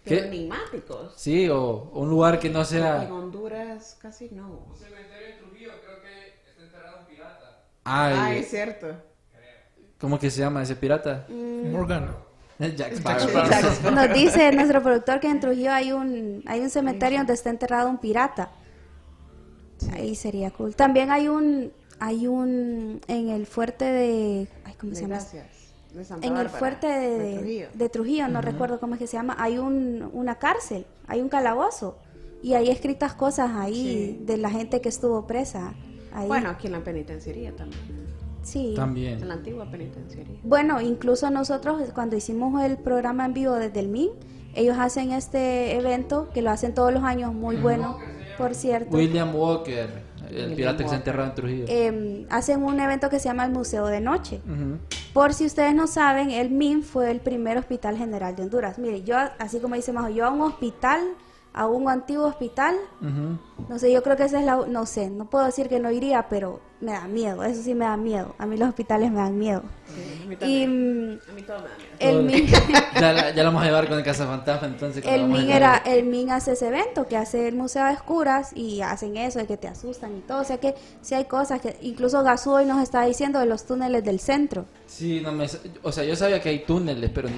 Enigmáticos. 0.05 1.15
Sí, 1.17 1.49
o 1.49 1.91
un 1.95 2.11
lugar 2.11 2.39
que 2.39 2.51
no 2.51 2.61
En 2.61 2.67
sea... 2.67 3.09
Honduras 3.11 3.97
casi 4.01 4.29
no. 4.31 4.67
Ay, 7.85 8.15
Ah, 8.19 8.35
es 8.35 8.49
cierto. 8.51 8.87
¿Cómo 9.99 10.19
que 10.19 10.31
se 10.31 10.41
llama 10.41 10.63
ese 10.63 10.77
pirata? 10.77 11.27
Morgan. 11.29 12.09
Jack 12.59 12.77
Jack 12.77 12.93
Sparrow. 12.95 13.93
Nos 13.95 14.15
dice 14.15 14.53
nuestro 14.53 14.83
productor 14.83 15.21
que 15.21 15.29
en 15.29 15.41
Trujillo 15.41 15.73
hay 15.73 15.93
un, 15.93 16.43
hay 16.47 16.61
un 16.61 16.71
cementerio 16.71 17.19
donde 17.19 17.33
está 17.35 17.51
enterrado 17.51 17.89
un 17.91 17.99
pirata. 17.99 18.51
Ahí 19.93 20.15
sería 20.15 20.51
cool. 20.51 20.75
También 20.77 21.11
hay 21.11 21.29
un, 21.29 21.73
hay 21.99 22.27
un, 22.27 23.01
en 23.09 23.29
el 23.29 23.47
fuerte 23.47 23.85
de, 23.85 24.49
ay, 24.65 24.75
¿cómo 24.79 24.95
se 24.95 25.03
llama? 25.03 25.17
Gracias. 25.17 25.47
De 25.93 26.05
Santa 26.05 26.27
En 26.27 26.37
el 26.37 26.49
fuerte 26.49 26.87
de, 26.87 27.19
de 27.19 27.35
Trujillo. 27.39 27.69
de 27.75 27.89
Trujillo, 27.89 28.29
no 28.29 28.41
recuerdo 28.41 28.81
cómo 28.81 28.95
es 28.95 28.99
que 29.01 29.07
se 29.07 29.17
llama, 29.17 29.37
hay 29.39 29.59
un, 29.59 30.09
una 30.13 30.37
cárcel, 30.37 30.87
hay 31.07 31.21
un 31.21 31.29
calabozo. 31.29 31.99
Y 32.43 32.55
hay 32.55 32.69
escritas 32.71 33.15
cosas 33.15 33.53
ahí 33.55 34.17
Sí. 34.19 34.25
de 34.27 34.37
la 34.37 34.51
gente 34.51 34.81
que 34.81 34.89
estuvo 34.91 35.27
presa. 35.27 35.73
Ahí. 36.15 36.29
Bueno, 36.29 36.49
aquí 36.51 36.67
en 36.69 36.73
la 36.75 36.81
penitenciaría 36.81 37.55
también. 37.55 37.83
sí. 38.43 38.71
En 38.71 38.75
También. 38.77 39.29
la 39.29 39.35
antigua 39.35 39.71
penitenciaría. 39.71 40.39
Bueno, 40.43 40.81
incluso 40.81 41.29
nosotros 41.31 41.83
cuando 41.95 42.17
hicimos 42.17 42.63
el 42.63 42.77
programa 42.77 43.25
en 43.27 43.35
vivo 43.35 43.55
desde 43.55 43.81
el 43.81 43.89
MIN, 43.89 44.11
ellos 44.55 44.77
hacen 44.79 45.11
este 45.13 45.77
evento 45.77 46.29
que 46.33 46.41
lo 46.43 46.51
hacen 46.51 46.75
todos 46.75 46.93
los 46.93 47.03
años, 47.03 47.35
muy 47.35 47.57
bueno, 47.57 47.99
por 48.39 48.55
cierto. 48.55 48.97
William 48.97 49.35
Walker, 49.35 49.89
el 50.31 50.35
William 50.37 50.57
pirata 50.57 50.85
que 50.85 50.89
se 50.91 50.95
enterrado 50.95 51.29
en 51.31 51.35
Trujillo. 51.35 51.65
Eh, 51.69 52.27
hacen 52.31 52.63
un 52.63 52.79
evento 52.79 53.11
que 53.11 53.19
se 53.19 53.25
llama 53.29 53.45
el 53.45 53.51
Museo 53.53 53.87
de 53.87 54.01
Noche. 54.01 54.41
Por 55.13 55.35
si 55.35 55.45
ustedes 55.47 55.75
no 55.75 55.87
saben, 55.89 56.31
el 56.31 56.51
MIN 56.51 56.83
fue 56.83 57.11
el 57.11 57.21
primer 57.21 57.57
hospital 57.59 57.97
general 57.97 58.37
de 58.37 58.43
Honduras. 58.45 58.79
Mire, 58.79 59.03
yo, 59.03 59.17
así 59.39 59.59
como 59.59 59.75
dice 59.75 59.93
Majo, 59.93 60.09
yo 60.11 60.25
a 60.27 60.31
un 60.31 60.43
hospital, 60.43 61.01
a 61.55 61.67
un 61.67 61.89
antiguo 61.89 62.27
hospital, 62.27 62.75
no 63.69 63.79
sé, 63.79 63.93
yo 63.93 64.03
creo 64.03 64.17
que 64.17 64.25
esa 64.25 64.41
es 64.41 64.45
la, 64.45 64.57
no 64.67 64.87
sé, 64.87 65.09
no 65.09 65.31
puedo 65.31 65.45
decir 65.45 65.69
que 65.69 65.79
no 65.79 65.91
iría, 65.91 66.29
pero 66.29 66.61
me 66.81 66.93
da 66.93 67.07
miedo, 67.07 67.45
eso 67.45 67.63
sí 67.63 67.75
me 67.75 67.85
da 67.85 67.97
miedo. 67.97 68.35
A 68.39 68.45
mí 68.45 68.57
los 68.57 68.69
hospitales 68.69 69.11
me 69.11 69.19
dan 69.19 69.39
miedo. 69.39 69.63
Sí, 69.87 70.23
a 70.23 70.27
mí 70.27 70.35
Y 70.35 70.37
también. 70.37 71.15
mm, 71.15 71.19
A 71.31 71.33
mí 71.33 71.43
todo 71.43 71.59
me 71.61 71.69
da 71.69 71.77
miedo. 71.79 71.93
el 72.01 72.23
MIN... 72.25 72.47
ya, 73.01 73.33
lo 73.37 73.45
vamos 73.45 73.63
a 73.63 73.67
llevar 73.67 73.89
con 73.89 73.99
el 73.99 74.05
Casa 74.05 74.27
Fantasma 74.27 74.67
entonces. 74.69 75.05
El 75.07 75.29
MIN, 75.29 75.49
era, 75.51 75.77
el 75.87 76.05
MIN 76.07 76.31
hace 76.31 76.53
ese 76.53 76.67
evento 76.69 77.07
que 77.07 77.17
hace 77.17 77.47
el 77.49 77.55
Museo 77.55 77.87
de 77.87 77.93
Escuras 77.93 78.51
y 78.55 78.81
hacen 78.83 79.17
eso 79.17 79.39
de 79.39 79.47
que 79.47 79.57
te 79.57 79.69
asustan 79.69 80.17
y 80.17 80.21
todo. 80.23 80.41
O 80.41 80.45
sea 80.45 80.59
que 80.59 80.75
si 81.03 81.15
hay 81.15 81.25
cosas 81.27 81.61
que 81.61 81.77
incluso 81.83 82.23
Gasú 82.25 82.51
hoy 82.53 82.67
nos 82.67 82.83
está 82.83 83.05
diciendo 83.05 83.39
de 83.39 83.47
los 83.47 83.65
túneles 83.65 84.03
del 84.05 84.19
centro. 84.19 84.67
Sí, 84.87 85.21
no 85.23 85.31
me... 85.33 85.47
O 85.83 85.93
sea, 85.93 86.03
yo 86.05 86.17
sabía 86.17 86.41
que 86.41 86.49
hay 86.49 86.65
túneles, 86.65 87.11
pero 87.15 87.29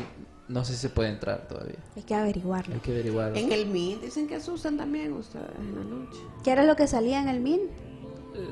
no 0.48 0.64
sé 0.64 0.72
si 0.74 0.78
se 0.78 0.88
puede 0.90 1.08
entrar 1.10 1.48
todavía. 1.48 1.76
Hay 1.96 2.02
que 2.02 2.14
averiguarlo. 2.14 2.74
Hay 2.74 2.80
que 2.80 2.92
averiguar. 2.92 3.36
En 3.36 3.50
el 3.52 3.66
MIN 3.66 4.00
dicen 4.00 4.26
que 4.28 4.36
asustan 4.36 4.76
también 4.76 5.12
ustedes 5.12 5.44
en 5.58 5.74
la 5.74 5.82
noche. 5.84 6.18
¿Qué 6.44 6.50
era 6.52 6.62
lo 6.64 6.76
que 6.76 6.86
salía 6.86 7.20
en 7.20 7.28
el 7.28 7.40
MIN? 7.40 7.60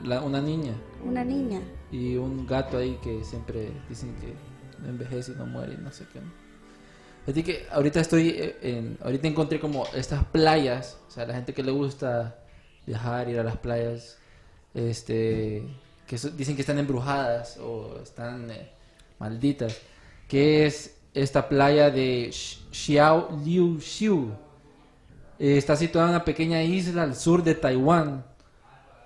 La- 0.03 0.23
una 0.23 0.41
niña 0.41 0.73
Una 1.05 1.23
niña. 1.25 1.61
y 1.93 2.17
un 2.17 2.47
gato 2.47 2.79
ahí 2.79 2.99
que 3.03 3.23
siempre 3.23 3.71
dicen 3.89 4.15
que 4.17 4.33
no 4.83 4.89
envejece 4.89 5.33
y 5.33 5.35
no 5.37 5.45
muere 5.47 5.75
y 5.75 5.77
no 5.77 5.93
sé 5.93 6.05
qué. 6.13 6.21
Así 7.31 7.43
que 7.43 7.67
ahorita 7.71 8.01
estoy 8.01 8.29
eh, 8.31 8.57
en... 8.63 8.99
Ahorita 9.03 9.29
encontré 9.29 9.59
como 9.61 9.87
estas 9.95 10.25
playas, 10.25 10.99
o 11.09 11.11
sea, 11.11 11.27
la 11.27 11.35
gente 11.35 11.55
que 11.55 11.63
le 11.63 11.71
gusta 11.71 12.39
viajar, 12.87 13.29
ir 13.31 13.39
a 13.39 13.45
las 13.45 13.57
playas, 13.59 14.19
este... 14.75 15.65
Que 16.07 16.19
so- 16.19 16.31
dicen 16.31 16.55
que 16.55 16.61
están 16.63 16.79
embrujadas 16.79 17.57
o 17.59 17.99
están 18.03 18.51
eh, 18.51 18.71
malditas. 19.19 19.79
Que 20.29 20.67
es 20.67 20.94
esta 21.15 21.49
playa 21.49 21.91
de 21.91 22.31
Xiao 22.73 23.39
Liu 23.45 23.81
Xiu. 23.81 24.33
Eh, 25.39 25.57
está 25.57 25.77
situada 25.77 26.09
en 26.09 26.15
una 26.17 26.25
pequeña 26.25 26.63
isla 26.63 27.05
al 27.05 27.15
sur 27.15 27.43
de 27.43 27.55
Taiwán. 27.55 28.25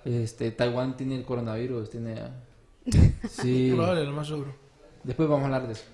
Este, 0.05 0.51
Taiwán 0.51 0.97
tiene 0.97 1.17
el 1.17 1.25
coronavirus, 1.25 1.91
tiene... 1.91 2.17
Sí. 3.29 3.73
Probable, 3.75 4.05
lo 4.05 4.13
más 4.13 4.27
seguro. 4.27 4.55
Después 5.05 5.29
vamos 5.29 5.43
a 5.43 5.47
hablar 5.47 5.67
de 5.67 5.75
eso. 5.75 5.85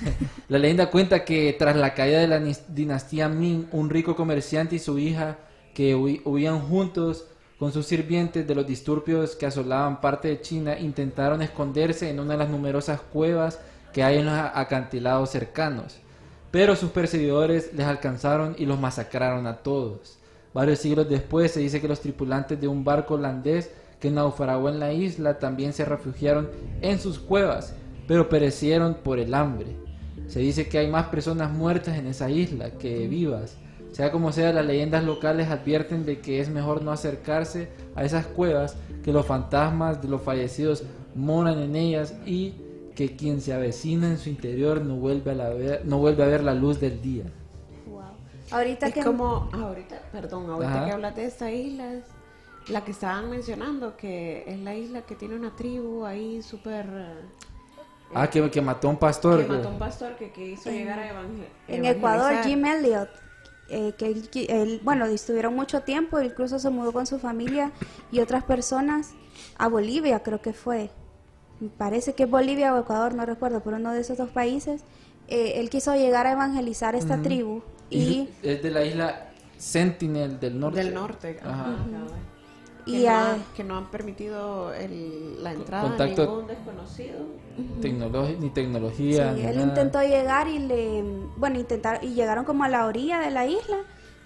la 0.48 0.58
leyenda 0.58 0.90
cuenta 0.90 1.24
que 1.24 1.54
tras 1.58 1.76
la 1.76 1.94
caída 1.94 2.20
de 2.20 2.28
la 2.28 2.40
dinastía 2.68 3.28
Ming, 3.28 3.66
un 3.72 3.90
rico 3.90 4.14
comerciante 4.16 4.76
y 4.76 4.78
su 4.78 4.98
hija 4.98 5.38
que 5.74 5.94
huían 5.94 6.60
juntos 6.60 7.26
con 7.58 7.72
sus 7.72 7.86
sirvientes 7.86 8.46
de 8.46 8.54
los 8.54 8.66
disturbios 8.66 9.34
que 9.36 9.46
asolaban 9.46 10.00
parte 10.00 10.28
de 10.28 10.40
China, 10.40 10.78
intentaron 10.78 11.42
esconderse 11.42 12.10
en 12.10 12.20
una 12.20 12.32
de 12.32 12.38
las 12.38 12.48
numerosas 12.48 13.00
cuevas 13.00 13.60
que 13.94 14.02
hay 14.02 14.18
en 14.18 14.26
los 14.26 14.34
acantilados 14.34 15.30
cercanos. 15.30 15.96
Pero 16.50 16.76
sus 16.76 16.90
perseguidores 16.90 17.72
les 17.72 17.86
alcanzaron 17.86 18.54
y 18.58 18.66
los 18.66 18.78
masacraron 18.78 19.46
a 19.46 19.58
todos. 19.58 20.18
Varios 20.52 20.80
siglos 20.80 21.08
después 21.08 21.52
se 21.52 21.60
dice 21.60 21.80
que 21.80 21.88
los 21.88 22.00
tripulantes 22.00 22.60
de 22.60 22.68
un 22.68 22.84
barco 22.84 23.14
holandés 23.14 23.70
que 24.00 24.10
naufragó 24.10 24.68
en 24.68 24.80
la 24.80 24.92
isla 24.92 25.38
también 25.38 25.72
se 25.72 25.84
refugiaron 25.84 26.50
en 26.82 26.98
sus 26.98 27.18
cuevas, 27.18 27.74
pero 28.06 28.28
perecieron 28.28 28.94
por 28.94 29.18
el 29.18 29.32
hambre. 29.32 29.76
Se 30.26 30.40
dice 30.40 30.68
que 30.68 30.78
hay 30.78 30.88
más 30.88 31.06
personas 31.06 31.52
muertas 31.52 31.96
en 31.96 32.08
esa 32.08 32.28
isla 32.28 32.72
que 32.72 33.06
vivas. 33.06 33.56
Sea 33.92 34.10
como 34.10 34.32
sea, 34.32 34.52
las 34.52 34.66
leyendas 34.66 35.04
locales 35.04 35.48
advierten 35.50 36.04
de 36.04 36.18
que 36.18 36.40
es 36.40 36.48
mejor 36.48 36.82
no 36.82 36.90
acercarse 36.90 37.68
a 37.94 38.04
esas 38.04 38.26
cuevas, 38.26 38.76
que 39.04 39.12
los 39.12 39.24
fantasmas 39.24 40.02
de 40.02 40.08
los 40.08 40.22
fallecidos 40.22 40.82
moran 41.14 41.60
en 41.60 41.76
ellas 41.76 42.14
y 42.26 42.54
que 42.94 43.16
quien 43.16 43.40
se 43.40 43.52
avecina 43.52 44.08
en 44.08 44.18
su 44.18 44.28
interior 44.28 44.80
no 44.82 44.96
vuelve 44.96 45.32
a, 45.32 45.34
la 45.34 45.48
ver, 45.50 45.82
no 45.84 45.98
vuelve 45.98 46.22
a 46.22 46.26
ver 46.26 46.42
la 46.44 46.54
luz 46.54 46.80
del 46.80 47.00
día. 47.02 47.24
Wow. 47.88 48.02
Ahorita 48.52 48.86
Es 48.88 48.94
que 48.94 49.02
como, 49.02 49.48
ahorita, 49.52 50.00
perdón, 50.12 50.48
ahorita 50.50 50.72
Ajá. 50.74 50.84
que 50.86 50.92
hablas 50.92 51.16
de 51.16 51.24
esta 51.26 51.50
isla, 51.50 51.94
es 51.94 52.04
la 52.68 52.84
que 52.84 52.92
estaban 52.92 53.28
mencionando, 53.30 53.96
que 53.96 54.44
es 54.46 54.58
la 54.60 54.74
isla 54.74 55.02
que 55.02 55.14
tiene 55.16 55.34
una 55.36 55.54
tribu 55.56 56.04
ahí 56.04 56.42
súper... 56.42 56.86
eh, 56.88 57.14
Ah, 58.16 58.30
que, 58.30 58.48
que 58.48 58.60
mató 58.60 58.86
a 58.86 58.90
un 58.92 58.96
pastor. 58.96 59.40
que 59.40 59.46
que- 59.46 59.52
mató 59.52 59.68
a 59.68 59.72
un 59.72 59.78
pastor 59.78 60.14
que 60.16 60.30
quiso 60.30 60.70
llegar 60.70 60.98
a 61.00 61.08
evangel- 61.12 61.48
en 61.66 61.84
Ecuador. 61.84 62.32
Jim 62.44 62.64
Elliot, 62.64 63.08
eh, 63.70 63.92
que 63.98 64.06
él, 64.06 64.28
él- 64.48 64.80
bueno, 64.84 65.04
estuvieron 65.06 65.54
mucho 65.56 65.80
tiempo, 65.80 66.20
incluso 66.20 66.60
se 66.60 66.70
mudó 66.70 66.92
con 66.92 67.06
su 67.06 67.18
familia 67.18 67.72
y 68.12 68.20
otras 68.20 68.44
personas 68.44 69.14
a 69.58 69.66
Bolivia, 69.68 70.22
creo 70.22 70.40
que 70.40 70.52
fue. 70.52 70.90
Parece 71.68 72.14
que 72.14 72.24
es 72.24 72.30
Bolivia 72.30 72.74
o 72.74 72.80
Ecuador, 72.80 73.14
no 73.14 73.24
recuerdo, 73.26 73.60
pero 73.62 73.76
uno 73.76 73.92
de 73.92 74.00
esos 74.00 74.18
dos 74.18 74.30
países. 74.30 74.82
Eh, 75.28 75.54
él 75.60 75.70
quiso 75.70 75.94
llegar 75.94 76.26
a 76.26 76.32
evangelizar 76.32 76.94
esta 76.94 77.20
tribu 77.22 77.62
y, 77.90 78.28
es 78.42 78.62
de 78.62 78.70
la 78.70 78.84
isla 78.84 79.30
Sentinel 79.56 80.38
del 80.38 80.58
norte. 80.60 80.84
Del 80.84 80.94
norte. 80.94 81.38
Ajá. 81.42 81.64
cabal. 81.64 82.08
y 82.86 82.98
que, 83.00 83.04
no 83.04 83.10
a- 83.10 83.32
han, 83.32 83.44
que 83.56 83.64
no 83.64 83.78
han 83.78 83.90
permitido 83.90 84.74
el- 84.74 85.42
la 85.42 85.52
entrada 85.54 85.84
Contacto- 85.88 86.22
a 86.22 86.26
ningún 86.26 86.46
desconocido. 86.48 87.18
Tecnolo- 87.80 88.36
ni 88.38 88.48
sí, 88.48 88.50
tecnología. 88.52 89.32
ni 89.32 89.40
él 89.42 89.56
nada. 89.56 89.68
intentó 89.68 90.02
llegar 90.02 90.48
y 90.48 90.58
le, 90.58 91.02
bueno, 91.38 91.58
intentar 91.58 92.04
y 92.04 92.08
llegaron 92.12 92.44
como 92.44 92.64
a 92.64 92.68
la 92.68 92.84
orilla 92.84 93.20
de 93.20 93.30
la 93.30 93.46
isla 93.46 93.78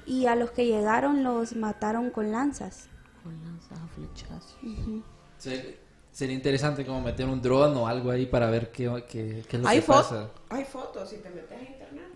y 0.06 0.26
a 0.26 0.34
los 0.34 0.50
que 0.50 0.66
llegaron 0.66 1.22
los 1.22 1.54
mataron 1.54 2.10
con 2.10 2.32
lanzas. 2.32 2.88
Con 3.22 3.40
lanzas 3.44 3.78
a 3.78 3.86
flechazos. 3.94 4.56
Se- 5.36 5.78
Sería 6.18 6.34
interesante 6.34 6.84
como 6.84 7.00
meter 7.00 7.28
un 7.28 7.40
dron 7.40 7.76
o 7.76 7.86
algo 7.86 8.10
ahí 8.10 8.26
para 8.26 8.50
ver 8.50 8.72
qué, 8.72 9.04
qué, 9.08 9.44
qué 9.48 9.56
es 9.56 9.62
lo 9.62 9.68
Hay, 9.68 9.78
que 9.78 9.86
pasa. 9.86 10.28
hay 10.48 10.64
fotos, 10.64 11.08
si 11.10 11.18
te 11.18 11.30
metes 11.30 11.52
a 11.56 11.62
internet. 11.62 12.08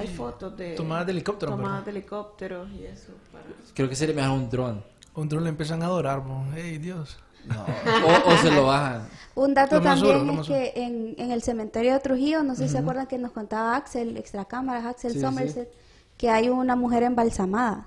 Hay 0.00 0.08
fotos 0.08 0.56
de... 0.56 0.74
Tomadas 0.74 1.06
de 1.06 1.12
helicóptero, 1.12 1.52
Tomadas 1.52 1.84
de 1.84 1.90
helicópteros 1.92 2.68
y 2.72 2.86
eso. 2.86 3.12
Para... 3.30 3.44
Creo 3.72 3.88
que 3.88 3.94
sería 3.94 4.16
mejor 4.16 4.32
un 4.32 4.50
dron. 4.50 4.84
Un 5.14 5.28
dron 5.28 5.44
le 5.44 5.50
empiezan 5.50 5.80
a 5.84 5.86
adorar. 5.86 6.24
¡Ey, 6.56 6.78
Dios! 6.78 7.20
No. 7.46 7.64
O, 7.64 8.32
o 8.32 8.36
se 8.38 8.50
lo 8.50 8.66
bajan. 8.66 9.08
Un 9.36 9.54
dato 9.54 9.80
también 9.80 10.28
es 10.30 10.48
que 10.48 10.72
en, 10.74 11.14
en 11.16 11.30
el 11.30 11.40
cementerio 11.42 11.92
de 11.92 12.00
Trujillo, 12.00 12.42
no 12.42 12.56
sé 12.56 12.64
si 12.66 12.70
se 12.70 12.78
acuerdan 12.78 13.06
que 13.06 13.16
nos 13.18 13.30
contaba 13.30 13.76
Axel, 13.76 14.16
extracámaras, 14.16 14.86
Axel 14.86 15.12
Sí, 15.12 15.20
Somerset, 15.20 15.72
que 16.16 16.30
hay 16.30 16.48
una 16.48 16.74
mujer 16.74 17.04
embalsamada. 17.04 17.86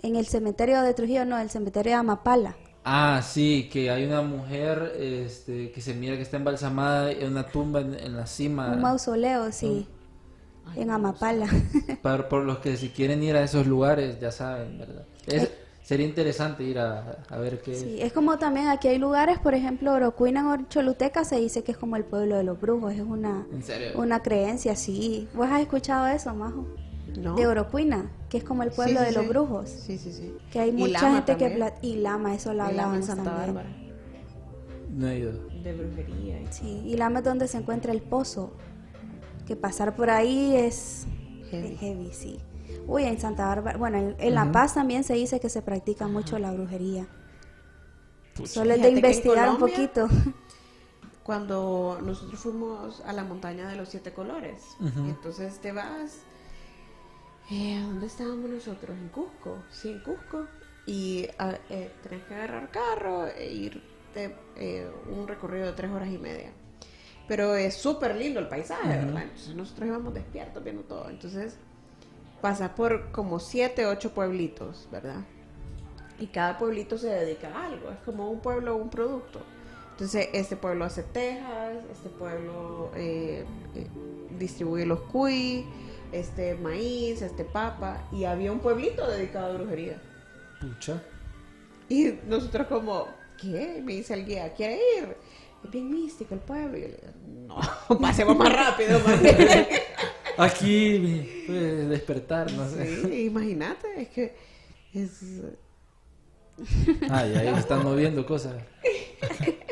En 0.00 0.16
el 0.16 0.26
cementerio 0.26 0.80
de 0.80 0.94
Trujillo, 0.94 1.26
no, 1.26 1.36
el 1.36 1.50
cementerio 1.50 1.90
de 1.92 1.96
Amapala. 1.96 2.56
Ah, 2.88 3.20
sí, 3.20 3.68
que 3.72 3.90
hay 3.90 4.04
una 4.04 4.22
mujer 4.22 4.92
este, 4.96 5.72
que 5.72 5.80
se 5.80 5.92
mira 5.92 6.14
que 6.14 6.22
está 6.22 6.36
embalsamada 6.36 7.10
en 7.10 7.32
una 7.32 7.44
tumba 7.48 7.80
en, 7.80 7.94
en 7.94 8.16
la 8.16 8.26
cima. 8.26 8.72
Un 8.72 8.80
mausoleo, 8.80 9.50
sí, 9.50 9.88
en 10.76 10.90
Amapala. 10.90 11.48
Para, 12.02 12.28
por 12.28 12.44
los 12.44 12.58
que 12.58 12.76
si 12.76 12.90
quieren 12.90 13.22
ir 13.24 13.34
a 13.34 13.42
esos 13.42 13.66
lugares, 13.66 14.20
ya 14.20 14.30
saben, 14.30 14.78
¿verdad? 14.78 15.04
Es- 15.26 15.42
Eh. 15.44 15.52
sería 15.82 16.06
interesante 16.06 16.62
ir 16.62 16.78
a, 16.78 17.18
a 17.28 17.38
ver 17.38 17.60
qué 17.60 17.74
Sí, 17.74 17.98
es 18.00 18.12
como 18.12 18.38
también 18.38 18.68
aquí 18.68 18.86
hay 18.88 18.98
lugares, 18.98 19.38
por 19.40 19.54
ejemplo, 19.54 19.92
Orocuina 19.92 20.54
en 20.54 20.68
Choluteca 20.68 21.24
se 21.24 21.36
dice 21.36 21.64
que 21.64 21.72
es 21.72 21.78
como 21.78 21.96
el 21.96 22.04
pueblo 22.04 22.36
de 22.36 22.44
los 22.44 22.60
brujos, 22.60 22.92
es 22.94 23.00
una, 23.00 23.46
¿En 23.52 23.62
serio? 23.64 23.98
una 23.98 24.22
creencia, 24.22 24.76
sí. 24.76 25.28
¿Vos 25.34 25.48
has 25.50 25.60
escuchado 25.60 26.06
eso, 26.06 26.32
Majo? 26.34 26.66
¿No? 27.16 27.34
De 27.34 27.46
Orocuina, 27.46 28.10
que 28.28 28.38
es 28.38 28.44
como 28.44 28.62
el 28.62 28.70
pueblo 28.70 28.98
Sí, 29.00 29.04
sí, 29.04 29.04
de 29.06 29.12
los 29.12 29.22
sí. 29.24 29.28
brujos. 29.30 29.70
Sí, 29.70 29.98
sí, 29.98 30.12
sí. 30.12 30.34
Que 30.50 30.60
hay 30.60 30.68
Y 30.70 30.72
mucha 30.72 31.02
Lama 31.02 31.14
gente 31.16 31.36
que... 31.36 31.44
también. 31.48 31.70
pla- 31.70 31.78
Y 31.82 31.96
Lama, 31.96 32.34
eso 32.34 32.52
lo 32.52 32.62
hablábamos 32.64 33.06
Santa 33.06 33.24
también. 33.24 33.54
Bárbara. 33.54 33.76
No 34.90 35.08
he 35.08 35.18
ido. 35.18 35.32
De 35.62 35.72
brujería. 35.74 36.40
y- 36.42 36.46
Sí, 36.50 36.82
y 36.84 36.96
Lama 36.96 37.18
es 37.20 37.24
donde 37.24 37.48
se 37.48 37.58
encuentra 37.58 37.92
el 37.92 38.02
pozo. 38.02 38.52
Que 39.46 39.56
pasar 39.56 39.94
por 39.96 40.10
ahí 40.10 40.56
es 40.56 41.06
Heavy. 41.50 41.68
es 41.74 41.80
heavy, 41.80 42.10
sí. 42.12 42.38
Uy, 42.88 43.04
en 43.04 43.18
Santa 43.20 43.46
Bárbara, 43.46 43.78
bueno, 43.78 43.98
en, 43.98 44.16
en 44.18 44.34
La 44.34 44.50
Paz 44.52 44.74
también 44.74 45.04
se 45.04 45.14
dice 45.14 45.38
que 45.40 45.48
se 45.48 45.62
practica 45.62 46.08
mucho 46.08 46.38
la 46.38 46.52
brujería. 46.52 47.06
Solo 48.44 48.74
es 48.74 48.82
de 48.82 48.90
investigar 48.90 49.48
un 49.50 49.58
poquito. 49.58 50.08
Cuando 51.22 51.98
nosotros 52.04 52.38
fuimos 52.38 53.00
a 53.04 53.12
la 53.12 53.24
montaña 53.24 53.68
de 53.68 53.76
los 53.76 53.88
siete 53.88 54.12
colores, 54.12 54.62
entonces 54.96 55.58
te 55.60 55.72
vas. 55.72 56.18
Eh, 57.50 57.80
¿Dónde 57.80 58.06
estábamos 58.06 58.50
nosotros? 58.50 58.96
En 58.96 59.08
Cusco. 59.08 59.58
Sí, 59.70 59.90
en 59.90 60.00
Cusco. 60.00 60.46
Y 60.86 61.28
ah, 61.38 61.54
eh, 61.70 61.90
tenés 62.02 62.24
que 62.24 62.34
agarrar 62.34 62.70
carro 62.70 63.26
e 63.26 63.52
irte 63.52 64.36
eh, 64.56 64.88
un 65.10 65.26
recorrido 65.26 65.66
de 65.66 65.72
tres 65.72 65.90
horas 65.90 66.08
y 66.08 66.18
media. 66.18 66.50
Pero 67.28 67.56
es 67.56 67.74
súper 67.74 68.14
lindo 68.16 68.38
el 68.38 68.48
paisaje, 68.48 68.88
¿verdad? 68.88 69.22
Entonces 69.24 69.54
nosotros 69.54 69.88
íbamos 69.88 70.14
despiertos 70.14 70.62
viendo 70.62 70.82
todo. 70.82 71.10
Entonces 71.10 71.56
pasas 72.40 72.70
por 72.70 73.10
como 73.10 73.40
siete, 73.40 73.86
ocho 73.86 74.12
pueblitos, 74.12 74.88
¿verdad? 74.92 75.24
Y 76.18 76.28
cada 76.28 76.56
pueblito 76.56 76.98
se 76.98 77.08
dedica 77.08 77.48
a 77.48 77.66
algo. 77.66 77.90
Es 77.90 77.98
como 78.04 78.30
un 78.30 78.40
pueblo 78.40 78.76
un 78.76 78.90
producto. 78.90 79.40
Entonces, 79.96 80.28
este 80.34 80.56
pueblo 80.56 80.84
hace 80.84 81.02
tejas, 81.02 81.72
este 81.90 82.10
pueblo 82.10 82.90
eh, 82.94 83.46
eh, 83.74 83.86
distribuye 84.38 84.84
los 84.84 85.00
cuy, 85.00 85.64
este 86.12 86.54
maíz, 86.54 87.22
este 87.22 87.44
papa. 87.44 88.08
Y 88.12 88.24
había 88.24 88.52
un 88.52 88.60
pueblito 88.60 89.06
dedicado 89.08 89.52
a 89.52 89.56
brujería. 89.58 90.00
Pucha. 90.60 91.02
Y 91.88 92.14
nosotros 92.26 92.66
como, 92.66 93.08
¿qué? 93.40 93.80
Me 93.84 93.94
dice 93.94 94.14
el 94.14 94.26
guía, 94.26 94.52
¿quiere 94.54 94.80
ir? 94.98 95.16
Es 95.64 95.70
bien 95.70 95.90
místico 95.90 96.34
el 96.34 96.40
pueblo. 96.40 96.76
Y 96.76 96.82
yo 96.82 96.88
le 96.88 96.96
digo, 96.96 97.12
no, 97.88 97.98
pasemos 98.00 98.36
más 98.36 98.52
rápido. 98.52 98.98
más 99.00 99.22
bien". 99.22 99.66
Aquí, 100.38 101.44
pues, 101.46 101.88
despertar, 101.88 102.52
no 102.52 102.68
sé. 102.68 103.02
sí, 103.02 103.24
imagínate, 103.26 104.02
es 104.02 104.08
que 104.08 104.36
es... 104.92 105.22
Ay, 107.10 107.34
ahí 107.34 107.48
están 107.58 107.82
moviendo 107.82 108.26
cosas. 108.26 108.54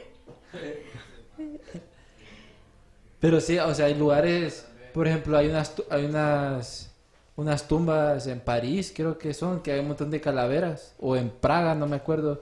Pero 3.21 3.41
sí, 3.41 3.59
o 3.59 3.75
sea, 3.75 3.87
hay 3.87 3.95
lugares, 3.95 4.67
por 4.95 5.07
ejemplo, 5.07 5.37
hay 5.37 5.49
unas 5.49 5.75
tu- 5.75 5.85
hay 5.91 6.07
unas 6.07 6.91
unas 7.37 7.67
tumbas 7.69 8.27
en 8.29 8.39
París, 8.41 8.93
creo 8.97 9.19
que 9.19 9.35
son, 9.35 9.61
que 9.61 9.73
hay 9.73 9.81
un 9.81 9.89
montón 9.89 10.11
de 10.11 10.21
calaveras, 10.21 10.95
o 11.01 11.17
en 11.17 11.29
Praga, 11.31 11.75
no 11.75 11.87
me 11.89 11.97
acuerdo 11.97 12.41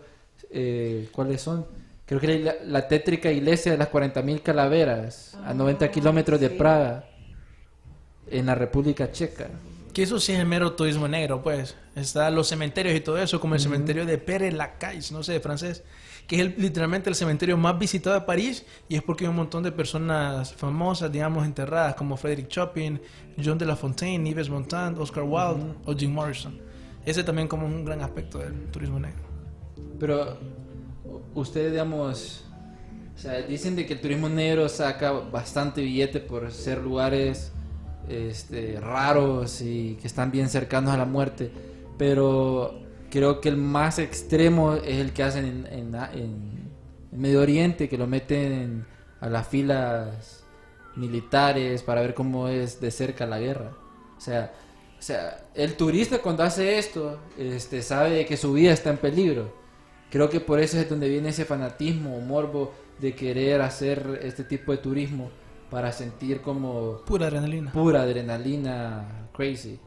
eh, 0.50 1.08
cuáles 1.12 1.40
son. 1.40 1.66
Creo 2.04 2.20
que 2.20 2.38
la, 2.40 2.54
la 2.66 2.86
tétrica 2.88 3.30
iglesia 3.32 3.72
de 3.72 3.78
las 3.78 3.88
40.000 3.90 4.42
calaveras, 4.42 5.34
a 5.46 5.54
90 5.54 5.90
kilómetros 5.90 6.38
de. 6.40 6.50
Praga, 6.50 7.08
en 8.30 8.46
la 8.46 8.54
República 8.54 9.10
Checa. 9.10 9.48
Que 9.94 10.02
eso 10.04 10.18
sí 10.20 10.32
es 10.32 10.40
el 10.40 10.46
mero 10.46 10.72
turismo 10.72 11.06
negro, 11.08 11.42
pues. 11.42 11.74
Está 11.96 12.30
los 12.30 12.48
cementerios 12.48 12.94
y 12.94 13.00
todo 13.00 13.18
eso, 13.18 13.40
como 13.40 13.54
el 13.54 13.60
cementerio 13.60 14.06
de 14.06 14.18
Pere 14.18 14.50
Lacaille, 14.52 15.12
no 15.12 15.22
sé, 15.22 15.32
de 15.34 15.40
francés, 15.40 15.82
que 16.26 16.36
es 16.36 16.42
el- 16.42 16.54
literalmente 16.58 17.10
el 17.10 17.16
cementerio 17.16 17.56
más 17.56 17.78
visitado 17.78 18.18
de 18.18 18.22
París 18.22 18.64
y 18.88 18.96
es 18.96 19.02
porque 19.02 19.24
hay 19.24 19.30
un 19.30 19.36
montón 19.36 19.62
de 19.62 19.72
personas 19.72 20.52
famosas, 20.54 21.10
digamos, 21.12 21.44
enterradas, 21.44 21.94
como 21.94 22.16
Frederick 22.16 22.48
Chopin, 22.48 23.00
John 23.42 23.58
de 23.58 23.66
La 23.66 23.76
Fontaine, 23.76 24.28
Yves 24.30 24.48
Montand, 24.50 24.98
Oscar 24.98 25.24
Wilde 25.24 25.74
o 25.84 25.94
Jim 25.94 26.12
Morrison. 26.12 26.58
Ese 27.04 27.24
también 27.24 27.48
como 27.48 27.66
un 27.66 27.84
gran 27.84 28.00
aspecto 28.00 28.38
del 28.38 28.66
turismo 28.70 28.98
negro. 28.98 29.22
Pero 29.98 30.38
ustedes, 31.34 31.72
digamos, 31.72 32.44
o 33.14 33.18
sea, 33.18 33.42
dicen 33.42 33.76
de 33.76 33.86
que 33.86 33.94
el 33.94 34.00
turismo 34.00 34.28
negro 34.28 34.68
saca 34.68 35.12
bastante 35.12 35.82
billete 35.82 36.20
por 36.20 36.50
ser 36.52 36.78
lugares 36.78 37.52
este, 38.08 38.80
raros 38.80 39.60
y 39.62 39.96
que 40.00 40.06
están 40.06 40.30
bien 40.30 40.48
cercanos 40.48 40.92
a 40.92 40.96
la 40.96 41.04
muerte, 41.04 41.50
pero 41.98 42.81
creo 43.12 43.40
que 43.40 43.48
el 43.50 43.56
más 43.58 43.98
extremo 44.00 44.74
es 44.74 44.96
el 44.98 45.12
que 45.12 45.22
hacen 45.22 45.44
en, 45.44 45.66
en- 45.66 45.94
en- 45.94 46.72
en 47.12 47.20
Medio 47.20 47.40
Oriente, 47.42 47.88
que 47.88 47.98
lo 47.98 48.06
meten 48.08 48.52
en- 48.52 48.86
a 49.20 49.28
las 49.28 49.46
filas 49.46 50.44
militares 50.96 51.82
para 51.82 52.00
ver 52.00 52.14
cómo 52.14 52.48
es 52.48 52.80
de 52.80 52.90
cerca 52.90 53.26
la 53.26 53.38
guerra. 53.38 53.70
O 54.16 54.20
sea, 54.20 54.52
O 54.98 55.04
sea, 55.04 55.46
el 55.56 55.74
turista 55.74 56.18
cuando 56.18 56.44
hace 56.44 56.78
esto, 56.78 57.18
este, 57.36 57.82
sabe 57.82 58.24
que 58.24 58.36
su 58.36 58.52
vida 58.52 58.72
está 58.72 58.90
en 58.90 58.98
peligro. 58.98 59.52
Creo 60.12 60.30
que 60.30 60.38
por 60.38 60.60
eso 60.60 60.78
es 60.78 60.88
donde 60.88 61.08
viene 61.08 61.30
ese 61.30 61.44
fanatismo 61.44 62.16
o 62.16 62.20
morbo 62.20 62.72
de 63.00 63.12
querer 63.16 63.62
hacer 63.62 64.20
este 64.22 64.44
tipo 64.44 64.70
de 64.70 64.78
turismo 64.78 65.30
para 65.72 65.90
sentir 65.90 66.40
como 66.40 66.98
Pura 67.04 67.26
adrenalina. 67.26 67.72
pura 67.72 68.02
adrenalina 68.02 69.28
crazy. 69.32 69.80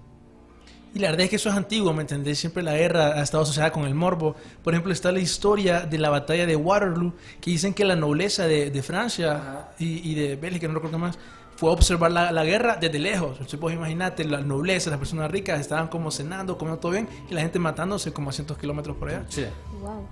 Y 0.95 0.99
la 0.99 1.09
verdad 1.09 1.25
es 1.25 1.29
que 1.29 1.35
eso 1.35 1.49
es 1.49 1.55
antiguo, 1.55 1.93
¿me 1.93 2.01
entendés? 2.01 2.39
Siempre 2.39 2.63
la 2.63 2.73
guerra 2.73 3.19
ha 3.19 3.21
estado 3.21 3.43
asociada 3.43 3.71
con 3.71 3.83
el 3.85 3.93
morbo. 3.93 4.35
Por 4.63 4.73
ejemplo, 4.73 4.93
está 4.93 5.11
la 5.11 5.19
historia 5.19 5.81
de 5.81 5.97
la 5.97 6.09
batalla 6.09 6.45
de 6.47 6.55
Waterloo, 6.55 7.13
que 7.41 7.51
dicen 7.51 7.73
que 7.73 7.83
la 7.85 7.95
nobleza 7.97 8.47
de, 8.47 8.71
de 8.71 8.81
Francia 8.81 9.67
y, 9.77 10.09
y 10.09 10.15
de 10.15 10.37
Bélgica, 10.37 10.67
no 10.69 10.73
recuerdo 10.75 10.97
qué 10.97 11.01
más, 11.01 11.19
fue 11.57 11.69
observar 11.69 12.11
la, 12.11 12.31
la 12.31 12.45
guerra 12.45 12.77
desde 12.79 12.97
lejos. 12.99 13.31
Entonces, 13.33 13.59
pues 13.59 13.75
imagínate, 13.75 14.23
la 14.23 14.39
nobleza, 14.39 14.89
las 14.89 14.99
personas 14.99 15.29
ricas 15.29 15.59
estaban 15.59 15.89
como 15.89 16.11
cenando, 16.11 16.57
comiendo 16.57 16.79
todo 16.79 16.93
bien, 16.93 17.09
y 17.29 17.33
la 17.33 17.41
gente 17.41 17.59
matándose 17.59 18.13
como 18.13 18.29
a 18.29 18.33
cientos 18.33 18.57
kilómetros 18.57 18.95
por 18.95 19.09
allá. 19.09 19.25
Sí. 19.29 19.45
Wow. 19.81 20.07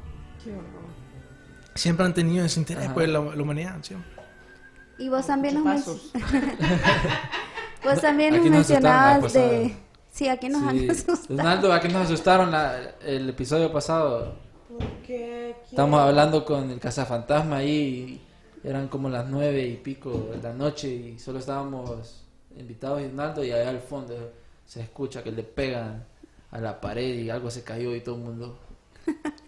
Siempre 1.75 2.05
han 2.05 2.13
tenido 2.13 2.45
ese 2.45 2.59
interés, 2.59 2.85
Ajá. 2.85 2.93
pues, 2.93 3.09
la, 3.09 3.19
la 3.19 3.41
humanidad. 3.41 3.77
siempre. 3.81 4.09
Y 4.99 5.09
vos 5.09 5.25
también 5.25 5.55
nos, 5.55 5.65
men- 5.65 5.83
vos 7.83 8.01
también 8.01 8.35
nos 8.35 8.45
mencionabas 8.49 9.33
de... 9.33 9.75
Sí, 10.13 10.27
aquí 10.27 10.47
nos 10.47 10.61
Sí. 10.61 10.67
han 10.69 10.89
asustado. 10.91 11.17
Donaldo, 11.27 11.73
¿a 11.73 11.79
qué 11.81 11.87
nos 11.89 12.05
asustaron 12.05 12.51
la- 12.51 12.91
el 13.03 13.29
episodio 13.29 13.71
pasado? 13.73 14.35
Porque 14.77 15.55
Estamos 15.69 15.99
hablando 15.99 16.45
con 16.45 16.69
el 16.69 16.79
cazafantasma 16.79 17.57
ahí. 17.57 18.21
y 18.63 18.67
eran 18.67 18.87
como 18.89 19.09
las 19.09 19.25
nueve 19.27 19.63
y 19.65 19.75
pico 19.77 20.29
de 20.35 20.41
la 20.41 20.53
noche 20.53 20.87
y 20.87 21.19
solo 21.19 21.39
estábamos 21.39 22.23
invitados 22.55 23.01
y 23.01 23.05
Donaldo 23.05 23.43
y 23.43 23.51
allá 23.51 23.69
al 23.69 23.79
fondo 23.79 24.31
se 24.67 24.81
escucha 24.81 25.23
que 25.23 25.31
le 25.31 25.41
pegan 25.43 26.05
a 26.51 26.59
la 26.59 26.79
pared 26.79 27.15
y 27.19 27.29
algo 27.31 27.49
se 27.49 27.63
cayó 27.63 27.95
y 27.95 28.01
todo 28.01 28.15
el 28.15 28.21
mundo. 28.21 28.59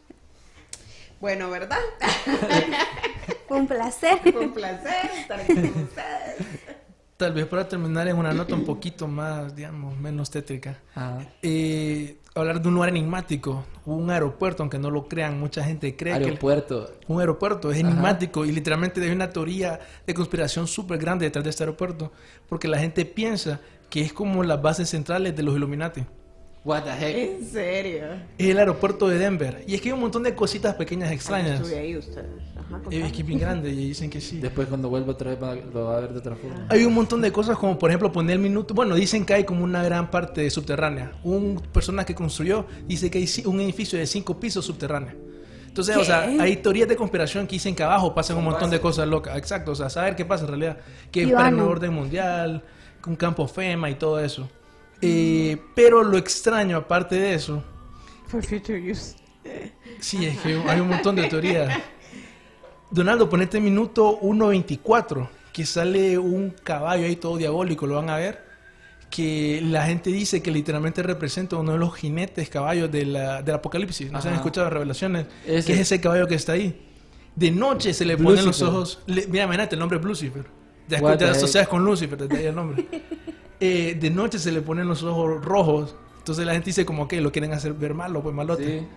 Bueno, 1.21 1.49
¿verdad? 1.49 1.79
Fue 3.47 3.57
un 3.57 3.67
placer. 3.67 4.19
Fue 4.21 4.37
un 4.45 4.53
placer 4.53 5.09
estar 5.17 5.39
aquí 5.39 5.53
con 5.55 5.83
ustedes. 5.83 6.35
Tal 7.17 7.31
vez 7.31 7.45
para 7.45 7.65
terminar 7.67 8.07
en 8.09 8.17
una 8.17 8.33
nota 8.33 8.55
un 8.55 8.65
poquito 8.65 9.07
más, 9.07 9.55
digamos, 9.55 9.97
menos 9.97 10.29
tétrica. 10.29 10.81
Eh, 11.41 12.17
hablar 12.35 12.61
de 12.61 12.67
un 12.67 12.73
lugar 12.73 12.89
enigmático, 12.89 13.63
un 13.85 14.09
aeropuerto, 14.11 14.63
aunque 14.63 14.77
no 14.77 14.91
lo 14.91 15.07
crean, 15.07 15.39
mucha 15.39 15.63
gente 15.63 15.95
cree 15.95 16.11
que... 16.13 16.17
el- 16.19 16.25
Aeropuerto. 16.25 16.91
Un 17.07 17.21
aeropuerto 17.21 17.71
es 17.71 17.79
Ajá. 17.79 17.87
enigmático 17.89 18.43
y 18.43 18.51
literalmente 18.51 19.01
hay 19.01 19.11
una 19.11 19.29
teoría 19.29 19.79
de 20.05 20.13
conspiración 20.13 20.67
súper 20.67 20.97
grande 20.97 21.23
detrás 21.25 21.45
de 21.45 21.51
este 21.51 21.63
aeropuerto 21.63 22.11
porque 22.49 22.67
la 22.67 22.79
gente 22.79 23.05
piensa 23.05 23.61
que 23.89 24.01
es 24.01 24.11
como 24.11 24.43
las 24.43 24.61
bases 24.61 24.89
centrales 24.89 25.33
de 25.37 25.43
los 25.43 25.55
Illuminati. 25.55 26.03
What 26.65 26.81
the 26.81 26.89
heck? 26.89 27.15
En 27.15 27.45
serio. 27.45 28.05
Es 28.39 28.49
el 28.49 28.57
aeropuerto 28.57 29.07
de 29.07 29.19
Denver 29.19 29.63
y 29.67 29.75
es 29.75 29.81
que 29.81 29.89
hay 29.89 29.93
un 29.93 29.99
montón 29.99 30.23
de 30.23 30.33
cositas 30.33 30.73
pequeñas 30.73 31.11
extrañas. 31.11 31.61
Estuve 31.61 31.77
ahí 31.77 31.95
ustedes. 31.95 32.25
Ajá. 32.57 32.81
Es 32.89 33.11
que 33.11 33.21
es 33.21 33.25
bien 33.25 33.39
grande 33.39 33.69
y 33.69 33.89
dicen 33.89 34.09
que 34.09 34.19
sí. 34.19 34.39
Después 34.39 34.67
cuando 34.67 34.89
vuelva 34.89 35.11
otra 35.11 35.35
vez 35.35 35.63
lo 35.71 35.85
va 35.85 35.97
a 35.97 35.99
ver 36.01 36.13
de 36.13 36.17
otra 36.17 36.35
forma. 36.35 36.65
Hay 36.69 36.83
un 36.83 36.95
montón 36.95 37.21
de 37.21 37.31
cosas 37.31 37.55
como 37.55 37.77
por 37.77 37.91
ejemplo 37.91 38.11
poner 38.11 38.37
el 38.37 38.39
minuto. 38.41 38.73
Bueno, 38.73 38.95
dicen 38.95 39.27
que 39.27 39.35
hay 39.35 39.43
como 39.43 39.63
una 39.63 39.83
gran 39.83 40.09
parte 40.09 40.49
subterránea. 40.49 41.11
Un 41.23 41.61
persona 41.71 42.03
que 42.03 42.15
construyó 42.15 42.65
dice 42.87 43.11
que 43.11 43.19
hay 43.19 43.29
un 43.45 43.61
edificio 43.61 43.99
de 43.99 44.07
cinco 44.07 44.39
pisos 44.39 44.65
subterráneo. 44.65 45.13
Entonces, 45.67 45.95
o 45.97 46.03
sea, 46.03 46.21
hay 46.39 46.55
teorías 46.55 46.87
de 46.87 46.95
conspiración 46.95 47.45
que 47.45 47.57
dicen 47.57 47.75
que 47.75 47.83
abajo 47.83 48.15
pasan 48.15 48.37
un 48.37 48.45
montón 48.45 48.71
de 48.71 48.79
cosas 48.79 49.07
locas. 49.07 49.37
Exacto, 49.37 49.71
o 49.73 49.75
sea, 49.75 49.91
saber 49.91 50.15
qué 50.15 50.25
pasa 50.25 50.45
en 50.45 50.49
realidad. 50.49 50.77
Que 51.11 51.23
es 51.23 51.31
para 51.31 51.51
nuevo 51.51 51.69
orden 51.69 51.93
mundial, 51.93 52.63
un 53.05 53.15
campo 53.15 53.47
FEMA 53.47 53.91
y 53.91 53.95
todo 53.95 54.19
eso. 54.19 54.49
Eh, 55.01 55.57
pero 55.75 56.03
lo 56.03 56.17
extraño, 56.17 56.77
aparte 56.77 57.15
de 57.15 57.33
eso, 57.35 57.63
For 58.27 58.43
future 58.43 58.91
use. 58.91 59.15
Sí, 59.99 60.25
es 60.25 60.37
que 60.39 60.59
hay 60.67 60.79
un 60.79 60.89
montón 60.89 61.15
de 61.15 61.27
teorías. 61.27 61.77
Donaldo, 62.89 63.29
ponete 63.29 63.59
minuto 63.59 64.19
1.24, 64.21 65.27
que 65.53 65.65
sale 65.65 66.17
un 66.17 66.51
caballo 66.63 67.05
ahí 67.05 67.15
todo 67.15 67.37
diabólico, 67.37 67.85
lo 67.87 67.95
van 67.95 68.09
a 68.09 68.17
ver, 68.17 68.43
que 69.09 69.61
la 69.63 69.85
gente 69.85 70.09
dice 70.11 70.41
que 70.41 70.49
literalmente 70.51 71.03
representa 71.03 71.55
uno 71.57 71.73
de 71.73 71.77
los 71.77 71.93
jinetes 71.95 72.49
caballos 72.49 72.91
de 72.91 73.05
la- 73.05 73.41
del 73.43 73.55
apocalipsis. 73.55 74.11
No 74.11 74.21
se 74.21 74.29
han 74.29 74.35
escuchado 74.35 74.65
las 74.65 74.73
revelaciones, 74.73 75.27
Ese. 75.45 75.67
que 75.67 75.73
es 75.73 75.79
ese 75.81 76.01
caballo 76.01 76.27
que 76.27 76.35
está 76.35 76.53
ahí. 76.53 76.81
De 77.35 77.51
noche 77.51 77.93
se 77.93 78.05
le 78.05 78.15
ponen 78.17 78.37
los 78.37 78.45
Lucifer. 78.45 78.67
ojos... 78.69 78.99
le- 79.07 79.27
mira, 79.27 79.43
imagínate 79.43 79.75
el 79.75 79.79
nombre 79.79 79.99
es 79.99 80.03
Lucifer. 80.05 80.45
Ya, 80.87 80.99
the 81.17 81.25
asocias 81.25 81.67
con 81.67 81.83
Lucifer, 81.83 82.17
desde 82.17 82.37
ahí 82.37 82.45
el 82.47 82.55
nombre. 82.55 82.85
Eh, 83.59 83.97
de 83.99 84.09
noche 84.09 84.39
se 84.39 84.51
le 84.51 84.61
ponen 84.61 84.87
los 84.87 85.03
ojos 85.03 85.43
rojos. 85.43 85.95
Entonces 86.17 86.45
la 86.45 86.53
gente 86.53 86.67
dice 86.67 86.85
como 86.85 87.07
que 87.07 87.21
lo 87.21 87.31
quieren 87.31 87.53
hacer 87.53 87.73
ver 87.73 87.93
malo, 87.93 88.21
pues 88.21 88.35
malote. 88.35 88.79
Sí. 88.79 88.87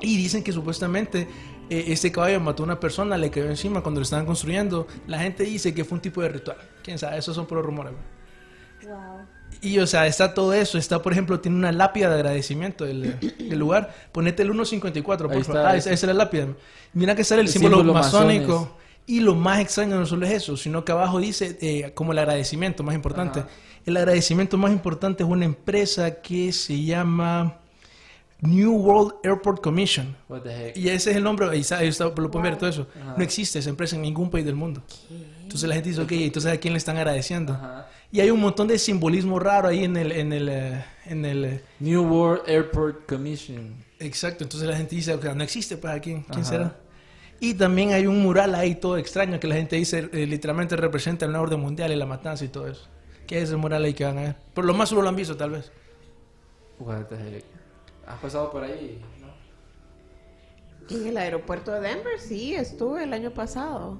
Y 0.00 0.16
dicen 0.16 0.44
que 0.44 0.52
supuestamente 0.52 1.26
eh, 1.70 1.84
este 1.88 2.12
caballo 2.12 2.40
mató 2.40 2.62
a 2.62 2.66
una 2.66 2.80
persona, 2.80 3.16
le 3.16 3.30
cayó 3.30 3.46
encima 3.46 3.80
cuando 3.82 4.00
lo 4.00 4.04
estaban 4.04 4.26
construyendo. 4.26 4.86
La 5.06 5.18
gente 5.20 5.44
dice 5.44 5.72
que 5.72 5.84
fue 5.84 5.96
un 5.96 6.02
tipo 6.02 6.20
de 6.22 6.28
ritual. 6.28 6.58
Quién 6.82 6.98
sabe, 6.98 7.18
esos 7.18 7.34
son 7.34 7.46
puros 7.46 7.64
rumores. 7.64 7.92
Wow. 8.86 9.26
Y 9.62 9.78
o 9.78 9.86
sea, 9.86 10.06
está 10.06 10.34
todo 10.34 10.52
eso. 10.52 10.76
Está, 10.76 11.00
por 11.00 11.12
ejemplo, 11.12 11.40
tiene 11.40 11.56
una 11.56 11.72
lápida 11.72 12.08
de 12.10 12.16
agradecimiento 12.16 12.84
del, 12.84 13.18
del 13.38 13.58
lugar. 13.58 13.94
Ponete 14.12 14.42
el 14.42 14.48
154, 14.52 15.30
por 15.30 15.44
favor. 15.44 15.62
Ah, 15.66 15.76
esa, 15.76 15.90
es 15.90 16.02
la 16.02 16.12
lápida. 16.12 16.48
Mira 16.92 17.14
que 17.14 17.24
sale 17.24 17.40
el, 17.40 17.46
El 17.46 17.52
símbolo, 17.52 17.78
símbolo 17.78 17.94
masónico. 17.94 18.52
masones. 18.52 18.83
Y 19.06 19.20
lo 19.20 19.34
más 19.34 19.60
extraño 19.60 19.96
no 19.98 20.06
solo 20.06 20.24
es 20.26 20.32
eso, 20.32 20.56
sino 20.56 20.84
que 20.84 20.92
abajo 20.92 21.20
dice 21.20 21.58
eh, 21.60 21.92
como 21.94 22.12
el 22.12 22.18
agradecimiento 22.18 22.82
más 22.82 22.94
importante. 22.94 23.40
Ajá. 23.40 23.48
El 23.84 23.96
agradecimiento 23.98 24.56
más 24.56 24.72
importante 24.72 25.22
es 25.22 25.28
una 25.28 25.44
empresa 25.44 26.22
que 26.22 26.52
se 26.52 26.82
llama 26.82 27.58
New 28.40 28.72
World 28.72 29.14
Airport 29.22 29.62
Commission. 29.62 30.16
What 30.28 30.40
the 30.42 30.68
heck? 30.68 30.76
Y 30.76 30.88
ese 30.88 31.10
es 31.10 31.16
el 31.16 31.22
nombre, 31.22 31.46
ahí 31.50 31.60
está, 31.60 31.82
lo 31.82 32.14
pueden 32.30 32.42
ver 32.42 32.56
todo 32.56 32.70
eso. 32.70 32.86
Ajá. 32.98 33.14
No 33.16 33.22
existe 33.22 33.58
esa 33.58 33.68
empresa 33.68 33.96
en 33.96 34.02
ningún 34.02 34.30
país 34.30 34.46
del 34.46 34.54
mundo. 34.54 34.82
Entonces 35.42 35.68
la 35.68 35.74
gente 35.74 35.90
dice, 35.90 36.00
ok, 36.00 36.12
entonces 36.12 36.52
a 36.52 36.56
quién 36.56 36.72
le 36.72 36.78
están 36.78 36.96
agradeciendo. 36.96 37.52
Ajá. 37.52 37.88
Y 38.10 38.20
hay 38.20 38.30
un 38.30 38.40
montón 38.40 38.68
de 38.68 38.78
simbolismo 38.78 39.38
raro 39.38 39.68
ahí 39.68 39.84
en 39.84 39.96
el, 39.96 40.12
en 40.12 40.32
el, 40.32 40.48
eh, 40.48 40.84
en 41.06 41.24
el, 41.24 41.44
eh, 41.44 41.64
New 41.80 42.04
World 42.04 42.48
Airport 42.48 43.06
Commission. 43.06 43.74
exacto. 43.98 44.44
Entonces 44.44 44.68
la 44.68 44.76
gente 44.76 44.94
dice, 44.94 45.12
o 45.12 45.20
sea, 45.20 45.34
no 45.34 45.42
existe 45.42 45.76
para 45.76 46.00
quién, 46.00 46.22
quién 46.22 46.40
Ajá. 46.40 46.48
será. 46.48 46.76
Y 47.40 47.54
también 47.54 47.92
hay 47.92 48.06
un 48.06 48.22
mural 48.22 48.54
ahí 48.54 48.74
todo 48.76 48.96
extraño 48.96 49.38
que 49.40 49.46
la 49.48 49.56
gente 49.56 49.76
dice, 49.76 50.08
eh, 50.12 50.26
literalmente 50.26 50.76
representa 50.76 51.26
el 51.26 51.32
nuevo 51.32 51.44
orden 51.46 51.60
mundial 51.60 51.92
y 51.92 51.96
la 51.96 52.06
matanza 52.06 52.44
y 52.44 52.48
todo 52.48 52.68
eso. 52.68 52.86
¿Qué 53.26 53.38
es 53.38 53.44
ese 53.44 53.56
mural 53.56 53.84
ahí 53.84 53.94
que 53.94 54.04
van 54.04 54.18
a 54.18 54.22
ver? 54.22 54.36
Por 54.54 54.64
lo 54.64 54.74
más 54.74 54.88
solo 54.88 55.02
lo 55.02 55.08
han 55.08 55.16
visto 55.16 55.36
tal 55.36 55.50
vez. 55.50 55.72
What 56.78 57.04
the 57.06 57.16
heck? 57.16 57.44
¿Has 58.06 58.18
pasado 58.18 58.50
por 58.50 58.64
ahí? 58.64 59.00
¿no? 59.20 60.96
En 60.96 61.06
el 61.06 61.16
aeropuerto 61.16 61.72
de 61.72 61.80
Denver, 61.80 62.18
sí, 62.18 62.54
estuve 62.54 63.04
el 63.04 63.12
año 63.12 63.30
pasado. 63.32 63.98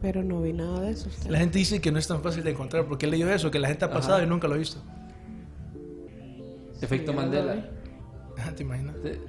Pero 0.00 0.22
no 0.22 0.42
vi 0.42 0.52
nada 0.52 0.80
de 0.80 0.90
eso. 0.90 1.08
usted. 1.08 1.30
La 1.30 1.38
gente 1.38 1.58
dice 1.58 1.80
que 1.80 1.90
no 1.90 1.98
es 1.98 2.06
tan 2.06 2.22
fácil 2.22 2.42
de 2.44 2.50
encontrar 2.50 2.84
porque 2.86 3.06
leído 3.06 3.30
eso, 3.32 3.50
que 3.50 3.58
la 3.58 3.68
gente 3.68 3.84
ha 3.84 3.90
pasado 3.90 4.16
Ajá. 4.16 4.24
y 4.24 4.26
nunca 4.28 4.48
lo 4.48 4.54
ha 4.54 4.58
visto. 4.58 4.82
Efecto 6.80 7.12
lo 7.12 7.20
Mandela. 7.20 7.70
¿Te 8.56 8.62
imaginas? 8.62 8.96
Te- 9.02 9.20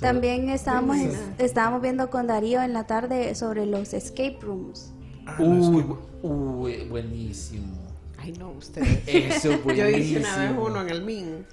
También 0.00 0.48
estábamos, 0.48 0.96
estábamos 1.38 1.82
viendo 1.82 2.08
con 2.10 2.26
Darío 2.26 2.62
en 2.62 2.72
la 2.72 2.86
tarde 2.86 3.34
sobre 3.34 3.66
los 3.66 3.92
escape 3.94 4.38
rooms. 4.42 4.92
Ah, 5.26 5.36
no, 5.40 5.46
Uy, 5.46 5.84
uy, 6.22 6.88
buenísimo. 6.88 7.76
Ay, 8.16 8.32
no, 8.32 8.50
ustedes. 8.52 9.02
Eso 9.06 9.52
es 9.52 9.64
Yo 9.76 9.88
hice 9.88 10.18
una 10.18 10.36
vez 10.36 10.54
buenísimo. 10.54 10.64
uno 10.64 10.80
en 10.82 10.88
el 10.90 11.02
MIN. 11.02 11.46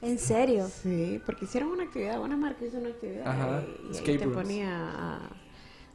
¿En 0.00 0.18
serio? 0.18 0.68
Sí, 0.82 1.20
porque 1.24 1.44
hicieron 1.44 1.70
una 1.70 1.84
actividad, 1.84 2.20
una 2.20 2.36
marca 2.36 2.64
hizo 2.64 2.78
una 2.78 2.88
actividad. 2.88 3.26
Ajá, 3.26 3.62
y, 3.92 3.94
y 3.94 4.10
ahí 4.10 4.18
te 4.18 4.26
ponía 4.28 4.68
a, 4.90 5.30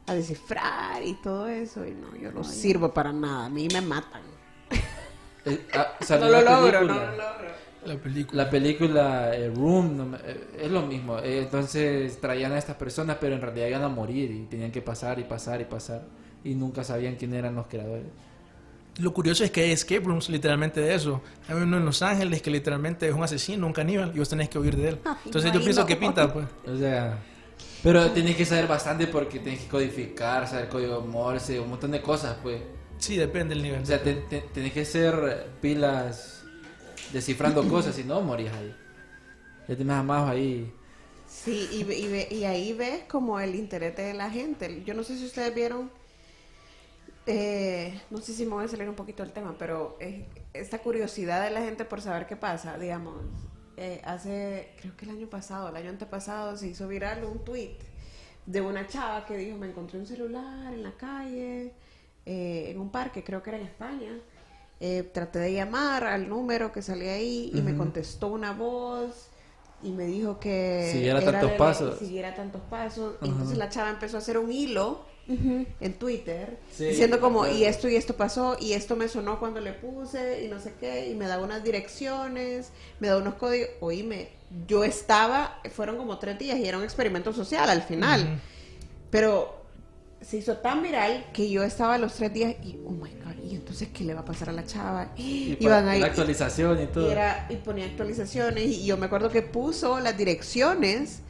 a 0.06 0.14
descifrar 0.14 1.02
y 1.04 1.14
todo 1.14 1.46
eso. 1.48 1.84
Y 1.86 1.92
no, 1.92 2.16
yo 2.16 2.32
no 2.32 2.42
sirvo 2.44 2.92
para 2.94 3.12
nada. 3.12 3.46
A 3.46 3.48
mí 3.50 3.68
me 3.72 3.80
matan. 3.82 4.22
Eh, 5.44 5.66
ah, 5.74 5.94
no 6.10 6.28
lo 6.28 6.42
logro, 6.42 6.78
película. 6.80 6.94
no 6.94 7.10
lo 7.12 7.16
logro. 7.16 7.67
La 7.86 7.96
película. 7.96 8.44
La 8.44 8.50
película 8.50 9.34
eh, 9.34 9.48
Room 9.54 9.96
no 9.96 10.16
eh, 10.16 10.48
es 10.60 10.70
lo 10.70 10.82
mismo. 10.86 11.18
Eh, 11.20 11.38
entonces 11.40 12.20
traían 12.20 12.52
a 12.52 12.58
estas 12.58 12.76
personas, 12.76 13.16
pero 13.20 13.34
en 13.34 13.40
realidad 13.40 13.68
iban 13.68 13.82
a 13.84 13.88
morir 13.88 14.30
y 14.30 14.42
tenían 14.46 14.70
que 14.70 14.82
pasar 14.82 15.18
y 15.18 15.24
pasar 15.24 15.60
y 15.60 15.64
pasar. 15.64 16.02
Y 16.44 16.54
nunca 16.54 16.84
sabían 16.84 17.16
quién 17.16 17.34
eran 17.34 17.54
los 17.54 17.66
creadores. 17.66 18.06
Lo 19.00 19.14
curioso 19.14 19.44
es 19.44 19.52
que 19.52 19.60
hay 19.62 19.70
escape 19.70 20.00
rooms 20.00 20.28
literalmente 20.28 20.80
de 20.80 20.94
eso. 20.94 21.22
Hay 21.48 21.54
uno 21.54 21.76
en 21.76 21.84
Los 21.84 22.02
Ángeles 22.02 22.42
que 22.42 22.50
literalmente 22.50 23.08
es 23.08 23.14
un 23.14 23.22
asesino, 23.22 23.64
un 23.66 23.72
caníbal, 23.72 24.10
y 24.14 24.18
vos 24.18 24.28
tenés 24.28 24.48
que 24.48 24.58
huir 24.58 24.76
de 24.76 24.88
él. 24.88 24.98
Entonces 25.24 25.52
yo 25.52 25.60
pienso 25.60 25.86
que 25.86 25.94
pinta, 25.94 26.32
pues. 26.32 26.46
O 26.66 26.76
sea, 26.76 27.16
pero 27.82 28.10
tienes 28.10 28.34
que 28.34 28.44
saber 28.44 28.66
bastante 28.66 29.06
porque 29.06 29.38
tienes 29.38 29.60
que 29.62 29.68
codificar, 29.68 30.48
saber 30.48 30.68
código 30.68 31.00
Morse, 31.02 31.60
un 31.60 31.70
montón 31.70 31.92
de 31.92 32.02
cosas, 32.02 32.38
pues. 32.42 32.60
Sí, 32.98 33.16
depende 33.16 33.54
del 33.54 33.62
nivel. 33.62 33.82
O 33.82 33.86
sea, 33.86 34.02
te- 34.02 34.14
te- 34.14 34.40
tenés 34.52 34.72
que 34.72 34.84
ser 34.84 35.46
pilas 35.60 36.42
descifrando 37.12 37.66
cosas, 37.68 37.94
si 37.94 38.04
no, 38.04 38.20
morís 38.20 38.50
ahí. 38.52 38.74
Ya 39.68 39.76
te 39.76 39.84
más 39.84 40.00
amados 40.00 40.30
ahí. 40.30 40.72
Sí, 41.28 41.68
y, 41.72 41.92
y, 41.92 42.38
y 42.38 42.44
ahí 42.44 42.72
ves 42.72 43.02
como 43.04 43.38
el 43.38 43.54
interés 43.54 43.96
de 43.96 44.14
la 44.14 44.30
gente. 44.30 44.82
Yo 44.84 44.94
no 44.94 45.02
sé 45.02 45.18
si 45.18 45.26
ustedes 45.26 45.54
vieron 45.54 45.90
eh, 47.30 48.00
no 48.08 48.22
sé 48.22 48.32
si 48.32 48.46
me 48.46 48.52
voy 48.52 48.64
a 48.64 48.68
salir 48.68 48.88
un 48.88 48.94
poquito 48.94 49.22
del 49.22 49.32
tema, 49.32 49.54
pero 49.58 49.98
eh, 50.00 50.24
esta 50.54 50.78
curiosidad 50.78 51.44
de 51.44 51.50
la 51.50 51.60
gente 51.60 51.84
por 51.84 52.00
saber 52.00 52.26
qué 52.26 52.36
pasa, 52.36 52.78
digamos, 52.78 53.16
eh, 53.76 54.00
hace, 54.02 54.70
creo 54.80 54.96
que 54.96 55.04
el 55.04 55.10
año 55.10 55.26
pasado, 55.28 55.68
el 55.68 55.76
año 55.76 55.90
antepasado, 55.90 56.56
se 56.56 56.68
hizo 56.68 56.88
viral 56.88 57.24
un 57.24 57.44
tweet 57.44 57.76
de 58.46 58.62
una 58.62 58.86
chava 58.86 59.26
que 59.26 59.36
dijo, 59.36 59.58
me 59.58 59.66
encontré 59.68 59.98
un 59.98 60.06
celular 60.06 60.72
en 60.72 60.82
la 60.82 60.92
calle, 60.92 61.74
eh, 62.24 62.70
en 62.70 62.80
un 62.80 62.90
parque, 62.90 63.22
creo 63.22 63.42
que 63.42 63.50
era 63.50 63.58
en 63.58 63.66
España. 63.66 64.18
Eh, 64.80 65.02
traté 65.12 65.40
de 65.40 65.52
llamar 65.54 66.04
al 66.04 66.28
número 66.28 66.70
que 66.72 66.82
salía 66.82 67.14
ahí 67.14 67.50
y 67.52 67.62
me 67.62 67.76
contestó 67.76 68.28
una 68.28 68.52
voz 68.52 69.26
y 69.82 69.90
me 69.90 70.04
dijo 70.06 70.38
que 70.38 70.88
Siguiera 70.92 71.20
era 71.20 71.32
tantos 71.32 71.50
de- 71.50 71.56
pasos. 71.56 71.98
siguiera 71.98 72.34
tantos 72.34 72.62
pasos. 72.70 73.14
Y 73.22 73.28
entonces 73.28 73.58
la 73.58 73.68
chava 73.70 73.90
empezó 73.90 74.16
a 74.16 74.20
hacer 74.20 74.38
un 74.38 74.52
hilo 74.52 75.00
en 75.28 75.92
Twitter 75.98 76.58
Sí, 76.74 76.86
diciendo 76.86 77.20
como 77.20 77.46
y 77.46 77.64
esto 77.64 77.86
y 77.88 77.96
esto 77.96 78.16
pasó 78.16 78.56
y 78.58 78.72
esto 78.72 78.96
me 78.96 79.08
sonó 79.08 79.38
cuando 79.38 79.60
le 79.60 79.72
puse 79.74 80.42
y 80.44 80.48
no 80.48 80.58
sé 80.58 80.72
qué 80.80 81.10
y 81.10 81.14
me 81.14 81.26
daba 81.26 81.44
unas 81.44 81.62
direcciones, 81.62 82.70
me 83.00 83.08
daba 83.08 83.20
unos 83.20 83.34
códigos. 83.34 83.68
Oíme, 83.80 84.30
yo 84.66 84.84
estaba, 84.84 85.60
fueron 85.74 85.96
como 85.98 86.18
tres 86.18 86.38
días 86.38 86.56
y 86.58 86.66
era 86.66 86.78
un 86.78 86.84
experimento 86.84 87.32
social 87.32 87.68
al 87.68 87.82
final. 87.82 88.40
Pero 89.10 89.57
se 90.20 90.36
hizo 90.38 90.56
tan 90.58 90.82
viral 90.82 91.26
que 91.32 91.48
yo 91.50 91.62
estaba 91.62 91.96
los 91.98 92.14
tres 92.14 92.32
días 92.32 92.54
y, 92.62 92.78
oh 92.86 92.90
my 92.90 93.10
god, 93.24 93.44
¿y 93.44 93.54
entonces 93.54 93.88
qué 93.88 94.04
le 94.04 94.14
va 94.14 94.20
a 94.20 94.24
pasar 94.24 94.50
a 94.50 94.52
la 94.52 94.64
chava? 94.64 95.12
Y 95.16 95.56
Iban 95.60 95.84
pa- 95.84 95.90
ahí. 95.92 96.00
la 96.00 96.06
actualización 96.06 96.82
y 96.82 96.86
todo. 96.86 97.08
Y, 97.08 97.12
era, 97.12 97.46
y 97.50 97.56
ponía 97.56 97.86
actualizaciones 97.86 98.64
y 98.64 98.84
yo 98.84 98.96
me 98.96 99.06
acuerdo 99.06 99.30
que 99.30 99.42
puso 99.42 100.00
las 100.00 100.16
direcciones 100.16 101.20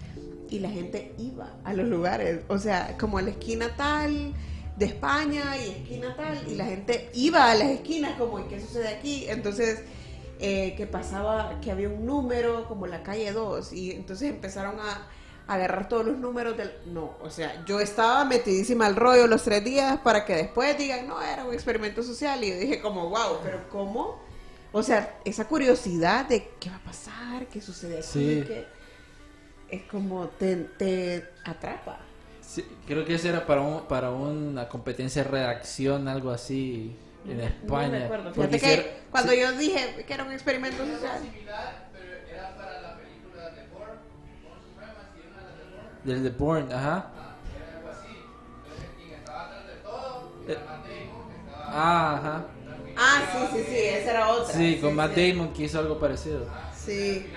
y 0.50 0.60
la 0.60 0.70
gente 0.70 1.12
iba 1.18 1.54
a 1.64 1.74
los 1.74 1.86
lugares, 1.86 2.40
o 2.48 2.58
sea, 2.58 2.96
como 2.98 3.18
a 3.18 3.22
la 3.22 3.30
esquina 3.30 3.76
tal 3.76 4.32
de 4.76 4.86
España 4.86 5.56
y 5.58 5.70
esquina 5.82 6.14
tal 6.16 6.38
y 6.50 6.54
la 6.54 6.64
gente 6.66 7.10
iba 7.12 7.50
a 7.50 7.54
las 7.54 7.68
esquinas 7.68 8.12
como 8.18 8.38
¿y 8.38 8.44
qué 8.44 8.60
sucede 8.60 8.88
aquí? 8.88 9.26
Entonces 9.28 9.80
eh, 10.38 10.74
que 10.76 10.86
pasaba 10.86 11.58
que 11.60 11.70
había 11.72 11.88
un 11.88 12.06
número 12.06 12.66
como 12.68 12.86
la 12.86 13.02
calle 13.02 13.32
2 13.32 13.72
y 13.72 13.90
entonces 13.90 14.30
empezaron 14.30 14.78
a 14.80 15.06
agarrar 15.48 15.88
todos 15.88 16.04
los 16.06 16.18
números 16.18 16.56
del... 16.56 16.72
No, 16.86 17.16
o 17.22 17.30
sea, 17.30 17.64
yo 17.64 17.80
estaba 17.80 18.24
metidísima 18.24 18.86
al 18.86 18.94
rollo 18.96 19.26
los 19.26 19.42
tres 19.42 19.64
días 19.64 19.98
para 19.98 20.24
que 20.24 20.34
después 20.36 20.76
digan, 20.78 21.08
no, 21.08 21.20
era 21.22 21.44
un 21.44 21.52
experimento 21.54 22.02
social 22.02 22.44
y 22.44 22.50
yo 22.50 22.56
dije 22.58 22.80
como, 22.80 23.08
wow, 23.08 23.38
pero 23.42 23.68
¿cómo? 23.70 24.20
O 24.72 24.82
sea, 24.82 25.18
esa 25.24 25.48
curiosidad 25.48 26.26
de 26.26 26.50
qué 26.60 26.68
va 26.70 26.76
a 26.76 26.84
pasar, 26.84 27.46
qué 27.46 27.60
sucede 27.62 27.98
aquí, 27.98 28.06
Sí. 28.06 28.44
qué- 28.46 28.66
es 29.70 29.82
como 29.84 30.28
te, 30.28 30.56
te 30.56 31.28
atrapa. 31.44 31.98
Sí, 32.42 32.64
creo 32.86 33.04
que 33.04 33.14
eso 33.14 33.28
era 33.28 33.46
para 33.46 33.60
un, 33.62 33.82
para 33.86 34.10
una 34.10 34.68
competencia 34.68 35.22
de 35.24 35.30
redacción, 35.30 36.08
algo 36.08 36.30
así, 36.30 36.96
en 37.26 37.40
España. 37.40 37.86
No 37.88 37.98
me 37.98 38.04
acuerdo. 38.04 38.34
Fíjate 38.34 38.58
que 38.60 38.92
cuando 39.10 39.34
yo 39.34 39.52
dije 39.52 40.04
que 40.06 40.14
era 40.14 40.24
un 40.24 40.32
experimento 40.32 40.78
social, 40.86 41.20
Del 46.08 46.22
The 46.22 46.30
Bourne, 46.30 46.72
ajá. 46.74 47.06
Eh, 50.48 50.56
Ah, 51.70 52.14
ajá. 52.16 52.44
ah, 52.96 53.20
sí, 53.30 53.58
sí, 53.58 53.64
sí, 53.68 53.76
esa 53.76 54.10
era 54.12 54.28
otra. 54.30 54.54
Sí, 54.54 54.78
con 54.80 54.94
Matt 54.94 55.14
sí. 55.14 55.32
Damon 55.32 55.52
que 55.52 55.64
hizo 55.64 55.78
algo 55.78 55.98
parecido. 55.98 56.46
Sí. 56.74 57.30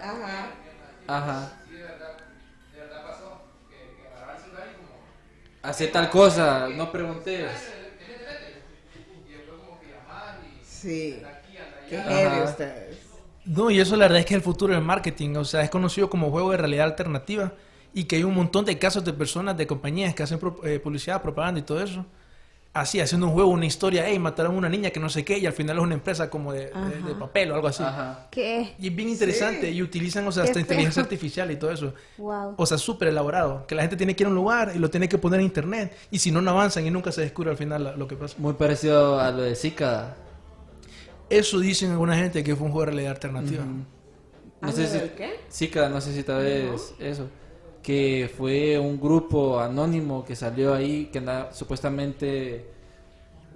Ajá. 0.00 0.46
Ajá. 1.08 1.52
Hace 5.62 5.88
tal 5.88 6.08
cosa, 6.10 6.68
no 6.68 6.92
pregunté. 6.92 7.48
Sí. 10.62 11.20
Qué 11.88 11.96
heavy 12.00 12.42
ustedes. 12.42 12.98
No, 13.44 13.70
y 13.70 13.78
eso 13.78 13.96
la 13.96 14.04
verdad 14.06 14.20
es 14.20 14.26
que 14.26 14.34
es 14.34 14.38
el 14.38 14.42
futuro 14.44 14.72
del 14.74 14.82
marketing, 14.82 15.36
o 15.36 15.44
sea, 15.44 15.62
es 15.62 15.70
conocido 15.70 16.08
como 16.08 16.30
juego 16.30 16.50
de 16.52 16.56
realidad 16.56 16.86
alternativa 16.86 17.52
y 17.92 18.04
que 18.04 18.16
hay 18.16 18.24
un 18.24 18.34
montón 18.34 18.64
de 18.64 18.78
casos 18.78 19.04
de 19.04 19.12
personas, 19.12 19.56
de 19.56 19.66
compañías 19.66 20.14
que 20.14 20.22
hacen 20.22 20.38
pro- 20.38 20.60
eh, 20.64 20.80
publicidad, 20.80 21.20
propaganda 21.22 21.60
y 21.60 21.62
todo 21.62 21.82
eso. 21.82 22.04
Así, 22.72 22.98
haciendo 23.00 23.28
un 23.28 23.34
juego, 23.34 23.50
una 23.50 23.66
historia, 23.66 24.02
hey, 24.04 24.18
mataron 24.18 24.54
a 24.54 24.58
una 24.58 24.68
niña 24.68 24.90
que 24.90 24.98
no 24.98 25.08
sé 25.08 25.24
qué, 25.24 25.38
y 25.38 25.46
al 25.46 25.52
final 25.52 25.76
es 25.76 25.82
una 25.84 25.94
empresa 25.94 26.28
como 26.28 26.52
de, 26.52 26.60
de- 26.62 27.02
de 27.04 27.10
Ajá. 27.12 27.18
papel 27.20 27.52
o 27.52 27.54
algo 27.54 27.68
así. 27.68 27.84
Ajá. 27.84 28.26
¿Qué? 28.32 28.74
Y 28.80 28.88
es 28.88 28.96
bien 28.96 29.10
interesante, 29.10 29.70
y 29.70 29.80
utilizan, 29.80 30.26
o 30.26 30.32
sea, 30.32 30.42
Qué 30.42 30.48
hasta 30.48 30.60
inteligencia 30.60 31.02
artificial 31.02 31.48
y 31.52 31.56
todo 31.56 31.70
eso. 31.70 31.94
Wow. 32.18 32.54
O 32.56 32.66
sea, 32.66 32.76
súper 32.78 33.08
elaborado, 33.08 33.64
que 33.68 33.76
la 33.76 33.82
gente 33.82 33.96
tiene 33.96 34.16
que 34.16 34.24
ir 34.24 34.26
a 34.26 34.30
un 34.30 34.34
lugar 34.34 34.72
y 34.74 34.80
lo 34.80 34.90
tiene 34.90 35.08
que 35.08 35.18
poner 35.18 35.38
en 35.38 35.46
internet, 35.46 35.96
y 36.10 36.18
si 36.18 36.32
no, 36.32 36.42
no 36.42 36.50
avanzan 36.50 36.84
y 36.84 36.90
nunca 36.90 37.12
se 37.12 37.20
descubre 37.20 37.50
al 37.50 37.56
final 37.56 37.94
lo 37.96 38.08
que 38.08 38.16
pasa. 38.16 38.34
Muy 38.38 38.54
parecido 38.54 39.20
a 39.20 39.30
lo 39.30 39.42
de 39.42 39.54
Zika. 39.54 40.16
Eso 41.28 41.58
dicen 41.60 41.90
alguna 41.90 42.16
gente 42.16 42.44
que 42.44 42.54
fue 42.54 42.66
un 42.66 42.72
juego 42.72 42.86
de 42.86 42.92
realidad 42.92 43.12
alternativa. 43.12 43.64
No 44.60 44.68
¿Ah, 44.68 44.72
sé 44.72 44.86
lo 44.86 44.88
si, 44.88 44.98
qué? 45.16 45.30
Zika, 45.50 45.88
no 45.88 46.00
sé 46.00 46.14
si 46.14 46.22
tal 46.24 46.42
vez 46.42 46.94
eso. 46.98 47.28
Que 47.82 48.30
fue 48.34 48.78
un 48.78 49.00
grupo 49.00 49.60
anónimo 49.60 50.24
que 50.24 50.36
salió 50.36 50.74
ahí, 50.74 51.06
que 51.12 51.18
andaba 51.18 51.52
supuestamente, 51.52 52.66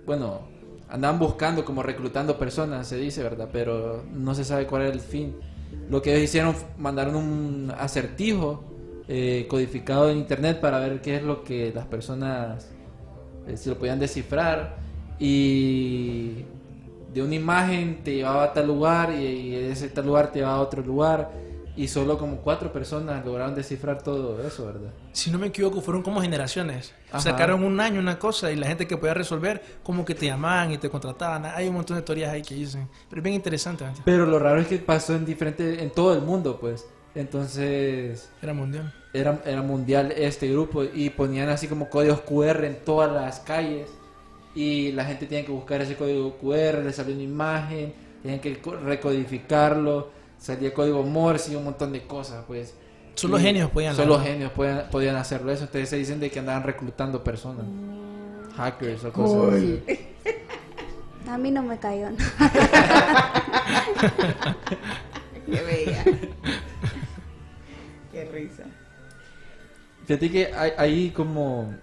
bueno, 0.06 0.42
andaban 0.88 1.18
buscando, 1.18 1.64
como 1.64 1.82
reclutando 1.82 2.38
personas, 2.38 2.86
se 2.88 2.96
dice, 2.98 3.22
¿verdad? 3.22 3.50
Pero 3.52 4.04
no 4.12 4.34
se 4.34 4.44
sabe 4.44 4.66
cuál 4.66 4.82
era 4.82 4.92
el 4.94 5.00
fin. 5.00 5.36
Lo 5.88 6.02
que 6.02 6.12
ellos 6.12 6.24
hicieron, 6.24 6.54
fue- 6.54 6.68
mandaron 6.78 7.16
un 7.16 7.72
acertijo 7.76 8.64
eh, 9.08 9.46
codificado 9.48 10.10
en 10.10 10.18
internet 10.18 10.60
para 10.60 10.80
ver 10.80 11.00
qué 11.02 11.16
es 11.16 11.22
lo 11.22 11.44
que 11.44 11.72
las 11.74 11.86
personas, 11.86 12.76
eh, 13.46 13.56
si 13.56 13.68
lo 13.70 13.78
podían 13.78 13.98
descifrar. 13.98 14.78
Y 15.18 16.46
de 17.12 17.22
una 17.22 17.34
imagen 17.34 18.02
te 18.04 18.16
llevaba 18.16 18.44
a 18.44 18.52
tal 18.52 18.66
lugar 18.66 19.12
y, 19.12 19.24
y 19.24 19.54
ese 19.54 19.88
tal 19.88 20.06
lugar 20.06 20.30
te 20.32 20.40
llevaba 20.40 20.56
a 20.58 20.60
otro 20.60 20.82
lugar 20.82 21.30
y 21.76 21.86
solo 21.86 22.18
como 22.18 22.38
cuatro 22.38 22.72
personas 22.72 23.24
lograron 23.24 23.54
descifrar 23.54 24.02
todo 24.02 24.44
eso, 24.44 24.66
¿verdad? 24.66 24.90
Si 25.12 25.30
no 25.30 25.38
me 25.38 25.46
equivoco, 25.46 25.80
fueron 25.80 26.02
como 26.02 26.20
generaciones. 26.20 26.92
Ajá. 27.08 27.20
Sacaron 27.20 27.62
un 27.62 27.78
año 27.78 28.00
una 28.00 28.18
cosa 28.18 28.50
y 28.50 28.56
la 28.56 28.66
gente 28.66 28.88
que 28.88 28.96
podía 28.96 29.14
resolver, 29.14 29.62
como 29.84 30.04
que 30.04 30.16
te 30.16 30.26
llamaban 30.26 30.72
y 30.72 30.78
te 30.78 30.90
contrataban. 30.90 31.46
Hay 31.46 31.68
un 31.68 31.74
montón 31.74 31.96
de 31.96 32.02
teorías 32.02 32.32
ahí 32.32 32.42
que 32.42 32.56
dicen. 32.56 32.88
Pero 33.08 33.20
es 33.20 33.22
bien 33.22 33.36
interesante. 33.36 33.84
Pero 34.04 34.26
lo 34.26 34.40
raro 34.40 34.60
es 34.60 34.66
que 34.66 34.78
pasó 34.78 35.14
en 35.14 35.24
diferente, 35.24 35.80
en 35.80 35.90
todo 35.90 36.14
el 36.14 36.22
mundo, 36.22 36.58
pues. 36.60 36.84
Entonces 37.14 38.30
Era 38.42 38.52
mundial. 38.54 38.92
era, 39.12 39.40
era 39.44 39.62
mundial 39.62 40.12
este 40.16 40.50
grupo 40.50 40.82
y 40.84 41.10
ponían 41.10 41.48
así 41.48 41.68
como 41.68 41.88
códigos 41.88 42.20
QR 42.22 42.64
en 42.64 42.84
todas 42.84 43.12
las 43.12 43.40
calles 43.40 43.88
y 44.60 44.92
la 44.92 45.04
gente 45.04 45.26
tenía 45.26 45.44
que 45.44 45.52
buscar 45.52 45.80
ese 45.82 45.94
código 45.94 46.36
QR, 46.38 46.82
le 46.84 46.92
salió 46.92 47.14
una 47.14 47.22
imagen, 47.22 47.92
tenían 48.22 48.40
que 48.40 48.58
co- 48.60 48.76
recodificarlo, 48.76 50.10
salía 50.38 50.74
código 50.74 51.02
Morse 51.04 51.52
y 51.52 51.56
un 51.56 51.64
montón 51.64 51.92
de 51.92 52.02
cosas, 52.06 52.44
pues. 52.46 52.74
Solo 53.14 53.38
Y 53.38 53.42
genios 53.42 53.70
podían 53.70 53.94
Solo 53.94 54.14
hacerlo. 54.16 54.32
genios 54.32 54.52
podían, 54.52 54.84
podían 54.90 55.16
hacerlo 55.16 55.52
eso. 55.52 55.64
Entonces 55.64 55.88
se 55.88 55.96
dicen 55.96 56.18
de 56.20 56.30
que 56.30 56.38
andaban 56.40 56.62
reclutando 56.64 57.22
personas. 57.22 57.66
Hackers 58.56 59.04
o 59.04 59.12
cosas 59.12 59.54
así. 59.54 59.80
A 61.28 61.36
mí 61.38 61.50
no 61.50 61.62
me 61.62 61.78
cayó. 61.78 62.08
Qué 65.46 65.60
bella. 65.62 66.04
Qué 68.12 68.24
risa. 68.32 68.64
Fíjate 70.06 70.30
que 70.30 70.46
hay, 70.54 70.72
hay 70.76 71.10
como... 71.10 71.74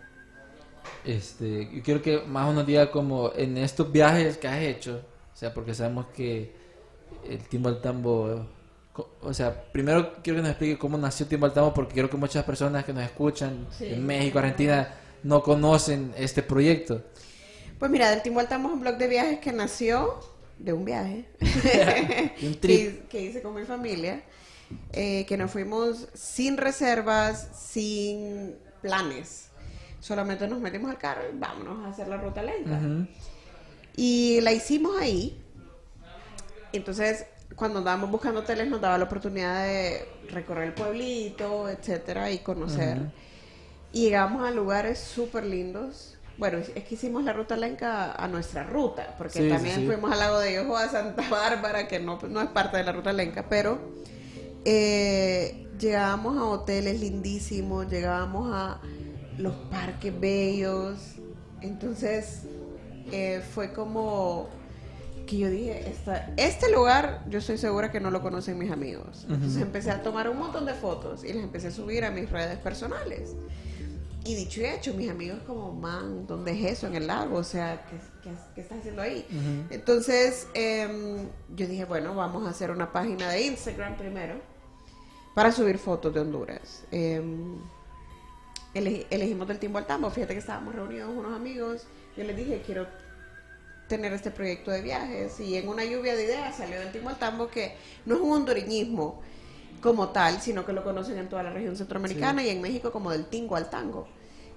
Este, 1.06 1.70
yo 1.72 1.84
quiero 1.84 2.02
que 2.02 2.22
más 2.22 2.50
unos 2.50 2.66
diga 2.66 2.90
como 2.92 3.32
en 3.36 3.58
estos 3.58 3.92
viajes 3.92 4.38
que 4.38 4.48
has 4.48 4.62
hecho, 4.62 5.02
o 5.34 5.38
sea, 5.38 5.54
porque 5.54 5.74
sabemos 5.74 6.08
que 6.16 6.54
el 7.30 7.40
Timbo 7.48 7.70
al 7.70 7.82
Tambo, 7.82 8.48
o 9.22 9.34
sea, 9.34 9.66
primero 9.72 10.14
quiero 10.24 10.38
que 10.38 10.42
nos 10.42 10.52
explique 10.52 10.78
cómo 10.78 10.98
nació 10.98 11.28
Timbo 11.28 11.46
al 11.46 11.54
Tambo, 11.54 11.74
porque 11.74 11.94
quiero 11.94 12.10
que 12.10 12.18
muchas 12.18 12.44
personas 12.44 12.86
que 12.86 12.94
nos 12.94 13.04
escuchan 13.04 13.68
Sí. 13.78 13.86
en 13.86 14.06
México, 14.06 14.40
Argentina, 14.40 14.94
no 15.24 15.42
conocen 15.44 16.14
este 16.18 16.42
proyecto. 16.44 17.04
Pues 17.80 17.92
mira, 17.92 18.10
del 18.10 18.22
Timbo 18.22 18.40
Altamos 18.40 18.72
un 18.72 18.80
blog 18.80 18.98
de 18.98 19.08
viajes 19.08 19.40
que 19.40 19.52
nació 19.52 20.20
de 20.58 20.72
un 20.72 20.86
viaje 20.86 21.26
un 22.42 22.54
que 22.56 23.22
hice 23.22 23.42
con 23.42 23.54
mi 23.54 23.64
familia, 23.66 24.24
eh, 24.94 25.26
que 25.28 25.38
nos 25.38 25.52
fuimos 25.52 26.08
sin 26.14 26.58
reservas, 26.58 27.50
sin 27.54 28.56
planes. 28.82 29.50
Solamente 30.06 30.48
nos 30.48 30.60
metimos 30.60 30.92
al 30.92 31.00
carro 31.00 31.24
y 31.34 31.36
vámonos 31.36 31.84
a 31.84 31.90
hacer 31.90 32.08
la 32.08 32.18
ruta 32.18 32.44
lenta. 32.44 32.80
Y 33.98 34.40
la 34.42 34.52
hicimos 34.52 34.96
ahí. 35.02 35.42
Entonces, 36.74 37.26
cuando 37.56 37.80
andábamos 37.80 38.12
buscando 38.12 38.42
hoteles, 38.42 38.70
nos 38.70 38.80
daba 38.82 39.00
la 39.00 39.06
oportunidad 39.06 39.64
de 39.64 40.08
recorrer 40.30 40.66
el 40.68 40.74
pueblito, 40.74 41.68
etcétera, 41.70 42.30
y 42.30 42.38
conocer. 42.38 43.00
Y 43.94 44.02
llegamos 44.02 44.48
a 44.48 44.52
lugares 44.52 45.00
súper 45.00 45.44
lindos. 45.44 46.20
Bueno, 46.38 46.60
es 46.60 46.84
que 46.84 46.94
hicimos 46.94 47.24
la 47.24 47.34
ruta 47.34 47.58
lenca 47.58 48.12
a 48.12 48.28
nuestra 48.28 48.62
ruta, 48.62 49.16
porque 49.18 49.40
Sí, 49.42 49.50
también 49.50 49.78
sí. 49.78 49.86
fuimos 49.88 50.12
al 50.12 50.20
lago 50.20 50.38
de 50.38 50.54
Yoho, 50.54 50.78
a 50.78 50.88
Santa 50.88 51.28
Bárbara, 51.32 51.88
que 51.88 52.00
no, 52.00 52.20
no 52.30 52.42
es 52.44 52.50
parte 52.50 52.78
de 52.78 52.84
la 52.84 52.92
ruta 52.92 53.12
lenca, 53.12 53.48
pero 53.50 53.80
eh, 54.66 55.68
llegábamos 55.80 56.38
a 56.38 56.44
hoteles 56.44 57.00
lindísimos, 57.00 57.88
llegábamos 57.90 58.52
a 58.54 58.80
los 59.38 59.54
parques 59.70 60.18
bellos. 60.20 61.16
Entonces 61.62 62.44
eh, 63.12 63.42
fue 63.54 63.72
como 63.74 64.48
que 65.28 65.38
yo 65.40 65.50
dije, 65.50 65.90
esta- 65.90 66.32
este 66.38 66.72
lugar 66.72 67.24
yo 67.30 67.40
estoy 67.40 67.58
segura 67.58 67.92
que 67.92 68.00
no 68.00 68.12
lo 68.12 68.22
conocen 68.22 68.58
mis 68.60 68.72
amigos. 68.72 69.26
Entonces 69.30 69.62
empecé 69.62 69.90
a 69.92 70.04
tomar 70.04 70.30
un 70.30 70.38
montón 70.38 70.66
de 70.66 70.74
fotos 70.74 71.24
y 71.24 71.34
las 71.34 71.44
empecé 71.44 71.68
a 71.68 71.72
subir 71.72 72.06
a 72.06 72.12
mis 72.12 72.30
redes 72.30 72.58
personales. 72.60 73.36
Y 74.28 74.34
dicho 74.36 74.62
y 74.62 74.66
hecho, 74.66 74.94
mis 74.96 75.10
amigos 75.10 75.40
como, 75.46 75.72
man, 75.72 76.26
¿dónde 76.26 76.52
es 76.52 76.72
eso 76.80 76.88
en 76.88 76.96
el 76.96 77.06
lago? 77.08 77.38
O 77.38 77.44
sea, 77.44 77.86
¿qué, 77.90 77.98
qué, 78.24 78.36
qué 78.56 78.62
estás 78.62 78.80
haciendo 78.80 79.02
ahí? 79.04 79.24
Entonces 79.70 80.48
em, 80.56 81.28
yo 81.56 81.68
dije, 81.68 81.86
bueno, 81.86 82.16
vamos 82.16 82.46
a 82.48 82.50
hacer 82.50 82.72
una 82.72 82.92
página 82.92 83.30
de 83.30 83.44
Instagram 83.44 83.98
primero 83.98 84.36
para 85.36 85.52
subir 85.52 85.78
fotos 85.78 86.12
de 86.14 86.22
Honduras. 86.22 86.84
Em, 86.92 87.58
elegimos 88.76 89.48
del 89.48 89.60
Timbo 89.60 89.78
al 89.78 89.88
Tambo. 89.88 90.10
Fíjate 90.10 90.34
que 90.34 90.40
estábamos 90.40 90.76
reunidos 90.76 91.10
unos 91.10 91.34
amigos. 91.34 91.88
Yo 92.16 92.24
les 92.24 92.36
dije, 92.36 92.62
quiero 92.66 92.88
tener 93.88 94.14
este 94.14 94.32
proyecto 94.32 94.72
de 94.72 94.82
viajes. 94.82 95.40
Y 95.40 95.56
en 95.56 95.68
una 95.68 95.86
lluvia 95.86 96.16
de 96.16 96.26
ideas 96.26 96.58
salió 96.58 96.80
del 96.80 96.92
Timbo 96.92 97.10
al 97.10 97.18
Tambo 97.18 97.50
que 97.50 97.76
no 98.06 98.16
es 98.16 98.22
un 98.22 98.32
hondureñismo 98.32 99.22
como 99.82 100.10
tal, 100.10 100.42
sino 100.42 100.66
que 100.66 100.74
lo 100.74 100.84
conocen 100.84 101.18
en 101.18 101.30
toda 101.30 101.44
la 101.44 101.52
región 101.52 101.76
centroamericana 101.76 102.44
y 102.44 102.50
en 102.50 102.62
México 102.62 102.92
como 102.92 103.12
del 103.12 103.26
Tingo 103.26 103.56
al 103.56 103.70
Tango. 103.70 104.08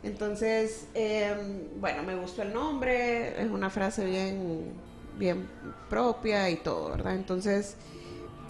Entonces, 0.03 0.87
em, 0.95 1.81
bueno, 1.81 2.03
me 2.03 2.14
gustó 2.16 2.43
el 2.43 2.53
nombre, 2.53 3.41
es 3.41 3.51
una 3.51 3.69
frase 3.69 4.05
bien, 4.05 4.73
bien 5.19 5.49
propia 5.91 6.49
y 6.51 6.57
todo, 6.57 6.91
¿verdad? 6.91 7.16
Entonces, 7.16 7.77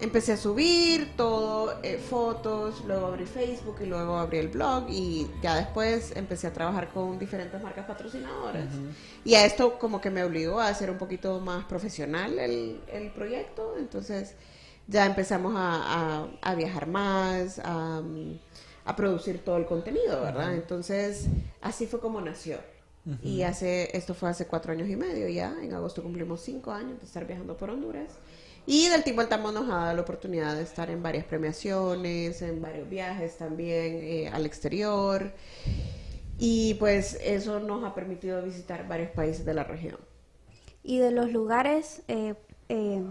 empecé 0.00 0.32
a 0.32 0.36
subir 0.36 1.16
todo, 1.16 1.78
eh, 1.82 1.98
fotos, 1.98 2.84
luego 2.86 3.06
abrí 3.06 3.26
Facebook 3.26 3.76
y 3.82 3.86
luego 3.86 4.16
abrí 4.16 4.38
el 4.38 4.48
blog 4.48 4.84
y 4.88 5.26
ya 5.42 5.56
después 5.56 6.12
empecé 6.16 6.46
a 6.46 6.52
trabajar 6.52 6.88
con 6.92 7.18
diferentes 7.18 7.60
marcas 7.62 7.86
patrocinadoras. 7.86 8.66
Y 9.24 9.34
a 9.34 9.44
esto 9.44 9.78
como 9.78 10.00
que 10.00 10.10
me 10.10 10.22
obligó 10.24 10.60
a 10.60 10.68
hacer 10.68 10.90
un 10.90 10.98
poquito 10.98 11.40
más 11.40 11.64
profesional 11.64 12.38
el, 12.38 12.80
el 12.92 13.10
proyecto, 13.10 13.74
entonces 13.78 14.34
ya 14.86 15.04
empezamos 15.06 15.54
a, 15.56 16.22
a- 16.22 16.28
a 16.42 16.54
viajar 16.54 16.86
más, 16.86 17.58
a, 17.64 18.00
a 18.84 18.96
producir 18.96 19.44
todo 19.44 19.56
el 19.58 19.66
contenido, 19.66 20.22
¿verdad? 20.22 20.54
Entonces 20.54 21.26
así 21.60 21.86
fue 21.86 22.00
como 22.00 22.20
nació. 22.20 22.58
Y 23.22 23.40
hace, 23.42 23.96
esto 23.96 24.12
fue 24.12 24.28
hace 24.28 24.46
cuatro 24.46 24.70
años 24.72 24.86
y 24.86 24.94
medio 24.94 25.28
ya, 25.28 25.54
en 25.62 25.72
agosto 25.72 26.02
cumplimos 26.02 26.42
cinco 26.42 26.72
años 26.72 26.98
de 27.00 27.06
estar 27.06 27.26
viajando 27.26 27.56
por 27.56 27.70
Honduras. 27.70 28.12
Y 28.70 28.90
del 28.90 29.02
Timbo 29.02 29.22
al 29.22 29.30
Tambo 29.30 29.50
nos 29.50 29.64
ha 29.70 29.76
dado 29.76 29.96
la 29.96 30.02
oportunidad 30.02 30.54
de 30.54 30.62
estar 30.62 30.90
en 30.90 31.02
varias 31.02 31.24
premiaciones, 31.24 32.42
en 32.42 32.60
varios 32.60 32.86
viajes 32.86 33.38
también 33.38 33.98
eh, 34.02 34.28
al 34.30 34.44
exterior. 34.44 35.32
Y 36.38 36.74
pues 36.74 37.18
eso 37.22 37.60
nos 37.60 37.82
ha 37.82 37.94
permitido 37.94 38.42
visitar 38.42 38.86
varios 38.86 39.10
países 39.12 39.46
de 39.46 39.54
la 39.54 39.64
región. 39.64 39.96
Y 40.82 40.98
de 40.98 41.12
los 41.12 41.32
lugares 41.32 42.02
eh, 42.08 42.34
eh, 42.68 43.02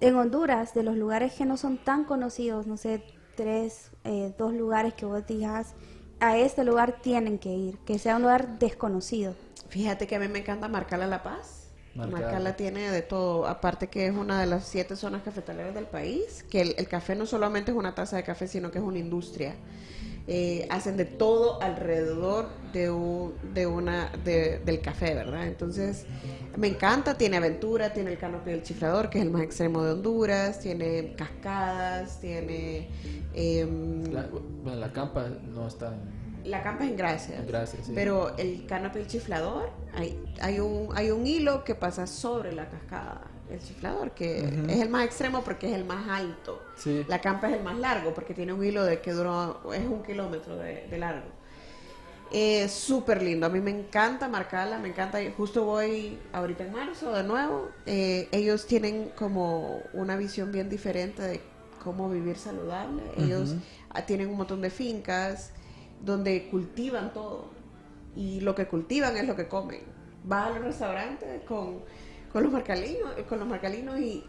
en 0.00 0.14
Honduras, 0.14 0.74
de 0.74 0.82
los 0.82 0.94
lugares 0.98 1.32
que 1.32 1.46
no 1.46 1.56
son 1.56 1.78
tan 1.78 2.04
conocidos, 2.04 2.66
no 2.66 2.76
sé, 2.76 3.02
tres, 3.34 3.92
eh, 4.04 4.34
dos 4.36 4.52
lugares 4.52 4.92
que 4.92 5.06
vos 5.06 5.26
digas, 5.26 5.72
a 6.20 6.36
este 6.36 6.64
lugar 6.64 7.00
tienen 7.00 7.38
que 7.38 7.48
ir, 7.48 7.78
que 7.86 7.98
sea 7.98 8.16
un 8.16 8.22
lugar 8.24 8.58
desconocido. 8.58 9.34
Fíjate 9.70 10.06
que 10.06 10.16
a 10.16 10.18
mí 10.18 10.28
me 10.28 10.40
encanta 10.40 10.68
Marcala 10.68 11.06
La 11.06 11.22
Paz. 11.22 11.61
Marcala. 11.94 12.20
Marcala 12.22 12.56
tiene 12.56 12.90
de 12.90 13.02
todo, 13.02 13.46
aparte 13.46 13.88
que 13.88 14.06
es 14.06 14.14
una 14.14 14.40
de 14.40 14.46
las 14.46 14.64
siete 14.66 14.96
zonas 14.96 15.22
cafetaleras 15.22 15.74
del 15.74 15.84
país, 15.86 16.44
que 16.48 16.62
el, 16.62 16.74
el 16.78 16.88
café 16.88 17.14
no 17.14 17.26
solamente 17.26 17.70
es 17.70 17.76
una 17.76 17.94
taza 17.94 18.16
de 18.16 18.22
café, 18.22 18.48
sino 18.48 18.70
que 18.70 18.78
es 18.78 18.84
una 18.84 18.98
industria. 18.98 19.54
Eh, 20.28 20.66
hacen 20.70 20.96
de 20.96 21.04
todo 21.04 21.60
alrededor 21.60 22.48
de, 22.72 22.90
un- 22.90 23.34
de 23.54 23.66
una 23.66 24.10
de- 24.24 24.60
del 24.64 24.80
café, 24.80 25.14
¿verdad? 25.14 25.46
Entonces, 25.48 26.06
me 26.56 26.68
encanta, 26.68 27.18
tiene 27.18 27.36
aventura, 27.38 27.92
tiene 27.92 28.12
el 28.12 28.18
canopy 28.18 28.50
del 28.52 28.62
chiflador, 28.62 29.10
que 29.10 29.18
es 29.18 29.24
el 29.24 29.30
más 29.30 29.42
extremo 29.42 29.82
de 29.82 29.90
Honduras, 29.92 30.60
tiene 30.60 31.14
cascadas, 31.16 32.20
tiene... 32.20 32.88
em, 33.34 34.04
La, 34.12 34.28
bueno, 34.62 34.78
la 34.78 34.92
campa 34.92 35.26
no 35.52 35.66
está 35.66 35.88
en... 35.88 36.21
la 36.44 36.62
campa 36.62 36.84
es 36.84 36.90
en 36.90 36.96
Gracias. 36.96 37.46
Gracias, 37.46 37.86
sí. 37.86 37.92
Pero 37.94 38.36
el 38.36 38.66
canopy 38.66 38.98
del 38.98 39.08
chiflador, 39.08 39.70
hay, 39.94 40.18
hay, 40.40 40.60
un, 40.60 40.88
hay 40.94 41.10
un 41.10 41.26
hilo 41.26 41.64
que 41.64 41.74
pasa 41.74 42.06
sobre 42.06 42.52
la 42.52 42.68
cascada 42.68 43.22
del 43.48 43.60
chiflador, 43.60 44.12
que 44.12 44.38
es 44.68 44.80
el 44.80 44.88
más 44.88 45.04
extremo 45.04 45.42
porque 45.42 45.68
es 45.70 45.74
el 45.74 45.84
más 45.84 46.08
alto. 46.08 46.62
Sí. 46.76 47.04
La 47.08 47.20
campa 47.20 47.48
es 47.48 47.56
el 47.56 47.62
más 47.62 47.78
largo 47.78 48.14
porque 48.14 48.34
tiene 48.34 48.52
un 48.52 48.64
hilo 48.64 48.84
de 48.84 49.00
que 49.00 49.12
dura, 49.12 49.56
es 49.74 49.86
un 49.86 50.02
kilómetro 50.02 50.56
de, 50.56 50.86
de 50.88 50.98
largo. 50.98 51.28
Es 52.30 52.72
súper 52.72 53.22
lindo, 53.22 53.44
a 53.46 53.50
mí 53.50 53.60
me 53.60 53.70
encanta 53.70 54.26
marcarla, 54.26 54.78
me 54.78 54.88
encanta, 54.88 55.18
justo 55.36 55.64
voy 55.64 56.18
ahorita 56.32 56.64
en 56.64 56.72
marzo 56.72 57.12
de 57.12 57.24
nuevo, 57.24 57.68
Eh, 57.84 58.28
ellos 58.32 58.66
tienen 58.66 59.10
como 59.16 59.82
una 59.92 60.16
visión 60.16 60.50
bien 60.50 60.70
diferente 60.70 61.20
de 61.20 61.42
cómo 61.84 62.08
vivir 62.08 62.38
saludable, 62.38 63.02
ellos 63.18 63.56
ah, 63.90 64.06
tienen 64.06 64.30
un 64.30 64.38
montón 64.38 64.62
de 64.62 64.70
fincas 64.70 65.52
donde 66.04 66.48
cultivan 66.50 67.12
todo 67.12 67.50
y 68.16 68.40
lo 68.40 68.54
que 68.54 68.66
cultivan 68.66 69.16
es 69.16 69.26
lo 69.26 69.36
que 69.36 69.48
comen. 69.48 69.80
Vas 70.24 70.48
a 70.48 70.50
los 70.50 70.64
restaurantes 70.64 71.42
con, 71.44 71.80
con 72.32 72.42
los 72.42 72.52
marcalinos, 72.52 73.12
eh, 73.16 73.24
con 73.28 73.38
los 73.38 73.48
marcalinos 73.48 73.98
y, 73.98 74.24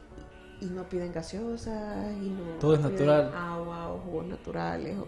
y 0.62 0.66
no 0.68 0.88
piden 0.90 1.12
gaseosas 1.12 2.14
y 2.22 2.30
no 2.30 2.44
Todo 2.60 2.76
es 2.76 2.80
natural. 2.82 3.32
agua 3.36 3.90
o 3.94 4.00
jugos 4.00 4.26
naturales 4.28 4.98
o- 4.98 5.08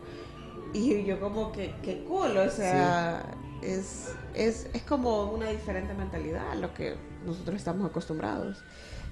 y 0.73 1.05
yo 1.05 1.19
como 1.21 1.51
que, 1.53 1.73
que 1.81 2.03
cool, 2.03 2.35
o 2.37 2.49
sea, 2.49 3.23
es, 3.61 4.09
es, 4.33 4.67
es 4.73 4.81
como 4.81 5.31
una 5.31 5.49
diferente 5.49 5.93
mentalidad 5.93 6.51
a 6.51 6.55
lo 6.55 6.73
que 6.73 6.95
nosotros 7.25 7.55
estamos 7.55 7.89
acostumbrados. 7.89 8.61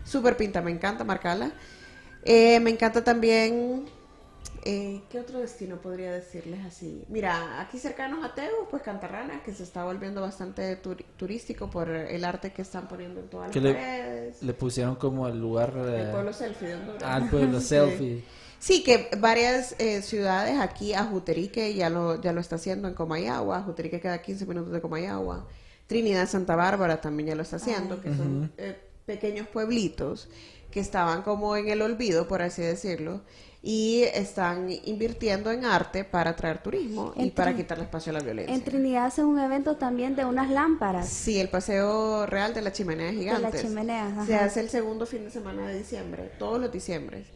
Súper 0.03 0.35
pinta, 0.35 0.61
me 0.61 0.71
encanta 0.71 1.05
marcarla. 1.05 1.51
Eh, 2.25 2.59
me 2.59 2.69
encanta 2.71 3.03
también, 3.03 3.85
eh, 4.65 5.01
¿qué 5.09 5.19
otro 5.19 5.39
destino 5.39 5.77
podría 5.81 6.11
decirles 6.11 6.65
así? 6.65 7.03
Mira, 7.09 7.61
aquí 7.61 7.77
cercanos 7.79 8.23
a 8.23 8.33
Tegu, 8.33 8.67
pues 8.69 8.81
Cantarrana, 8.83 9.43
que 9.43 9.53
se 9.53 9.63
está 9.63 9.83
volviendo 9.83 10.21
bastante 10.21 10.75
turístico 11.17 11.69
por 11.69 11.89
el 11.89 12.23
arte 12.23 12.51
que 12.51 12.61
están 12.61 12.87
poniendo 12.87 13.19
en 13.19 13.29
todas 13.29 13.53
las 13.53 13.63
le, 13.63 13.73
paredes. 13.73 14.43
le 14.43 14.53
pusieron 14.53 14.95
como 14.95 15.27
el 15.27 15.39
lugar... 15.39 15.73
el 15.75 16.07
eh, 16.07 16.11
pueblo 16.11 16.33
selfie 16.33 16.67
de 16.69 16.75
Honduras. 16.75 17.03
al 17.03 17.29
pueblo 17.29 17.59
Sí. 17.61 17.65
selfie. 17.67 18.23
Sí, 18.59 18.81
que 18.81 19.09
varias 19.17 19.75
eh, 19.77 20.01
ciudades 20.01 20.57
aquí, 20.59 20.93
Ajuterique 20.93 21.73
ya 21.73 21.89
lo, 21.89 22.21
ya 22.21 22.31
lo 22.31 22.39
está 22.39 22.55
haciendo 22.55 22.87
en 22.87 22.93
Comayagua, 22.93 23.57
Ajuterique 23.57 23.99
queda 23.99 24.13
a 24.13 24.21
15 24.21 24.45
minutos 24.45 24.71
de 24.71 24.79
Comayagua, 24.79 25.45
Trinidad 25.87 26.29
Santa 26.29 26.55
Bárbara 26.55 27.01
también 27.01 27.27
ya 27.27 27.35
lo 27.35 27.41
está 27.41 27.57
haciendo, 27.57 27.99
que 28.01 28.15
son 28.15 28.51
eh, 28.57 28.77
pequeños 29.05 29.47
pueblitos 29.49 30.29
que 30.73 30.79
estaban 30.79 31.21
como 31.21 31.55
en 31.55 31.69
el 31.69 31.83
olvido, 31.83 32.27
por 32.27 32.41
así 32.41 32.63
decirlo, 32.63 33.21
y 33.61 34.01
están 34.15 34.69
invirtiendo 34.85 35.51
en 35.51 35.65
arte 35.65 36.03
para 36.03 36.31
atraer 36.31 36.63
turismo 36.63 37.13
y 37.15 37.29
para 37.29 37.55
quitarle 37.55 37.83
espacio 37.83 38.09
a 38.09 38.13
la 38.13 38.23
violencia. 38.23 38.55
En 38.55 38.63
Trinidad 38.63 39.05
hacen 39.05 39.25
un 39.25 39.39
evento 39.39 39.77
también 39.77 40.15
de 40.15 40.25
unas 40.25 40.49
lámparas. 40.49 41.07
Sí, 41.07 41.39
el 41.39 41.49
paseo 41.49 42.25
real 42.25 42.55
de 42.55 42.63
la 42.63 42.73
chimenea 42.73 43.11
gigantes. 43.11 43.61
chimenea, 43.61 44.07
ajá. 44.07 44.25
Se 44.25 44.35
hace 44.35 44.61
el 44.61 44.69
segundo 44.69 45.05
fin 45.05 45.23
de 45.25 45.29
semana 45.29 45.67
de 45.67 45.77
diciembre, 45.77 46.31
todos 46.39 46.59
los 46.59 46.71
diciembres. 46.71 47.27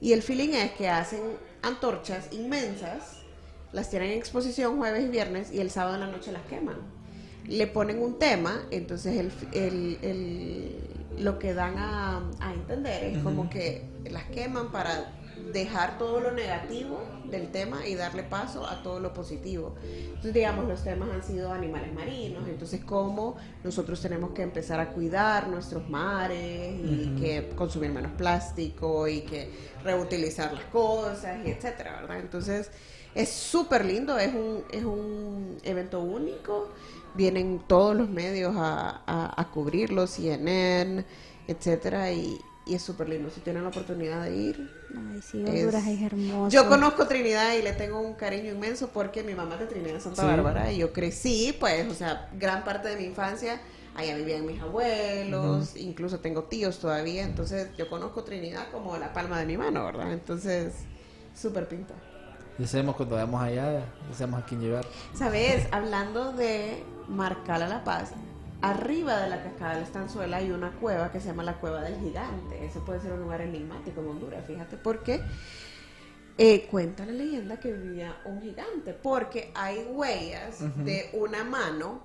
Y 0.00 0.12
el 0.12 0.22
feeling 0.22 0.50
es 0.50 0.70
que 0.72 0.88
hacen 0.88 1.20
antorchas 1.62 2.28
inmensas, 2.30 3.22
las 3.72 3.90
tienen 3.90 4.12
en 4.12 4.18
exposición 4.18 4.76
jueves 4.78 5.04
y 5.04 5.08
viernes 5.08 5.52
y 5.52 5.60
el 5.60 5.70
sábado 5.70 5.96
en 5.96 6.00
la 6.02 6.06
noche 6.06 6.30
las 6.30 6.42
queman. 6.46 6.76
Le 7.46 7.66
ponen 7.66 8.00
un 8.02 8.18
tema, 8.18 8.62
entonces 8.70 9.16
el, 9.18 9.32
el- 9.52 9.98
el- 10.02 11.24
lo 11.24 11.38
que 11.38 11.54
dan 11.54 11.78
a, 11.78 12.22
a 12.40 12.52
entender 12.54 13.04
es 13.04 13.18
como 13.18 13.48
que 13.48 13.84
las 14.10 14.24
queman 14.24 14.72
para 14.72 15.12
dejar 15.52 15.98
todo 15.98 16.20
lo 16.20 16.32
negativo 16.32 17.00
del 17.30 17.50
tema 17.52 17.86
y 17.86 17.94
darle 17.94 18.22
paso 18.24 18.66
a 18.66 18.82
todo 18.82 18.98
lo 18.98 19.12
positivo. 19.12 19.74
Entonces, 19.82 20.32
digamos, 20.34 20.66
los 20.66 20.82
temas 20.82 21.10
han 21.10 21.22
sido 21.22 21.52
animales 21.52 21.92
marinos, 21.92 22.48
entonces 22.48 22.82
cómo 22.84 23.36
nosotros 23.62 24.00
tenemos 24.00 24.30
que 24.30 24.42
empezar 24.42 24.80
a 24.80 24.90
cuidar 24.90 25.48
nuestros 25.48 25.88
mares 25.88 26.80
y 26.82 27.14
que 27.20 27.50
consumir 27.54 27.90
menos 27.92 28.12
plástico 28.12 29.06
y 29.06 29.20
que 29.22 29.50
reutilizar 29.84 30.52
las 30.52 30.64
cosas 30.66 31.38
y 31.44 31.50
etcétera, 31.50 32.00
¿verdad? 32.00 32.18
Entonces, 32.20 32.70
es 33.14 33.28
súper 33.28 33.84
lindo, 33.84 34.18
es 34.18 34.34
un, 34.34 34.64
es 34.72 34.84
un 34.84 35.58
evento 35.62 36.00
único, 36.00 36.70
vienen 37.14 37.60
todos 37.66 37.96
los 37.96 38.08
medios 38.08 38.54
a, 38.56 39.02
a, 39.06 39.40
a 39.40 39.50
cubrirlo, 39.50 40.06
CNN, 40.06 41.04
etcétera, 41.46 42.10
y, 42.12 42.40
y 42.66 42.74
es 42.74 42.82
súper 42.82 43.08
lindo. 43.08 43.30
Si 43.30 43.40
tienen 43.40 43.62
la 43.62 43.68
oportunidad 43.68 44.24
de 44.24 44.36
ir, 44.36 44.70
Ay, 44.96 45.20
sí, 45.22 45.38
Honduras 45.44 45.86
es, 45.86 46.02
hermoso. 46.02 46.50
yo 46.50 46.68
conozco 46.68 47.06
Trinidad 47.06 47.54
y 47.54 47.62
le 47.62 47.72
tengo 47.72 48.00
un 48.00 48.14
cariño 48.14 48.52
inmenso 48.52 48.88
porque 48.88 49.22
mi 49.22 49.34
mamá 49.34 49.54
es 49.54 49.60
de 49.60 49.66
Trinidad 49.66 50.00
Santa 50.00 50.22
Sí. 50.22 50.28
Bárbara 50.28 50.72
y 50.72 50.78
yo 50.78 50.92
crecí, 50.92 51.56
pues, 51.58 51.90
o 51.90 51.94
sea, 51.94 52.28
gran 52.38 52.64
parte 52.64 52.88
de 52.88 52.96
mi 52.96 53.04
infancia 53.04 53.60
allá 53.96 54.16
vivían 54.16 54.44
mis 54.44 54.60
abuelos, 54.60 55.76
incluso 55.76 56.18
tengo 56.18 56.44
tíos 56.44 56.78
todavía, 56.80 57.22
entonces 57.22 57.68
yo 57.76 57.88
conozco 57.88 58.24
Trinidad 58.24 58.68
como 58.72 58.96
la 58.96 59.12
palma 59.12 59.38
de 59.38 59.46
mi 59.46 59.56
mano, 59.56 59.84
¿verdad? 59.84 60.12
Entonces, 60.12 60.74
súper 61.34 61.68
pinta. 61.68 61.94
Ya 62.58 62.66
sabemos 62.66 62.96
cuando 62.96 63.16
vayamos 63.16 63.42
allá, 63.42 63.80
ya 63.80 64.14
sabemos 64.16 64.42
a 64.42 64.46
quién 64.46 64.60
llevar. 64.60 64.84
¿Sabes? 65.12 65.66
Hablando 65.72 66.32
de 66.32 66.82
Marcala 67.08 67.66
La 67.68 67.84
Paz, 67.84 68.12
arriba 68.62 69.18
de 69.20 69.30
la 69.30 69.42
cascada 69.42 69.74
de 69.74 69.80
la 69.80 69.86
Estanzuela 69.86 70.36
hay 70.38 70.50
una 70.50 70.70
cueva 70.72 71.10
que 71.12 71.20
se 71.20 71.26
llama 71.28 71.42
la 71.42 71.54
Cueva 71.54 71.82
del 71.82 71.98
Gigante. 72.00 72.64
Ese 72.64 72.80
puede 72.80 73.00
ser 73.00 73.12
un 73.12 73.20
lugar 73.22 73.40
enigmático 73.40 74.00
en 74.00 74.08
Honduras, 74.08 74.44
fíjate, 74.46 74.76
porque 74.76 75.20
eh, 76.38 76.66
cuenta 76.70 77.04
la 77.06 77.12
leyenda 77.12 77.58
que 77.60 77.72
vivía 77.72 78.16
un 78.24 78.40
gigante, 78.42 78.92
porque 78.94 79.52
hay 79.54 79.86
huellas 79.92 80.58
de 80.84 81.10
una 81.12 81.44
mano 81.44 82.02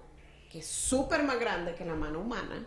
que 0.51 0.59
es 0.59 0.67
súper 0.67 1.23
más 1.23 1.39
grande 1.39 1.75
que 1.75 1.85
la 1.85 1.95
mano 1.95 2.19
humana 2.21 2.65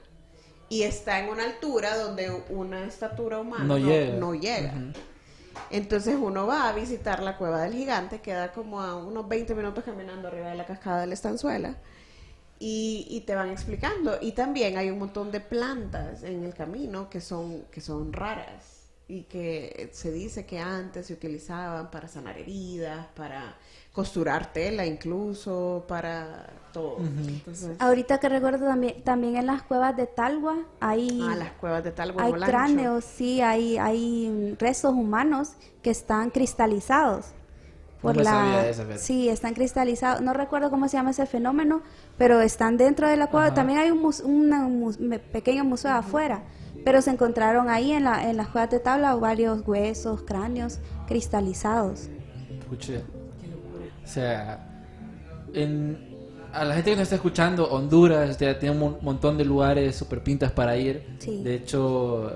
y 0.69 0.83
está 0.85 1.19
en 1.21 1.29
una 1.29 1.45
altura 1.45 1.97
donde 1.99 2.31
una 2.49 2.85
estatura 2.85 3.41
humana 3.41 3.65
No 3.65 3.77
llega. 3.79 4.17
no 4.17 4.35
llega. 4.35 4.73
Entonces 5.71 6.17
uno 6.19 6.47
va 6.47 6.69
a 6.69 6.73
visitar 6.73 7.23
la 7.23 7.37
cueva 7.37 7.63
del 7.63 7.75
gigante, 7.75 8.21
queda 8.21 8.53
como 8.53 8.81
a 8.81 8.97
unos 8.97 9.29
20 9.29 9.55
minutos 9.55 9.85
caminando 9.85 10.29
arriba 10.29 10.49
de 10.49 10.55
la 10.57 10.65
cascada 10.65 11.03
de 11.03 11.09
la 11.09 11.15
estanzuela 11.15 11.77
y, 12.65 13.09
y 13.11 13.23
te 13.23 13.35
van 13.35 13.51
explicando. 13.51 14.19
Y 14.21 14.33
también 14.33 14.79
hay 14.79 14.89
un 14.89 15.01
montón 15.01 15.33
de 15.33 15.41
plantas 15.41 16.23
en 16.23 16.45
el 16.45 16.55
camino 16.55 17.11
que 17.11 17.21
son, 17.21 17.65
que 17.73 17.81
son 17.81 18.13
raras 18.13 18.83
y 19.09 19.25
que 19.25 19.91
se 19.93 20.13
dice 20.13 20.47
que 20.47 20.61
antes 20.61 21.09
se 21.09 21.13
utilizaban 21.13 21.91
para 21.91 22.07
sanar 22.07 22.39
heridas, 22.39 23.09
para 23.17 23.57
costurar 23.93 24.53
tela 24.53 24.87
incluso, 24.87 25.85
para 25.89 26.51
todo. 26.73 26.99
Entonces, 27.01 27.77
Ahorita 27.81 28.21
que 28.21 28.29
recuerdo 28.29 28.65
también, 28.65 29.03
también 29.03 29.35
en 29.35 29.47
las 29.47 29.63
cuevas 29.63 29.97
de 29.97 30.07
Talgua 30.07 30.65
hay, 30.79 31.21
ah, 31.21 31.35
las 31.35 31.53
cuevas 31.55 31.83
de 31.83 31.91
tal 31.91 32.15
hay 32.17 32.33
cráneos, 32.33 33.05
sí, 33.05 33.41
hay, 33.41 33.77
hay 33.77 34.55
restos 34.57 34.93
humanos 34.93 35.55
que 35.83 35.91
están 35.91 36.31
cristalizados. 36.31 37.33
No 38.03 38.13
me 38.15 38.25
sabía 38.25 38.69
eso, 38.69 38.85
sí, 38.97 39.29
están 39.29 39.55
cristalizados. 39.55 40.21
No 40.23 40.33
recuerdo 40.33 40.71
cómo 40.71 40.89
se 40.89 40.97
llama 40.97 41.11
ese 41.11 41.27
fenómeno, 41.27 41.83
pero 42.19 42.41
están 42.41 42.77
dentro 42.77 43.09
de 43.09 43.17
la 43.17 43.29
cueva. 43.29 43.47
Ajá. 43.47 43.55
También 43.55 43.79
hay 43.79 43.91
un, 43.91 44.01
mus- 44.03 44.21
una- 44.21 44.67
un 44.67 45.21
pequeño 45.33 45.65
museo 45.65 45.93
afuera, 45.93 46.43
pero 46.85 47.01
se 47.01 47.11
encontraron 47.11 47.69
ahí 47.71 47.93
en, 47.93 48.05
la, 48.05 48.29
en 48.29 48.37
las 48.37 48.49
cuevas 48.49 48.71
de 48.71 48.81
tabla 48.81 49.15
varios 49.15 49.67
huesos, 49.67 50.23
cráneos 50.23 50.81
cristalizados. 51.07 52.09
Escuche. 52.61 53.03
O 54.05 54.07
sea, 54.07 54.69
en- 55.55 56.11
a 56.53 56.65
la 56.65 56.75
gente 56.75 56.91
que 56.91 56.97
nos 56.97 57.05
está 57.05 57.15
escuchando, 57.17 57.67
Honduras 57.71 58.37
ya 58.39 58.59
tiene 58.59 58.75
un 58.75 58.81
mon- 58.81 58.99
montón 59.01 59.39
de 59.39 59.45
lugares 59.45 59.97
super 59.97 60.23
pintas 60.23 60.53
para 60.53 60.77
ir. 60.77 61.17
Sí. 61.19 61.43
De 61.43 61.55
hecho, 61.55 62.33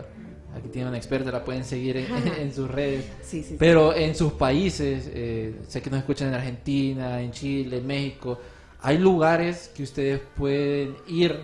aquí 0.56 0.68
tiene 0.68 0.88
una 0.88 0.96
experta, 0.96 1.30
la 1.30 1.44
pueden 1.44 1.64
seguir 1.64 1.96
en, 1.96 2.06
en 2.38 2.52
sus 2.52 2.70
redes. 2.70 3.04
Sí, 3.22 3.42
sí, 3.42 3.50
sí. 3.50 3.56
Pero 3.58 3.94
en 3.94 4.14
sus 4.14 4.32
países, 4.32 5.10
eh, 5.12 5.60
sé 5.68 5.82
que 5.82 5.90
nos 5.90 6.00
escuchan 6.00 6.28
en 6.28 6.34
Argentina, 6.34 7.20
en 7.20 7.30
Chile, 7.32 7.78
en 7.78 7.86
México, 7.86 8.38
hay 8.80 8.98
lugares 8.98 9.70
que 9.74 9.82
ustedes 9.82 10.20
pueden 10.36 10.96
ir 11.08 11.36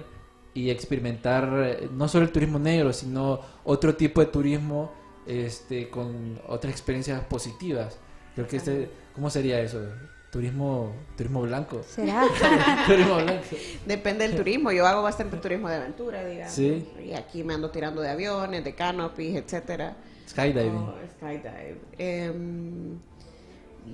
y 0.54 0.70
experimentar 0.70 1.50
eh, 1.64 1.88
no 1.92 2.08
solo 2.08 2.24
el 2.24 2.32
turismo 2.32 2.58
negro, 2.58 2.92
sino 2.92 3.40
otro 3.64 3.94
tipo 3.94 4.20
de 4.20 4.26
turismo 4.26 4.92
este, 5.26 5.88
con 5.88 6.40
otras 6.46 6.72
experiencias 6.72 7.22
positivas. 7.24 7.98
Creo 8.34 8.46
que 8.46 8.56
este, 8.56 8.90
¿cómo 9.14 9.30
sería 9.30 9.60
eso? 9.60 9.80
Turismo, 10.32 10.92
turismo 11.14 11.42
blanco. 11.42 11.82
¿Será? 11.86 12.24
turismo 12.86 13.16
blanco. 13.16 13.42
Depende 13.84 14.26
del 14.26 14.34
turismo. 14.34 14.72
Yo 14.72 14.86
hago 14.86 15.02
bastante 15.02 15.36
turismo 15.36 15.68
de 15.68 15.76
aventura, 15.76 16.24
digamos. 16.24 16.54
Sí. 16.54 16.88
Y 17.04 17.12
aquí 17.12 17.44
me 17.44 17.52
ando 17.52 17.68
tirando 17.70 18.00
de 18.00 18.08
aviones, 18.08 18.64
de 18.64 18.74
canopies, 18.74 19.36
etcétera. 19.36 19.94
Skydiving. 20.26 20.74
Oh, 20.74 20.94
skydive. 21.18 21.76
Em, 21.98 22.96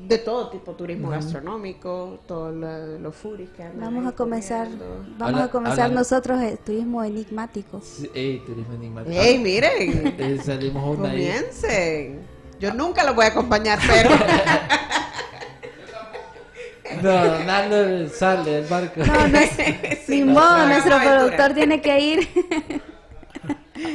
de 0.07 0.19
todo 0.19 0.49
tipo, 0.51 0.75
turismo 0.77 1.09
gastronómico, 1.11 2.21
todos 2.29 2.55
lo- 2.55 2.99
los 3.01 3.17
foodies 3.17 3.51
que 3.57 3.65
andan 3.65 3.81
Vamos 3.93 4.07
a 4.13 4.15
comenzar, 4.15 4.69
vamos 4.69 5.21
Habla- 5.21 5.45
a 5.47 5.51
comenzar 5.51 5.91
nosotros 5.91 6.41
el 6.41 6.57
turismo 6.59 7.03
enigmático. 7.03 7.81
Sí, 7.83 8.09
ey, 8.15 8.39
turismo 8.47 8.75
enigmático. 8.75 9.17
¡Ey, 9.21 9.39
miren! 9.39 10.15
Eh, 10.17 10.39
salimos 10.41 10.97
una 10.99 11.11
ahí. 11.11 11.17
Comiencen. 11.27 12.21
Yo 12.61 12.73
nunca 12.75 13.03
los 13.03 13.17
voy 13.17 13.25
a 13.25 13.29
acompañar, 13.29 13.81
pero 13.85 14.11
No, 17.03 17.45
Nando 17.45 18.09
sale 18.09 18.51
del 18.51 18.65
barco. 18.67 19.01
No, 19.05 19.29
no 19.29 19.39
es, 19.39 20.09
no, 20.09 20.67
nuestro 20.67 20.99
productor 20.99 21.55
tiene 21.55 21.81
que 21.81 22.01
ir. 22.01 22.29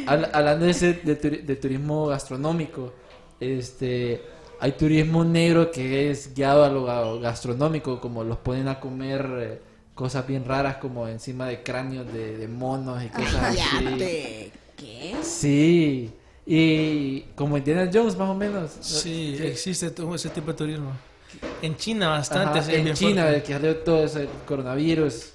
Habla- 0.08 0.30
Hablando 0.34 0.66
de, 0.66 0.72
ese, 0.72 0.94
de, 0.94 1.20
turi- 1.20 1.42
de 1.44 1.56
turismo 1.56 2.08
gastronómico, 2.08 2.94
este, 3.40 4.22
hay 4.60 4.72
turismo 4.74 5.24
negro 5.26 5.72
que 5.72 6.10
es 6.12 6.34
guiado 6.34 6.64
a 6.64 6.70
lo 6.70 6.88
ga- 6.88 7.20
gastronómico, 7.20 8.00
como 8.00 8.24
los 8.24 8.38
ponen 8.38 8.68
a 8.70 8.80
comer 8.80 9.30
eh, 9.40 9.62
cosas 9.94 10.26
bien 10.26 10.46
raras 10.46 10.78
como 10.78 11.08
encima 11.08 11.48
de 11.48 11.62
cráneos 11.64 12.12
de, 12.14 12.38
de 12.38 12.48
monos 12.48 13.04
y 13.04 13.10
cosas 13.10 13.36
así. 13.60 13.60
¿Qué? 14.78 15.16
Sí, 15.22 16.12
y 16.46 17.22
como 17.36 17.58
Indiana 17.58 17.90
Jones 17.94 18.18
más 18.18 18.30
o 18.30 18.36
menos. 18.36 18.72
Sí, 18.82 19.38
existe 19.42 19.90
todo 19.92 20.16
ese 20.16 20.30
tipo 20.30 20.48
de 20.48 20.54
turismo. 20.58 20.92
En 21.62 21.76
China 21.78 22.10
bastante. 22.10 22.60
Ajá, 22.60 22.68
sí, 22.70 22.76
en 22.76 22.94
China, 22.94 23.22
fuerte. 23.24 23.38
el 23.38 23.44
que 23.44 23.54
salió 23.54 23.78
todo 23.78 24.04
ese 24.06 24.28
coronavirus. 24.48 25.34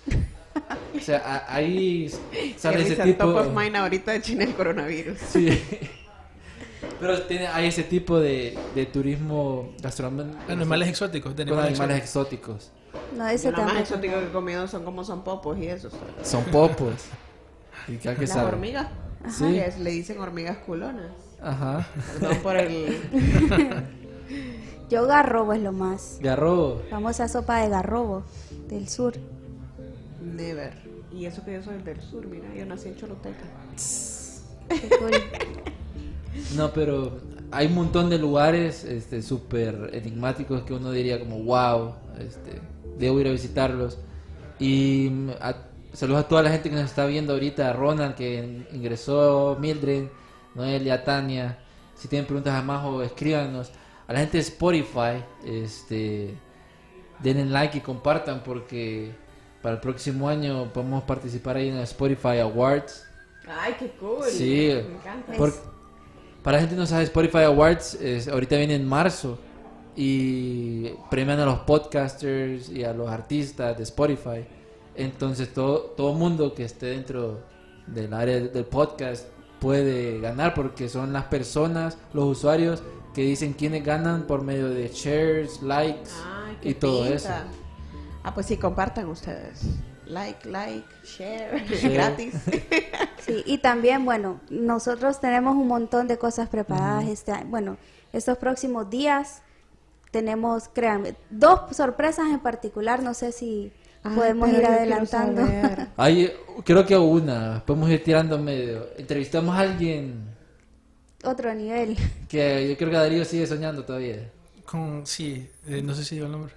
O 0.97 1.01
sea, 1.01 1.19
a- 1.49 1.55
ahí 1.55 2.11
sale 2.59 2.83
ese 2.83 2.97
tipo. 2.97 3.25
top 3.27 3.37
of 3.37 3.55
mind 3.57 3.77
ahorita 3.77 4.13
de 4.13 4.23
China 4.23 4.45
el 4.45 4.55
coronavirus. 4.55 5.19
Sí. 5.19 5.49
Pero 7.01 7.23
tiene, 7.23 7.47
hay 7.47 7.69
ese 7.69 7.85
tipo 7.85 8.19
de, 8.19 8.59
de 8.75 8.87
turismo 8.87 9.73
gastronómico. 9.81 10.37
Animales 10.49 10.89
exóticos. 10.89 11.35
De 11.37 11.45
Con 11.45 11.53
animales 11.59 11.79
animales 11.81 12.03
exóticos. 12.05 12.57
exóticos. 12.67 13.17
No, 13.17 13.29
ese 13.29 13.51
lo 13.53 13.63
más 13.63 13.77
exótico 13.81 14.15
que 14.19 14.25
he 14.27 14.31
comido 14.33 14.67
son 14.67 14.85
como 14.85 15.05
son 15.05 15.23
popos 15.23 15.59
y 15.59 15.67
eso. 15.69 15.91
Son 16.23 16.43
popos. 16.45 16.95
¿Y 17.87 17.97
qué 17.97 18.15
que 18.15 18.21
Las 18.23 18.31
sabe? 18.31 18.49
hormigas. 18.49 18.89
Sí. 19.31 19.45
Que 19.45 19.67
es- 19.67 19.79
le 19.79 19.91
dicen 19.91 20.19
hormigas 20.19 20.59
culonas. 20.59 21.13
Ajá. 21.41 21.87
Perdón 22.19 22.39
por 22.43 22.57
el... 22.57 23.01
Yo 24.89 25.07
garrobo 25.07 25.53
es 25.53 25.63
lo 25.63 25.73
más. 25.73 26.19
Garrobo. 26.21 26.83
Famosa 26.89 27.29
sopa 27.29 27.59
de 27.63 27.69
garrobo 27.69 28.23
del 28.69 28.89
sur. 28.89 29.15
Never. 30.23 30.73
Y 31.13 31.27
eso 31.27 31.45
que 31.45 31.55
yo 31.55 31.63
soy 31.63 31.79
del 31.83 32.01
sur, 32.01 32.27
mira, 32.27 32.55
yo 32.55 32.65
nací 32.67 32.89
en 32.89 32.95
cool. 34.99 35.11
No, 36.57 36.71
pero 36.73 37.19
hay 37.51 37.67
un 37.67 37.75
montón 37.75 38.11
de 38.11 38.19
lugares 38.19 38.85
este 38.85 39.23
súper 39.23 39.91
enigmáticos 39.93 40.63
que 40.63 40.75
uno 40.75 40.93
diría 40.93 41.19
como 41.19 41.43
wow, 41.43 41.95
este, 42.21 42.61
debo 42.99 43.19
ir 43.21 43.29
a 43.29 43.33
visitarlos. 43.33 43.99
Y 44.61 45.09
mm, 45.11 45.31
a- 45.41 45.57
saludos 45.93 46.25
a 46.25 46.29
toda 46.29 46.43
la 46.43 46.51
gente 46.51 46.71
que 46.71 46.77
nos 46.77 46.85
está 46.85 47.07
viendo 47.07 47.33
ahorita, 47.33 47.71
a 47.71 47.73
Ronald 47.73 48.15
que 48.15 48.37
in- 48.45 48.67
ingresó, 48.73 49.57
Mildred, 49.59 50.05
Noelia, 50.55 51.03
Tania. 51.05 51.59
Si 51.97 52.07
tienen 52.07 52.27
preguntas 52.27 52.55
a 52.55 52.63
Majo, 52.63 53.03
escríbanos. 53.03 53.73
A 54.09 54.13
la 54.15 54.21
gente 54.21 54.39
de 54.39 54.43
Spotify, 54.43 55.23
este, 55.45 56.35
denle 57.23 57.45
like 57.47 57.79
y 57.79 57.81
compartan 57.81 58.43
porque 58.43 59.13
para 59.63 59.75
el 59.77 59.81
próximo 59.81 60.29
año 60.29 60.73
podemos 60.73 61.05
participar 61.05 61.57
ahí 61.57 61.69
en 61.69 61.77
el 61.77 61.83
Spotify 61.83 62.39
Awards. 62.39 63.05
Ay, 63.47 63.75
qué 63.79 63.91
cool. 64.01 64.25
Sí. 64.25 64.71
Me 64.89 64.95
encanta. 64.97 65.33
Por- 65.35 65.55
para 66.43 66.57
la 66.57 66.61
gente 66.63 66.75
que 66.75 66.81
no 66.81 66.87
sabe, 66.87 67.05
Spotify 67.05 67.43
Awards 67.45 67.95
es- 67.95 68.29
ahorita 68.29 68.57
viene 68.57 68.75
en 68.77 68.87
marzo 68.89 69.39
y 69.97 70.89
premian 71.11 71.41
a 71.41 71.45
los 71.45 71.59
podcasters 71.61 72.71
y 72.71 72.85
a 72.85 72.93
los 72.93 73.09
artistas 73.11 73.77
de 73.77 73.83
Spotify. 73.83 74.47
Entonces 74.95 75.53
todo 75.53 75.81
todo 75.97 76.13
mundo 76.15 76.55
que 76.55 76.65
esté 76.65 76.87
dentro 76.87 77.41
del 77.87 78.13
área 78.15 78.41
del 78.41 78.65
podcast 78.65 79.27
puede 79.61 80.21
ganar 80.21 80.55
porque 80.55 80.89
son 80.89 81.13
las 81.13 81.25
personas, 81.25 81.99
los 82.13 82.25
usuarios 82.39 82.83
que 83.19 83.25
dicen 83.25 83.53
quiénes 83.53 83.85
ganan 83.85 84.29
por 84.29 84.43
medio 84.45 84.69
de 84.69 84.87
shares, 84.95 85.61
likes 85.61 86.09
y 86.63 86.73
todo 86.75 87.01
pinta. 87.03 87.17
eso. 87.17 87.29
Ah, 88.23 88.33
pues 88.33 88.47
sí, 88.47 88.57
compartan 88.57 89.09
ustedes. 89.09 89.61
Like, 90.07 90.49
like, 90.49 90.87
share, 91.05 91.67
Share. 91.67 91.93
gratis. 91.95 92.35
Sí, 93.27 93.43
y 93.45 93.59
también, 93.59 94.05
bueno, 94.05 94.41
nosotros 94.51 95.21
tenemos 95.21 95.57
un 95.57 95.67
montón 95.67 96.07
de 96.07 96.17
cosas 96.17 96.49
preparadas 96.49 97.09
este 97.09 97.33
año. 97.33 97.49
Bueno, 97.51 97.77
estos 98.13 98.39
próximos 98.39 98.89
días 98.89 99.43
tenemos, 100.13 100.69
créanme, 100.69 101.17
dos 101.29 101.77
sorpresas 101.77 102.27
en 102.31 102.39
particular. 102.39 103.03
No 103.03 103.15
sé 103.15 103.33
si 103.33 103.73
Ay, 104.05 104.15
podemos 104.15 104.49
ir 104.51 104.55
quiero 104.61 104.73
adelantando. 104.75 105.45
saber. 105.45 105.89
Hay, 105.97 106.33
creo 106.65 106.87
que 106.87 106.97
una, 106.97 107.65
podemos 107.67 107.91
ir 107.91 108.05
tirando 108.05 108.39
medio. 108.39 108.87
Entrevistamos 108.97 109.57
a 109.57 109.59
alguien 109.59 110.38
Otro 111.25 111.55
nivel. 111.55 111.97
que 112.29 112.69
yo 112.69 112.77
creo 112.77 112.91
que 112.91 112.97
Darío 112.97 113.25
sigue 113.25 113.47
soñando 113.47 113.85
todavía. 113.85 114.31
Con, 114.65 115.07
sí, 115.07 115.49
eh, 115.67 115.83
no 115.83 115.95
sé 115.95 116.05
si 116.05 116.15
digo 116.17 116.27
el 116.27 116.33
nombre. 116.33 116.53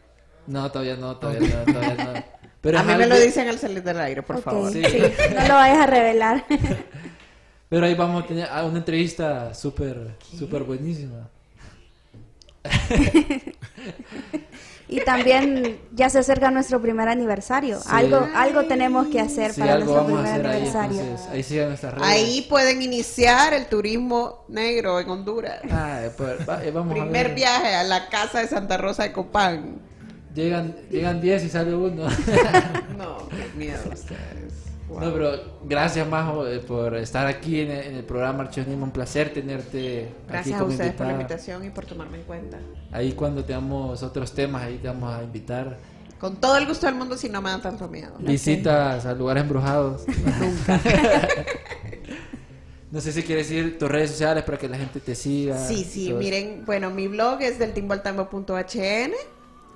No, 0.48 0.72
todavía 0.72 0.96
no, 0.98 1.18
todavía 1.18 1.64
no, 1.66 1.74
todavía 1.74 2.04
no. 2.04 2.24
Pero 2.62 2.80
a 2.80 2.84
mí 2.84 2.96
me 2.96 3.08
lo 3.08 3.20
dicen 3.20 3.48
al 3.48 3.58
salir 3.58 3.82
del 3.82 4.00
aire, 4.00 4.22
por 4.22 4.42
favor. 4.42 4.72
Sí. 4.72 4.84
sí, 4.84 5.00
no 5.34 5.48
lo 5.48 5.54
vayas 5.56 5.80
a 5.80 5.88
revelar. 5.88 6.46
Pero 7.70 7.86
ahí 7.86 7.96
vamos 7.96 8.24
a 8.24 8.28
tener 8.28 8.50
una 8.66 8.78
entrevista 8.78 9.54
súper, 9.54 10.16
súper 10.38 10.64
buenísima. 10.64 11.30
Y 14.92 15.00
también 15.06 15.80
ya 15.94 16.10
se 16.10 16.20
acerca 16.20 16.52
nuestro 16.52 16.82
primer 16.82 17.08
aniversario. 17.10 17.80
Sí. 17.80 17.88
Algo 17.90 18.28
algo 18.36 18.66
tenemos 18.66 19.08
que 19.08 19.20
hacer 19.22 19.54
Sí, 19.54 19.62
para 19.62 19.76
nuestro 19.78 20.02
a 20.02 20.06
primer 20.06 20.26
hacer 20.26 20.46
ahí, 20.48 20.52
aniversario. 20.58 21.00
entonces, 21.00 21.28
ahí 21.32 21.44
sigan 21.44 21.68
nuestras 21.70 21.94
redes. 21.96 22.08
Ahí 22.08 22.46
pueden 22.50 22.82
iniciar 22.82 23.54
el 23.54 23.66
turismo 23.68 24.46
negro 24.50 25.00
en 25.00 25.10
Honduras. 25.10 25.60
Ah, 25.72 26.02
pues, 26.18 26.48
va- 26.48 26.64
eh, 26.64 26.72
vamos 26.72 26.92
a 26.92 27.02
Primer 27.02 27.28
ver. 27.30 27.36
viaje 27.36 27.74
a 27.74 27.84
la 27.84 28.10
casa 28.10 28.40
de 28.42 28.48
Santa 28.48 28.78
Rosa 28.78 29.04
de 29.04 29.12
Copán. 29.14 29.80
Llegan, 30.36 30.76
llegan 30.90 31.20
10 31.22 31.44
y 31.46 31.50
sale 31.50 31.74
uno. 31.74 32.04
No, 32.98 33.18
miedo. 33.62 33.80
Wow. 34.90 35.00
No, 35.00 35.14
pero 35.14 35.32
gracias, 35.64 36.08
Majo, 36.08 36.46
eh, 36.48 36.60
por 36.60 36.98
estar 36.98 37.26
aquí 37.26 37.62
en 37.62 37.72
el, 37.72 37.86
en 37.86 37.96
el 37.96 38.04
programa 38.04 38.44
Archivnismo. 38.44 38.84
Un 38.84 38.92
placer 38.92 39.32
tenerte 39.32 40.12
aquí 40.28 40.28
Gracias 40.28 40.56
a 40.56 40.60
como 40.60 40.72
ustedes 40.72 40.94
por 40.94 41.08
la 41.08 41.14
invitación 41.14 41.66
y 41.66 41.70
por 41.70 41.86
tomarme 41.86 42.18
en 42.18 42.24
cuenta. 42.24 42.58
Ahí 42.92 43.14
cuando 43.14 43.46
tengamos 43.46 44.04
otros 44.04 44.34
temas, 44.34 44.64
ahí 44.64 44.80
te 44.80 44.88
vamos 44.88 45.14
a 45.14 45.24
invitar. 45.24 45.78
Con 46.20 46.36
todo 46.36 46.58
el 46.58 46.68
gusto 46.68 46.88
del 46.88 46.96
mundo 46.96 47.18
si 47.18 47.30
no 47.30 47.42
me 47.42 47.50
dan 47.50 47.62
tanto 47.62 47.88
miedo. 47.88 48.12
Visitas 48.20 49.06
a 49.06 49.14
lugares 49.14 49.44
embrujados. 49.44 50.04
no 52.92 53.00
sé 53.00 53.14
si 53.14 53.24
quieres 53.24 53.50
decir 53.50 53.80
tus 53.80 53.90
redes 53.90 54.12
sociales 54.12 54.44
para 54.44 54.58
que 54.58 54.68
la 54.68 54.78
gente 54.78 55.00
te 55.00 55.16
siga. 55.16 55.66
Sí, 55.68 55.86
sí, 55.86 56.14
miren, 56.14 56.66
bueno, 56.66 56.90
mi 56.90 57.08
blog 57.08 57.42
es 57.42 57.58
del 57.58 57.74
timboaltambo.hn. 57.74 59.14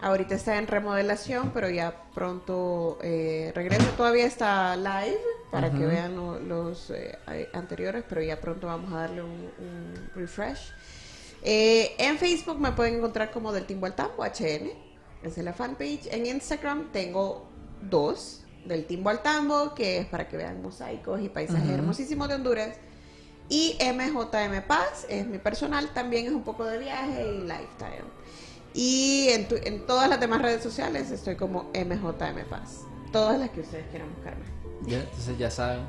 Ahorita 0.02 0.36
está 0.36 0.58
en 0.58 0.68
remodelación, 0.68 1.52
pero 1.54 1.70
ya 1.70 1.96
pronto 2.14 3.00
eh, 3.02 3.52
regreso. 3.56 3.86
Todavía 3.98 4.26
está 4.26 4.76
live 4.76 5.18
para 5.52 5.72
que 5.72 5.86
vean 5.86 6.16
lo- 6.16 6.40
los 6.40 6.92
eh, 6.92 7.18
anteriores, 7.54 8.04
pero 8.08 8.22
ya 8.22 8.40
pronto 8.40 8.68
vamos 8.68 8.92
a 8.94 8.98
darle 9.02 9.24
un, 9.24 9.30
un 9.58 10.10
refresh. 10.16 10.72
Eh, 11.44 11.96
en 11.98 12.18
Facebook 12.18 12.60
me 12.60 12.72
pueden 12.74 12.96
encontrar 12.96 13.32
como 13.32 13.52
del 13.54 13.66
Timbo 13.66 13.86
al 13.86 13.96
Tambo, 13.96 14.24
HN. 14.24 14.70
Esa 15.24 15.40
es 15.40 15.44
la 15.44 15.54
fanpage. 15.54 16.08
En 16.12 16.26
Instagram 16.26 16.92
tengo 16.92 17.50
dos. 17.82 18.42
Del 18.66 18.86
Timbo 18.88 19.10
al 19.12 19.22
Tambo, 19.22 19.76
que 19.76 20.00
es 20.00 20.06
para 20.08 20.28
que 20.28 20.38
vean 20.38 20.62
mosaicos 20.62 21.22
y 21.22 21.30
paisajes 21.30 21.70
hermosísimos 21.70 22.28
de 22.28 22.34
Honduras. 22.36 22.78
Y 23.48 23.78
MJM 23.80 24.64
Paz 24.68 25.06
es 25.08 25.28
mi 25.28 25.38
personal, 25.38 25.94
también 25.94 26.26
es 26.26 26.32
un 26.32 26.44
poco 26.44 26.66
de 26.66 26.80
viaje 26.80 27.28
y 27.28 27.42
lifestyle. 27.42 28.04
Y 28.78 29.30
en, 29.30 29.48
tu- 29.48 29.56
en 29.56 29.86
todas 29.88 30.10
las 30.10 30.20
demás 30.20 30.42
redes 30.42 30.62
sociales 30.62 31.10
estoy 31.10 31.36
como 31.38 31.72
MJM 31.74 32.46
Paz. 32.50 32.82
Todas 33.12 33.40
las 33.40 33.50
que 33.52 33.62
ustedes 33.62 33.86
quieran 33.90 34.10
buscarme. 34.14 34.44
Ya, 34.86 35.00
entonces 35.00 35.38
ya 35.38 35.50
saben. 35.50 35.80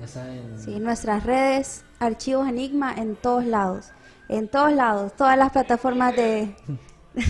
Ya 0.00 0.08
saben. 0.08 0.58
Sí, 0.62 0.80
nuestras 0.80 1.22
redes, 1.22 1.84
archivos 2.00 2.48
Enigma 2.48 2.92
en 2.96 3.14
todos 3.14 3.44
lados. 3.44 3.86
En 4.28 4.48
todos 4.48 4.72
lados, 4.72 5.12
todas 5.16 5.38
las 5.38 5.52
plataformas 5.52 6.14
de... 6.16 6.54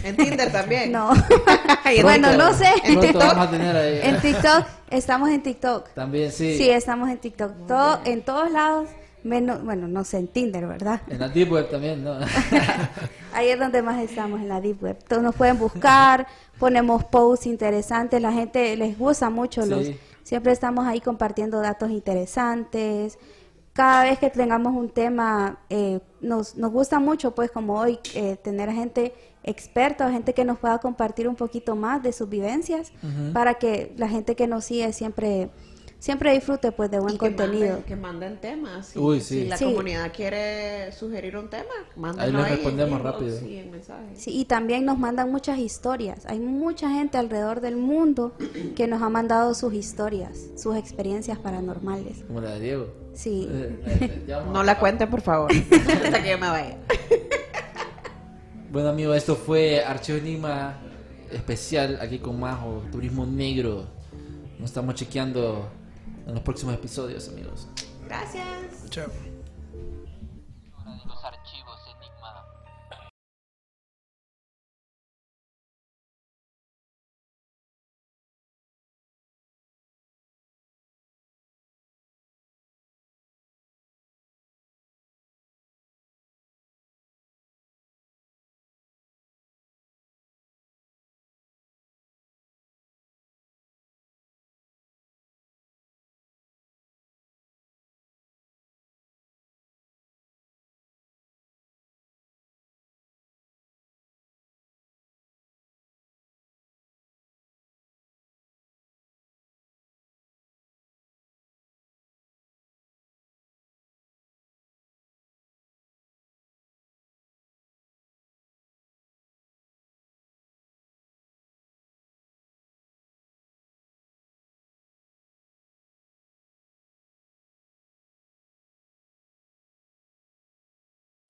En 0.03 0.17
Tinder 0.17 0.51
también. 0.51 0.91
No. 0.93 1.11
Bueno, 2.03 2.35
no 2.39 2.55
sé. 2.55 2.69
En 2.85 2.99
TikTok. 3.01 3.23
vamos 3.23 3.47
a 3.49 3.51
tener 3.51 3.77
ahí. 3.77 4.01
En 4.03 4.19
TikTok, 4.19 4.65
estamos 4.89 5.29
en 5.29 5.43
TikTok. 5.43 5.91
También, 5.91 6.33
sí. 6.33 6.57
Sí, 6.57 6.71
estamos 6.71 7.11
en 7.11 7.19
TikTok. 7.19 7.67
Todo, 7.69 8.01
en 8.07 8.23
todos 8.25 8.51
lados, 8.51 8.89
menos, 9.25 9.64
bueno, 9.64 9.89
no 9.89 10.05
sé, 10.05 10.18
en 10.18 10.29
Tinder, 10.29 10.66
¿verdad? 10.66 11.03
En 11.09 11.18
la 11.18 11.29
Deep 11.29 11.51
Web 11.51 11.70
también, 11.70 12.05
¿no? 12.05 12.14
Ahí 13.33 13.49
es 13.49 13.59
donde 13.59 13.83
más 13.83 14.01
estamos, 14.01 14.41
en 14.41 14.49
la 14.49 14.61
Deep 14.61 14.83
Web. 14.83 14.99
Todos 15.09 15.22
nos 15.22 15.35
pueden 15.35 15.59
buscar, 15.59 16.27
ponemos 16.59 17.05
posts 17.05 17.47
interesantes, 17.47 18.20
la 18.20 18.33
gente 18.33 18.77
les 18.77 18.99
gusta 18.99 19.31
mucho. 19.31 19.62
Sí. 19.62 19.70
los 19.70 19.89
Siempre 20.25 20.53
estamos 20.53 20.87
ahí 20.87 21.01
compartiendo 21.01 21.61
datos 21.61 21.91
interesantes. 21.91 23.18
Cada 23.75 24.05
vez 24.05 24.18
que 24.18 24.31
tengamos 24.31 24.75
un 24.75 24.89
tema, 24.89 25.59
eh, 25.68 26.01
nos, 26.20 26.57
nos 26.57 26.72
gusta 26.72 26.99
mucho, 26.99 27.35
pues 27.35 27.51
como 27.51 27.79
hoy, 27.79 27.99
eh, 28.14 28.37
tener 28.43 28.72
gente 28.72 29.14
experta 29.43 30.07
o 30.07 30.11
gente 30.11 30.33
que 30.33 30.45
nos 30.45 30.59
pueda 30.59 30.79
compartir 30.79 31.29
un 31.29 31.37
poquito 31.37 31.77
más 31.77 32.03
de 32.03 32.12
sus 32.12 32.29
vivencias 32.29 32.93
para 33.35 33.55
que 33.55 33.93
la 33.99 34.09
gente 34.09 34.35
que 34.35 34.47
nos 34.47 34.64
sigue 34.64 34.91
siempre, 34.95 35.51
siempre 36.05 36.35
disfrute 36.35 36.71
pues 36.71 36.91
de 36.91 36.99
buen 37.01 37.15
Y 37.15 37.19
que 37.19 37.19
contenido. 37.19 37.79
manden- 37.79 37.85
que 37.85 37.97
manden 37.97 38.37
temas. 38.39 38.89
Si, 38.89 38.99
Uy, 38.99 39.21
sí. 39.23 39.43
si 39.45 39.49
la 39.49 39.57
Sí. 39.57 39.65
comunidad 39.65 40.13
quiere 40.15 40.93
sugerir 40.93 41.35
un 41.39 41.49
tema, 41.49 41.65
mándenlo 41.97 42.41
ahí 42.41 42.45
en 42.45 42.51
respondemos 42.57 43.01
rápido. 43.01 43.47
y 43.49 43.57
en. 43.57 43.71
Sí, 44.15 44.31
y 44.39 44.45
también 44.45 44.85
nos 44.85 44.99
mandan 44.99 45.31
muchas 45.31 45.59
historias. 45.59 46.27
Hay 46.27 46.41
mucha 46.41 46.91
gente 46.91 47.17
alrededor 47.17 47.63
del 47.63 47.77
mundo 47.77 48.35
que 48.77 48.87
nos 48.87 49.01
ha 49.01 49.09
mandado 49.09 49.55
sus 49.55 49.73
historias, 49.73 50.39
sus 50.57 50.77
experiencias 50.77 51.39
paranormales. 51.39 52.23
Como 52.27 52.43
la 52.43 52.51
de 52.51 52.61
Diego. 52.61 52.87
Sí. 53.15 53.49
Eh, 53.55 53.79
eh, 53.87 54.25
vamos 54.29 54.53
No 54.53 54.63
la 54.63 54.79
cuenten, 54.79 55.09
por 55.09 55.23
favor, 55.23 55.51
hasta 56.05 56.23
que 56.23 56.31
yo 56.31 56.39
me 56.39 56.49
vaya. 56.49 56.77
Bueno, 58.71 58.89
amigos, 58.91 59.17
esto 59.17 59.37
fue 59.37 59.83
Archivo 59.83 60.19
Enigma 60.19 60.81
especial 61.33 61.99
aquí 62.01 62.19
con 62.19 62.39
Majo, 62.39 62.83
Turismo 62.93 63.25
Negro. 63.25 63.87
Nos 64.59 64.71
estamos 64.71 64.95
chequeando 64.97 65.69
en 66.27 66.35
los 66.35 66.43
próximos 66.43 66.75
episodios, 66.75 67.29
amigos. 67.29 67.66
Gracias. 68.07 68.91
Chao. 68.91 69.34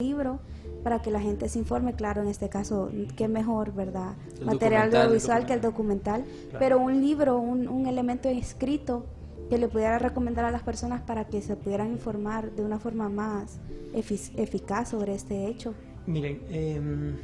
Libro 0.04 0.40
para 0.82 1.00
que 1.00 1.10
la 1.10 1.20
gente 1.20 1.48
se 1.48 1.58
informe, 1.58 1.94
claro, 1.94 2.22
en 2.22 2.28
este 2.28 2.48
caso, 2.48 2.90
qué 3.16 3.26
mejor, 3.26 3.72
¿verdad? 3.72 4.14
El 4.38 4.46
Material 4.46 4.94
audiovisual 4.94 5.46
que 5.46 5.54
el 5.54 5.60
documental, 5.60 6.24
pero 6.58 6.78
un 6.78 7.00
libro, 7.00 7.38
un, 7.38 7.68
un 7.68 7.86
elemento 7.86 8.28
escrito 8.28 9.06
que 9.48 9.58
le 9.58 9.68
pudiera 9.68 9.98
recomendar 9.98 10.44
a 10.44 10.50
las 10.50 10.62
personas 10.62 11.00
para 11.02 11.24
que 11.26 11.40
se 11.42 11.56
pudieran 11.56 11.90
informar 11.90 12.50
de 12.52 12.62
una 12.64 12.78
forma 12.78 13.08
más 13.08 13.58
efic- 13.94 14.32
eficaz 14.38 14.90
sobre 14.90 15.14
este 15.14 15.46
hecho. 15.46 15.74
Miren, 16.06 16.40
em, 16.50 17.16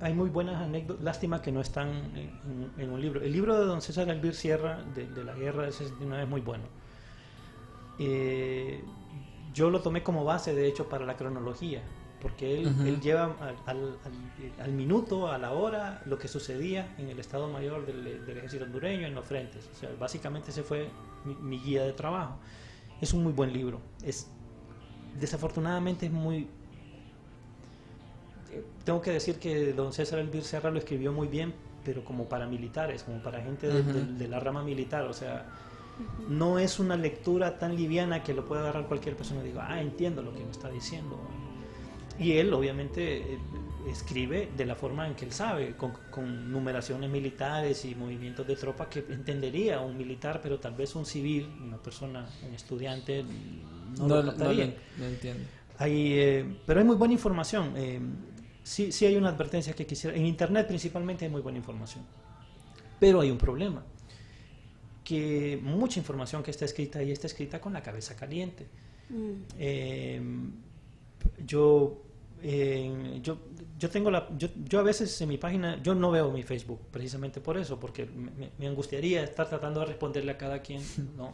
hay, 0.00 0.14
muy 0.14 0.28
buenas 0.30 0.56
anécdotas. 0.62 1.02
Lástima 1.04 1.40
que 1.42 1.50
no 1.50 1.60
están 1.60 1.88
en, 2.78 2.90
un 2.90 3.00
libro. 3.00 3.20
El 3.20 3.32
libro 3.32 3.58
de 3.58 3.66
don 3.66 3.80
César 3.80 4.08
Albir 4.10 4.34
Sierra, 4.34 4.84
de, 4.94 5.06
de 5.06 5.24
la 5.24 5.34
guerra 5.34 5.62
del 5.64 5.72
69, 5.72 6.22
es 6.22 6.28
muy 6.28 6.40
bueno. 6.40 6.64
Eh, 7.98 8.82
yo 9.54 9.70
lo 9.70 9.80
tomé 9.80 10.02
como 10.02 10.24
base, 10.24 10.54
de 10.54 10.66
hecho, 10.66 10.88
para 10.88 11.04
la 11.06 11.16
cronología, 11.16 11.82
porque 12.20 12.58
él, 12.60 12.74
él 12.86 13.00
lleva 13.00 13.36
al, 13.40 13.56
al- 13.66 13.98
al- 14.04 14.62
al 14.64 14.72
minuto, 14.72 15.30
a 15.30 15.38
la 15.38 15.52
hora, 15.52 16.02
lo 16.06 16.18
que 16.18 16.28
sucedía 16.28 16.94
en 16.98 17.08
el 17.08 17.18
Estado 17.18 17.48
Mayor 17.48 17.86
del, 17.86 18.24
del 18.26 18.38
Ejército 18.38 18.64
hondureño, 18.64 19.06
en 19.06 19.14
los 19.14 19.24
frentes. 19.24 19.68
O 19.72 19.76
sea, 19.78 19.90
básicamente 19.98 20.50
ese 20.50 20.62
fue 20.62 20.88
mi, 21.24 21.34
mi 21.36 21.58
guía 21.60 21.84
de 21.84 21.92
trabajo. 21.92 22.36
Es 23.00 23.12
un 23.12 23.22
muy 23.22 23.32
buen 23.32 23.52
libro. 23.52 23.80
Es, 24.04 24.28
desafortunadamente 25.20 26.06
es 26.06 26.12
muy 26.12 26.48
eh, 28.50 28.64
tengo 28.84 29.00
que 29.00 29.10
decir 29.12 29.38
que 29.38 29.72
don 29.72 29.92
César 29.92 30.18
Elvir 30.18 30.42
Serra 30.44 30.70
lo 30.70 30.78
escribió 30.78 31.12
muy 31.12 31.28
bien, 31.28 31.54
pero 31.84 32.04
como 32.04 32.24
para 32.28 32.46
militares, 32.46 33.02
como 33.02 33.22
para 33.22 33.40
gente 33.40 33.66
de, 33.68 33.82
de- 33.92 34.12
de 34.18 34.28
la 34.28 34.40
rama 34.40 34.62
militar, 34.62 35.04
o 35.04 35.12
sea, 35.12 35.46
no 36.28 36.58
es 36.58 36.78
una 36.78 36.96
lectura 36.96 37.58
tan 37.58 37.76
liviana 37.76 38.22
que 38.22 38.34
lo 38.34 38.44
pueda 38.44 38.62
agarrar 38.62 38.86
cualquier 38.86 39.16
persona 39.16 39.40
y 39.42 39.48
diga, 39.48 39.66
ah, 39.68 39.80
entiendo 39.80 40.22
lo 40.22 40.34
que 40.34 40.44
me 40.44 40.50
está 40.50 40.68
diciendo. 40.70 41.18
Y 42.18 42.32
él 42.32 42.52
obviamente 42.52 43.34
eh, 43.34 43.38
escribe 43.88 44.50
de 44.56 44.66
la 44.66 44.74
forma 44.74 45.06
en 45.06 45.14
que 45.14 45.24
él 45.24 45.32
sabe, 45.32 45.76
con, 45.76 45.92
con 46.10 46.50
numeraciones 46.50 47.08
militares 47.10 47.84
y 47.84 47.94
movimientos 47.94 48.46
de 48.46 48.56
tropas 48.56 48.88
que 48.88 49.04
entendería 49.08 49.80
un 49.80 49.96
militar, 49.96 50.40
pero 50.42 50.58
tal 50.58 50.74
vez 50.74 50.94
un 50.96 51.06
civil, 51.06 51.48
una 51.64 51.76
persona, 51.78 52.28
un 52.46 52.54
estudiante, 52.54 53.24
no, 53.96 54.08
No, 54.08 54.16
lo 54.16 54.32
no, 54.32 54.52
lo- 54.52 54.64
no 54.98 55.04
entiendo. 55.06 55.44
Hay, 55.78 56.12
eh, 56.14 56.56
pero 56.66 56.80
hay 56.80 56.86
muy 56.86 56.96
buena 56.96 57.14
información. 57.14 57.72
eh, 57.76 58.00
sí, 58.64 58.90
sí 58.90 59.06
hay 59.06 59.16
una 59.16 59.28
advertencia 59.28 59.72
que 59.74 59.86
quisiera. 59.86 60.16
En 60.16 60.26
Internet 60.26 60.66
principalmente 60.66 61.24
hay 61.24 61.30
muy 61.30 61.40
buena 61.40 61.58
información. 61.58 62.04
Pero 62.98 63.20
hay 63.20 63.30
un 63.30 63.38
problema. 63.38 63.84
Que 65.08 65.58
mucha 65.62 65.98
información 65.98 66.42
que 66.42 66.50
está 66.50 66.64
escrita 66.66 66.98
ahí 66.98 67.10
está 67.12 67.26
escrita 67.26 67.60
con 67.60 67.72
la 67.72 67.82
cabeza 67.82 68.14
caliente. 68.14 68.66
Mm. 69.08 69.32
Eh, 69.58 70.20
yo, 71.46 72.02
eh, 72.42 73.18
yo, 73.22 73.38
yo 73.78 73.88
tengo 73.90 74.10
la, 74.10 74.28
yo, 74.36 74.48
yo 74.64 74.80
a 74.80 74.82
veces 74.82 75.18
en 75.22 75.28
mi 75.30 75.38
página, 75.38 75.80
yo 75.82 75.94
no 75.94 76.10
veo 76.10 76.30
mi 76.30 76.42
Facebook 76.42 76.80
precisamente 76.90 77.40
por 77.40 77.56
eso, 77.56 77.80
porque 77.80 78.04
me, 78.04 78.50
me- 78.58 78.66
angustiaría 78.66 79.22
estar 79.22 79.48
tratando 79.48 79.80
de 79.80 79.86
responderle 79.86 80.32
a 80.32 80.36
cada 80.38 80.60
quien, 80.60 80.82
¿no? 81.16 81.32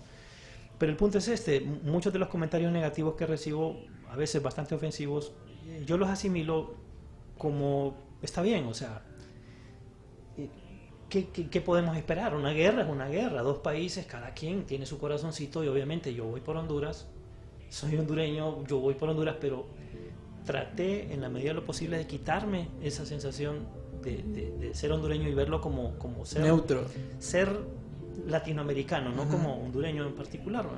Pero 0.78 0.90
el 0.92 0.96
punto 0.96 1.18
es 1.18 1.28
este, 1.28 1.60
muchos 1.60 2.12
de 2.12 2.18
los 2.18 2.28
comentarios 2.28 2.72
negativos 2.72 3.14
que 3.16 3.26
recibo, 3.26 3.76
a 4.08 4.16
veces 4.16 4.40
bastante 4.42 4.74
ofensivos, 4.74 5.32
eh, 5.66 5.82
yo 5.86 5.96
los 5.98 6.08
asimilo 6.08 6.74
como, 7.38 7.96
está 8.22 8.40
bien, 8.42 8.66
o 8.66 8.74
sea, 8.74 9.02
¿qué, 11.14 11.28
qué, 11.28 11.48
qué 11.48 11.60
podemos 11.60 11.96
esperar? 11.96 12.34
Una 12.34 12.50
guerra 12.50 12.82
es 12.82 12.88
una 12.88 13.06
guerra, 13.08 13.42
dos 13.42 13.58
países, 13.58 14.04
cada 14.04 14.34
quien 14.34 14.64
tiene 14.64 14.84
su 14.84 14.98
corazoncito 14.98 15.62
y 15.62 15.68
obviamente 15.68 16.12
yo 16.12 16.24
voy 16.24 16.40
por 16.40 16.56
Honduras, 16.56 17.06
soy 17.68 17.96
hondureño, 17.96 18.64
yo 18.66 18.80
voy 18.80 18.94
por 18.94 19.08
Honduras, 19.08 19.36
pero 19.40 19.66
traté 20.44 21.12
en 21.14 21.20
la 21.20 21.28
medida 21.28 21.50
de 21.50 21.54
lo 21.54 21.64
posible 21.64 21.96
de 21.98 22.06
quitarme 22.08 22.68
esa 22.82 23.06
sensación 23.06 23.60
de, 24.02 24.16
de- 24.22 24.50
de 24.58 24.74
ser 24.74 24.90
hondureño 24.92 25.28
y 25.28 25.34
verlo 25.34 25.60
como, 25.60 25.96
como 25.98 26.26
ser, 26.26 26.42
Neutro. 26.42 26.84
ser 27.20 27.48
latinoamericano, 28.26 29.10
no 29.12 29.28
como 29.28 29.62
hondureño 29.62 30.06
en 30.06 30.14
particular. 30.14 30.64
¿no? 30.66 30.72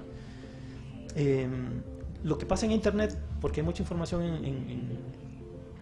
Eh, 1.16 1.49
lo 2.24 2.37
que 2.39 2.45
pasa 2.47 2.66
en 2.66 2.72
Internet, 2.72 3.16
porque 3.41 3.61
hay 3.61 3.64
mucha 3.66 3.82
información 3.82 4.22
en, 4.22 4.34
en- 4.45 4.70
en- 4.70 4.99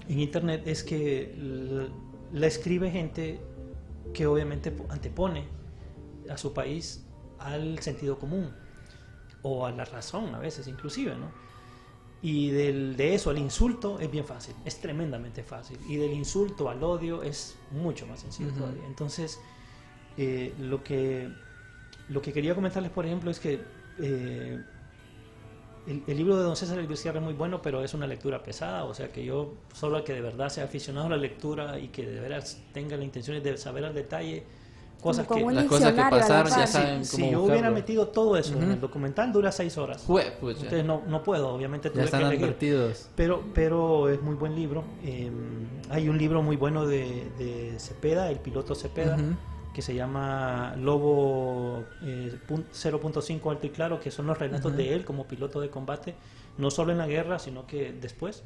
en 0.09 0.21
Internet, 0.21 0.63
es 0.67 0.85
que 0.85 1.35
la 2.33 2.47
escribe 2.47 2.91
gente 2.91 3.41
que 4.13 4.27
obviamente 4.27 4.71
po- 4.71 4.87
antepone 4.91 5.47
a 6.31 6.37
su 6.37 6.53
país 6.53 7.05
al 7.39 7.79
sentido 7.81 8.19
común 8.19 8.51
o 9.43 9.67
a 9.67 9.71
la 9.73 9.85
razón 9.85 10.35
a 10.35 10.39
veces 10.39 10.67
inclusive, 10.69 11.15
¿no? 11.17 11.31
Y 12.23 12.49
del, 12.51 12.97
de 12.97 13.15
eso 13.15 13.29
al 13.29 13.37
insulto 13.39 13.99
es 14.01 14.11
bien 14.11 14.25
fácil, 14.25 14.55
es 14.65 14.81
tremendamente 14.81 15.43
fácil. 15.43 15.79
Y 15.87 15.97
del 15.97 16.13
insulto 16.13 16.71
al 16.71 16.83
odio 16.83 17.23
es 17.23 17.55
mucho 17.71 18.07
más 18.07 18.21
sencillo 18.21 18.51
todavía. 18.53 18.87
Entonces, 18.87 19.39
eh, 20.17 20.55
lo, 20.59 20.83
que, 20.83 21.29
lo 22.09 22.23
que 22.23 22.33
quería 22.33 22.55
comentarles, 22.55 22.91
por 22.93 23.05
ejemplo, 23.05 23.31
es 23.31 23.39
que 23.39 23.61
eh, 23.99 24.59
el, 25.87 26.03
el 26.07 26.17
libro 26.17 26.37
de 26.37 26.43
Don 26.43 26.57
César 26.57 26.79
El 26.79 26.91
es 26.91 27.23
muy 27.23 27.35
bueno, 27.35 27.61
pero 27.63 27.83
es 27.85 27.95
una 27.95 28.07
lectura 28.07 28.43
pesada. 28.43 28.85
O 28.85 28.95
sea 28.95 29.13
que 29.13 29.25
yo, 29.25 29.55
solo 29.73 29.99
el 29.99 30.05
que 30.05 30.15
de 30.15 30.21
verdad 30.21 30.49
sea 30.49 30.65
aficionado 30.65 31.07
a 31.07 31.11
la 31.11 31.17
lectura 31.17 31.79
y 31.79 31.89
que 31.89 32.07
de 32.07 32.21
veras 32.21 32.61
tenga 32.73 32.97
la 32.97 33.05
intención 33.05 33.43
de 33.43 33.57
saber 33.57 33.85
al 33.85 33.95
detalle 33.95 34.45
cosas 35.01 35.27
Como 35.27 35.49
que... 35.49 35.55
Las 35.55 35.65
cosas 35.67 35.93
que 35.93 36.01
pasaron 36.01 36.51
ya 36.51 36.67
saben 36.67 37.05
Si 37.05 37.19
cómo 37.21 37.33
yo 37.33 37.43
hubiera 37.43 37.71
metido 37.71 38.09
todo 38.09 38.39
eso 38.39 38.55
en 38.55 38.71
el 38.71 38.81
documental, 38.81 39.31
dura 39.33 39.53
seis 39.53 39.77
horas. 39.77 40.03
Jue- 40.09 40.33
pucha. 40.37 40.61
Entonces 40.63 40.85
no, 40.85 41.03
no 41.07 41.23
puedo, 41.23 41.51
obviamente 41.51 41.91
tuve 41.91 41.99
ya 42.01 42.05
están 42.07 42.21
que 42.21 42.27
elegir. 42.29 42.45
advertidos. 42.45 43.09
Pero, 43.15 43.45
pero 43.53 44.09
es 44.09 44.23
muy 44.23 44.35
buen 44.35 44.55
libro. 44.55 44.83
Eh, 45.05 45.31
hay 45.91 46.09
un 46.09 46.17
libro 46.17 46.43
muy 46.43 46.57
bueno 46.57 46.87
de, 46.87 47.31
de 47.39 47.75
Cepeda, 47.79 48.31
el 48.31 48.39
piloto 48.39 48.75
Cepeda. 48.75 49.19
Que 49.75 49.83
se 49.83 49.95
llama 49.95 50.75
Lobo 50.79 51.85
eh, 52.03 52.39
pun- 52.49 52.65
0.5 52.73 53.51
Alto 53.51 53.67
y 53.67 53.71
Claro, 53.71 54.01
que 54.01 54.11
son 54.11 54.27
los 54.27 54.39
relatos 54.39 54.69
Ujú. 54.73 54.77
de 54.79 54.95
él 54.95 55.05
como 55.05 55.27
piloto 55.27 55.61
de 55.61 55.69
combate, 55.69 56.15
no 56.57 56.71
solo 56.71 56.93
en 56.93 56.99
la 56.99 57.07
guerra, 57.07 57.39
sino 57.39 57.67
que 57.67 57.93
después. 57.93 58.43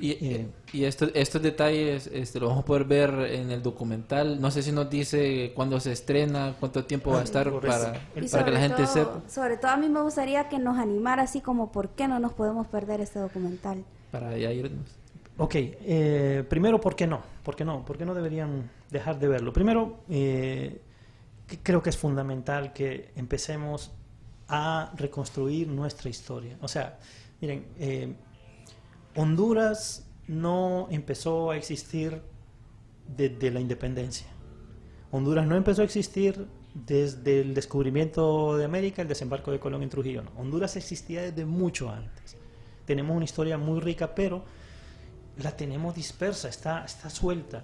Y, 0.00 0.10
Eh. 0.26 0.48
y 0.72 0.84
esto- 0.86 1.08
estos 1.14 1.40
detalles 1.40 2.08
este, 2.12 2.40
los 2.40 2.48
vamos 2.48 2.64
a 2.64 2.66
poder 2.66 2.84
ver 2.84 3.10
en 3.32 3.52
el 3.52 3.62
documental. 3.62 4.40
No 4.40 4.50
sé 4.50 4.64
si 4.64 4.72
nos 4.72 4.90
dice 4.90 5.52
cuándo 5.54 5.78
se 5.78 5.92
estrena, 5.92 6.56
cuánto 6.58 6.84
tiempo 6.84 7.12
va 7.12 7.20
a 7.20 7.22
estar 7.22 7.48
correcto. 7.48 7.68
para, 7.78 8.28
para 8.32 8.44
que 8.44 8.50
la 8.50 8.58
gente 8.60 8.82
todo- 8.82 8.86
sepa. 8.92 9.22
Sobre 9.28 9.56
todo 9.56 9.70
a 9.70 9.76
mí 9.76 9.88
me 9.88 10.00
gustaría 10.02 10.48
que 10.48 10.58
nos 10.58 10.78
animara 10.78 11.22
así 11.22 11.40
como 11.40 11.70
por 11.70 11.90
qué 11.90 12.08
no 12.08 12.18
nos 12.18 12.32
podemos 12.32 12.66
perder 12.66 13.00
este 13.02 13.20
documental. 13.20 13.84
Para 14.10 14.36
ya 14.36 14.50
irnos. 14.50 14.98
Ok, 15.36 15.54
eh, 15.56 16.44
primero, 16.48 16.80
¿por 16.80 16.94
qué 16.94 17.06
no? 17.08 17.20
¿Por 17.42 17.56
qué 17.56 17.64
no? 17.64 17.84
¿Por 17.84 17.98
qué 17.98 18.04
no 18.04 18.14
deberían 18.14 18.70
dejar 18.90 19.18
de 19.18 19.26
verlo? 19.26 19.52
Primero, 19.52 19.98
eh, 20.08 20.80
creo 21.62 21.82
que 21.82 21.90
es 21.90 21.96
fundamental 21.96 22.72
que 22.72 23.10
empecemos 23.16 23.92
a 24.46 24.92
reconstruir 24.96 25.66
nuestra 25.66 26.08
historia. 26.08 26.56
O 26.60 26.68
sea, 26.68 27.00
miren, 27.40 27.66
eh, 27.78 28.14
Honduras 29.16 30.06
no 30.28 30.86
empezó 30.90 31.50
a 31.50 31.56
existir 31.56 32.22
desde 33.08 33.50
la 33.50 33.60
independencia. 33.60 34.28
Honduras 35.10 35.46
no 35.46 35.56
empezó 35.56 35.82
a 35.82 35.84
existir 35.84 36.46
desde 36.74 37.40
el 37.40 37.54
descubrimiento 37.54 38.56
de 38.56 38.64
América, 38.64 39.02
el 39.02 39.08
desembarco 39.08 39.50
de 39.50 39.58
Colón 39.58 39.82
en 39.82 39.90
Trujillo. 39.90 40.22
no. 40.22 40.30
Honduras 40.36 40.76
existía 40.76 41.22
desde 41.22 41.44
mucho 41.44 41.90
antes. 41.90 42.36
Tenemos 42.84 43.16
una 43.16 43.24
historia 43.24 43.58
muy 43.58 43.80
rica, 43.80 44.14
pero 44.14 44.44
la 45.42 45.56
tenemos 45.56 45.94
dispersa, 45.94 46.48
está, 46.48 46.84
está 46.84 47.10
suelta. 47.10 47.62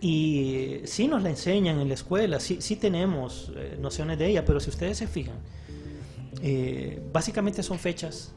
Y 0.00 0.80
sí 0.84 1.08
nos 1.08 1.22
la 1.22 1.30
enseñan 1.30 1.78
en 1.80 1.88
la 1.88 1.94
escuela, 1.94 2.38
sí, 2.40 2.58
sí 2.60 2.76
tenemos 2.76 3.52
eh, 3.56 3.78
nociones 3.80 4.18
de 4.18 4.26
ella, 4.28 4.44
pero 4.44 4.60
si 4.60 4.68
ustedes 4.70 4.98
se 4.98 5.06
fijan, 5.06 5.36
eh, 6.42 7.00
básicamente 7.12 7.62
son 7.62 7.78
fechas 7.78 8.34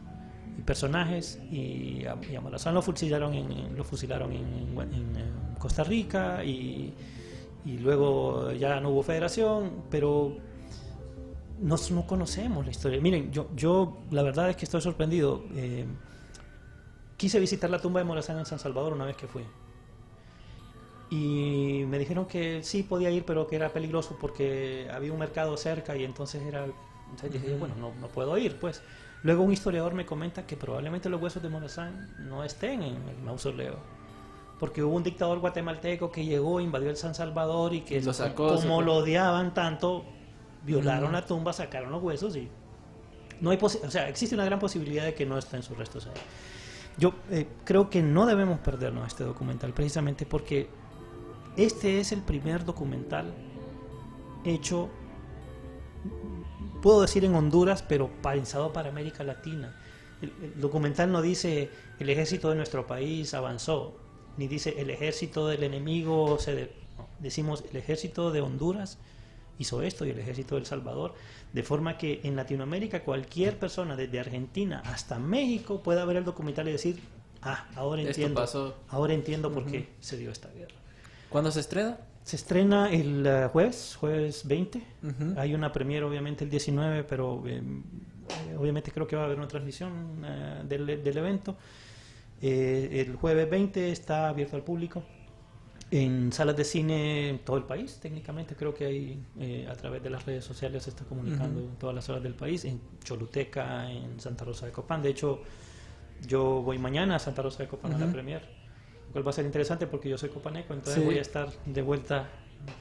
y 0.57 0.61
personajes 0.61 1.39
y 1.51 2.03
y 2.05 2.71
lo 2.71 2.81
fusilaron 2.81 3.33
en, 3.33 3.75
lo 3.75 3.83
fusilaron 3.83 4.31
en, 4.31 4.43
eh, 4.45 5.57
Costa 5.59 5.83
Rica 5.83 6.43
y, 6.45 6.93
luego 7.81 8.53
ya 8.53 8.79
no 8.79 8.91
hubo 8.91 9.03
federación, 9.03 9.83
pero 9.89 10.37
nos- 11.59 11.91
no 11.91 12.07
conocemos 12.07 12.63
la 12.63 12.71
historia. 12.71 13.01
Miren, 13.01 13.29
yo, 13.31 13.49
yo 13.57 13.97
la 14.11 14.23
verdad 14.23 14.49
es 14.49 14.55
que 14.55 14.63
estoy 14.63 14.79
sorprendido. 14.81 15.43
eh, 15.55 15.85
quise 17.17 17.39
visitar 17.39 17.69
la 17.69 17.79
tumba 17.81 17.99
de 17.99 18.05
Morazán 18.05 18.37
en 18.39 18.45
San 18.45 18.59
Salvador 18.59 18.93
una 18.93 19.05
vez 19.05 19.17
que 19.17 19.27
fui. 19.27 19.43
Y 21.09 21.85
me 21.87 21.99
dijeron 21.99 22.25
que 22.25 22.63
sí 22.63 22.83
podía 22.83 23.09
ir, 23.09 23.23
pero 23.25 23.47
que 23.47 23.55
era 23.55 23.69
peligroso 23.69 24.17
porque 24.19 24.89
había 24.91 25.11
un 25.11 25.19
mercado 25.19 25.55
cerca 25.57 25.95
y 25.95 26.03
entonces 26.03 26.41
era... 26.43 26.65
Entonces 27.09 27.31
dije, 27.31 27.49
yo, 27.51 27.57
bueno, 27.57 27.75
no, 27.79 27.93
no 27.95 28.07
puedo 28.09 28.37
ir, 28.37 28.59
pues. 28.59 28.81
Luego 29.23 29.43
un 29.43 29.53
historiador 29.53 29.93
me 29.93 30.05
comenta 30.05 30.45
que 30.45 30.57
probablemente 30.57 31.09
los 31.09 31.21
huesos 31.21 31.41
de 31.41 31.49
Morazán 31.49 32.13
no 32.27 32.43
estén 32.43 32.83
en 32.83 32.95
el 33.07 33.17
mausoleo. 33.23 33.77
Porque 34.59 34.83
hubo 34.83 34.95
un 34.95 35.03
dictador 35.03 35.39
guatemalteco 35.39 36.11
que 36.11 36.25
llegó, 36.25 36.59
invadió 36.59 36.89
el 36.89 36.97
San 36.97 37.15
Salvador 37.15 37.73
y 37.73 37.81
que 37.81 37.97
Y 37.97 38.01
lo 38.01 38.11
sacó, 38.13 38.55
como 38.55 38.81
lo 38.81 38.95
odiaban 38.95 39.53
tanto, 39.53 40.03
violaron 40.63 41.11
Mm. 41.11 41.13
la 41.13 41.25
tumba, 41.25 41.53
sacaron 41.53 41.91
los 41.91 42.03
huesos 42.03 42.35
y 42.35 42.49
no 43.39 43.51
hay 43.51 43.59
o 43.61 43.69
sea, 43.69 44.09
existe 44.09 44.35
una 44.35 44.45
gran 44.45 44.59
posibilidad 44.59 45.05
de 45.05 45.13
que 45.13 45.25
no 45.25 45.37
estén 45.37 45.63
sus 45.63 45.77
restos 45.77 46.07
ahí. 46.07 46.21
Yo 46.97 47.13
eh, 47.29 47.47
creo 47.63 47.89
que 47.89 48.01
no 48.01 48.25
debemos 48.25 48.59
perdernos 48.59 49.07
este 49.07 49.23
documental 49.23 49.73
precisamente 49.73 50.25
porque 50.25 50.67
este 51.55 51.99
es 51.99 52.11
el 52.11 52.21
primer 52.21 52.65
documental 52.65 53.33
hecho, 54.43 54.89
puedo 56.81 57.01
decir 57.01 57.25
en 57.25 57.35
Honduras, 57.35 57.83
pero 57.83 58.09
pensado 58.21 58.73
para 58.73 58.89
América 58.89 59.23
Latina. 59.23 59.75
El, 60.21 60.59
documental 60.59 61.11
no 61.11 61.21
dice 61.21 61.69
el 61.99 62.09
ejército 62.09 62.49
de 62.49 62.55
nuestro 62.55 62.87
país 62.87 63.33
avanzó, 63.33 63.95
ni 64.37 64.47
dice 64.47 64.75
el 64.79 64.89
ejército 64.89 65.47
del 65.47 65.63
enemigo 65.63 66.39
se... 66.39 66.55
de- 66.55 66.71
decimos 67.19 67.63
el 67.69 67.77
ejército 67.77 68.31
de 68.31 68.41
Honduras 68.41 68.97
hizo 69.59 69.81
esto 69.81 70.05
y 70.05 70.11
el 70.11 70.19
ejército 70.19 70.55
de 70.59 70.65
Salvador, 70.65 71.15
de 71.53 71.63
forma 71.63 71.97
que 71.97 72.21
en 72.23 72.35
Latinoamérica 72.35 73.03
cualquier 73.03 73.57
persona, 73.57 73.95
desde 73.95 74.19
Argentina 74.19 74.81
hasta 74.85 75.19
México, 75.19 75.81
pueda 75.81 76.05
ver 76.05 76.17
el 76.17 76.25
documental 76.25 76.67
y 76.67 76.71
decir, 76.71 76.99
ah, 77.41 77.65
ahora 77.75 78.01
entiendo, 78.01 78.45
ahora 78.89 79.13
entiendo 79.13 79.51
por 79.51 79.65
qué 79.65 79.89
se 79.99 80.17
dio 80.17 80.31
esta 80.31 80.49
guerra. 80.49 80.75
¿Cuándo 81.29 81.51
se 81.51 81.59
estrena? 81.59 81.97
Se 82.23 82.35
estrena 82.35 82.91
el 82.91 83.25
eh, 83.25 83.47
jueves, 83.51 83.95
jueves 83.97 84.45
20. 84.45 84.77
Ujú. 85.03 85.39
Hay 85.39 85.53
una 85.53 85.71
premiere 85.71 86.05
obviamente 86.05 86.43
el 86.43 86.49
19, 86.49 87.05
pero 87.05 87.41
eh, 87.47 87.61
eh, 88.29 88.55
obviamente 88.57 88.91
creo 88.91 89.07
que 89.07 89.15
va 89.15 89.23
a 89.23 89.25
haber 89.25 89.37
una 89.37 89.47
transmisión 89.47 90.23
eh, 90.25 90.61
del, 90.65 91.03
del 91.03 91.17
evento. 91.17 91.55
Eh, 92.41 93.03
el 93.07 93.15
jueves 93.15 93.49
20 93.49 93.91
está 93.91 94.29
abierto 94.29 94.55
al 94.55 94.63
público 94.63 95.03
en 95.89 96.33
salas 96.33 96.57
de 96.57 96.63
cine 96.65 97.29
en 97.29 97.39
todo 97.39 97.55
el 97.57 97.63
país, 97.63 97.97
técnicamente 98.01 98.55
creo 98.55 98.73
que 98.73 98.85
hay 98.85 99.23
eh, 99.39 99.67
a 99.69 99.73
través 99.75 100.03
de 100.03 100.09
las 100.09 100.25
redes 100.25 100.43
sociales 100.43 100.83
se 100.83 100.89
está 100.89 101.05
comunicando 101.05 101.59
en 101.61 101.75
todas 101.77 101.95
las 101.95 102.05
salas 102.05 102.21
del 102.23 102.33
país, 102.35 102.65
en 102.65 102.81
Choluteca, 103.03 103.89
en 103.89 104.19
Santa 104.19 104.43
Rosa 104.43 104.65
de 104.65 104.71
Copán. 104.73 105.01
De 105.01 105.09
hecho, 105.09 105.41
yo 106.27 106.61
voy 106.61 106.77
mañana 106.77 107.15
a 107.15 107.19
Santa 107.19 107.41
Rosa 107.41 107.63
de 107.63 107.69
Copán 107.69 107.93
a 107.93 107.97
la 107.99 108.11
premier, 108.11 108.41
lo 109.07 109.11
cual 109.13 109.25
va 109.25 109.29
a 109.29 109.33
ser 109.33 109.45
interesante 109.45 109.87
porque 109.87 110.09
yo 110.09 110.17
soy 110.17 110.29
copaneco, 110.29 110.73
entonces 110.73 111.01
Sí. 111.01 111.05
voy 111.05 111.17
a 111.19 111.21
estar 111.21 111.49
de 111.65 111.81
vuelta, 111.81 112.27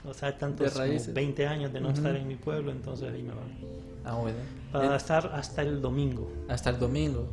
o 0.05 0.12
sea, 0.12 0.37
tantos 0.37 0.73
como 0.73 0.85
raíces. 0.85 1.15
20 1.15 1.47
años 1.47 1.73
de 1.73 1.81
no 1.81 1.91
estar 1.91 2.16
en 2.16 2.27
mi 2.27 2.35
pueblo, 2.35 2.73
entonces 2.73 3.12
ahí 3.12 3.23
me 3.23 3.35
van. 3.35 3.77
Ah, 4.05 4.15
bueno. 4.16 4.39
Para 4.73 4.95
Eh, 4.95 4.97
estar 4.97 5.31
hasta 5.33 5.62
el 5.62 5.81
domingo. 5.81 6.28
hasta 6.49 6.70
el 6.70 6.78
domingo. 6.81 7.28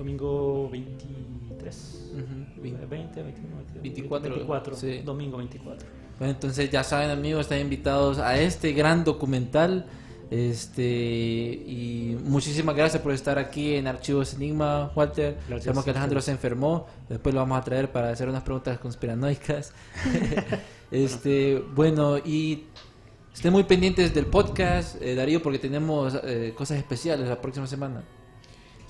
Domingo 0.00 0.70
23. 0.70 2.10
Ujú, 2.14 2.20
Eh, 2.22 2.60
20. 2.62 2.86
20, 2.86 3.22
21, 3.22 3.56
22, 3.56 3.82
24, 3.82 4.30
24. 4.30 4.76
sí. 4.76 5.02
Domingo 5.04 5.36
24. 5.36 5.86
Bueno, 6.18 6.32
entonces 6.32 6.70
ya 6.70 6.82
saben 6.82 7.10
amigos, 7.10 7.42
están 7.42 7.60
invitados 7.60 8.18
a 8.18 8.38
este 8.40 8.72
gran 8.72 9.04
documental. 9.04 9.84
Este 10.30 10.82
y 11.66 12.16
muchísimas 12.24 12.74
gracias 12.74 13.02
por 13.02 13.12
estar 13.12 13.38
aquí 13.38 13.74
en 13.74 13.86
Archivos 13.88 14.32
Enigma, 14.32 14.90
Walter. 14.94 15.36
Gracias 15.46 15.64
Sabemos 15.64 15.84
que 15.84 15.90
Alejandro 15.90 16.20
se 16.22 16.30
enfermó, 16.30 16.86
después 17.08 17.34
lo 17.34 17.42
vamos 17.42 17.58
a 17.58 17.64
traer 17.64 17.92
para 17.92 18.10
hacer 18.10 18.26
unas 18.26 18.42
preguntas 18.42 18.78
conspiranoicas. 18.78 19.74
este, 20.90 21.62
bueno, 21.74 22.16
y 22.16 22.64
estén 23.34 23.52
muy 23.52 23.64
pendientes 23.64 24.14
del 24.14 24.26
podcast, 24.26 24.96
eh, 25.02 25.14
Darío, 25.14 25.42
porque 25.42 25.58
tenemos 25.58 26.18
eh, 26.24 26.54
cosas 26.56 26.78
especiales 26.78 27.28
la 27.28 27.38
próxima 27.38 27.66
semana. 27.66 28.02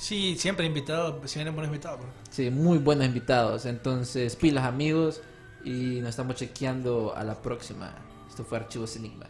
Sí, 0.01 0.35
siempre 0.39 0.65
invitados, 0.65 1.31
si 1.31 1.39
vienen 1.39 1.55
buenos 1.55 1.69
invitados. 1.69 2.01
bro. 2.01 2.09
Sí, 2.31 2.51
muy 2.51 2.79
buenos 2.79 3.07
invitados. 3.07 3.67
Entonces, 3.67 4.35
pilas 4.35 4.65
amigos 4.65 5.21
y 5.63 6.01
nos 6.01 6.11
estamos 6.11 6.37
chequeando 6.37 7.15
a 7.15 7.23
la 7.23 7.35
próxima. 7.35 7.93
Esto 8.27 8.43
fue 8.43 8.57
Archivos 8.57 8.97
Enigma. 8.97 9.27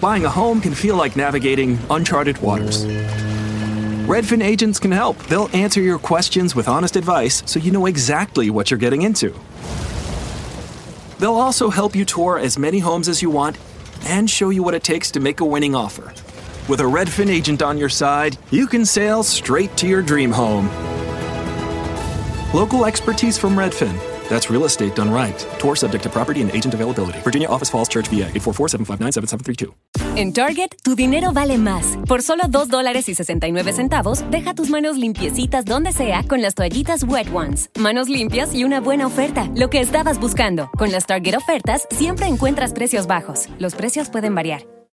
Buying 0.00 0.24
a 0.24 0.30
home 0.30 0.60
can 0.60 0.72
feel 0.72 0.94
like 0.96 1.16
navigating 1.16 1.76
uncharted 1.90 2.38
waters. 2.40 2.84
Redfin 4.06 4.40
agents 4.40 4.78
can 4.78 4.92
help. 4.92 5.18
They'll 5.26 5.50
answer 5.52 5.82
your 5.82 5.98
questions 5.98 6.54
with 6.54 6.68
honest 6.68 6.94
advice 6.94 7.42
so 7.44 7.58
you 7.58 7.72
know 7.72 7.86
exactly 7.86 8.50
what 8.50 8.70
you're 8.70 8.78
getting 8.78 9.02
into. 9.02 9.34
They'll 11.18 11.34
also 11.34 11.70
help 11.70 11.96
you 11.96 12.04
tour 12.04 12.38
as 12.38 12.56
many 12.56 12.78
homes 12.78 13.08
as 13.08 13.20
you 13.20 13.30
want 13.30 13.58
and 14.04 14.28
show 14.28 14.50
you 14.50 14.62
what 14.62 14.74
it 14.74 14.82
takes 14.82 15.10
to 15.12 15.20
make 15.20 15.40
a 15.40 15.44
winning 15.44 15.74
offer. 15.74 16.12
With 16.68 16.80
a 16.80 16.84
Redfin 16.84 17.28
agent 17.28 17.62
on 17.62 17.78
your 17.78 17.88
side, 17.88 18.36
you 18.50 18.66
can 18.66 18.84
sail 18.84 19.22
straight 19.22 19.76
to 19.78 19.86
your 19.88 20.02
dream 20.02 20.30
home. 20.30 20.68
Local 22.54 22.86
expertise 22.86 23.38
from 23.38 23.54
Redfin. 23.54 24.09
That's 24.30 24.48
real 24.48 24.64
estate 24.64 24.94
done 24.94 25.10
right. 25.12 25.36
Tour 25.58 25.76
subject 25.76 26.04
to 26.04 26.08
property 26.08 26.40
and 26.40 26.50
agent 26.54 26.72
availability. 26.72 27.18
Virginia 27.22 27.48
Office 27.48 27.68
Falls 27.68 27.88
Church, 27.88 28.08
VA 28.08 28.30
844 28.30 28.68
759 28.68 29.12
7732. 29.12 29.74
En 30.16 30.32
Target, 30.32 30.76
tu 30.82 30.94
dinero 30.94 31.32
vale 31.32 31.58
más. 31.58 31.98
Por 32.08 32.22
solo 32.22 32.44
2 32.48 32.68
dólares 32.68 33.08
y 33.08 33.14
69 33.14 33.72
centavos, 33.72 34.24
deja 34.30 34.54
tus 34.54 34.70
manos 34.70 34.96
limpiecitas 34.96 35.64
donde 35.64 35.92
sea 35.92 36.22
con 36.26 36.42
las 36.42 36.54
toallitas 36.54 37.02
Wet 37.04 37.28
Ones. 37.34 37.70
Manos 37.76 38.08
limpias 38.08 38.54
y 38.54 38.64
una 38.64 38.80
buena 38.80 39.06
oferta. 39.06 39.50
Lo 39.56 39.68
que 39.68 39.80
estabas 39.80 40.20
buscando. 40.20 40.70
Con 40.78 40.92
las 40.92 41.06
Target 41.06 41.36
ofertas, 41.36 41.86
siempre 41.90 42.26
encuentras 42.26 42.72
precios 42.72 43.06
bajos. 43.06 43.48
Los 43.58 43.74
precios 43.74 44.10
pueden 44.10 44.34
variar. 44.34 44.79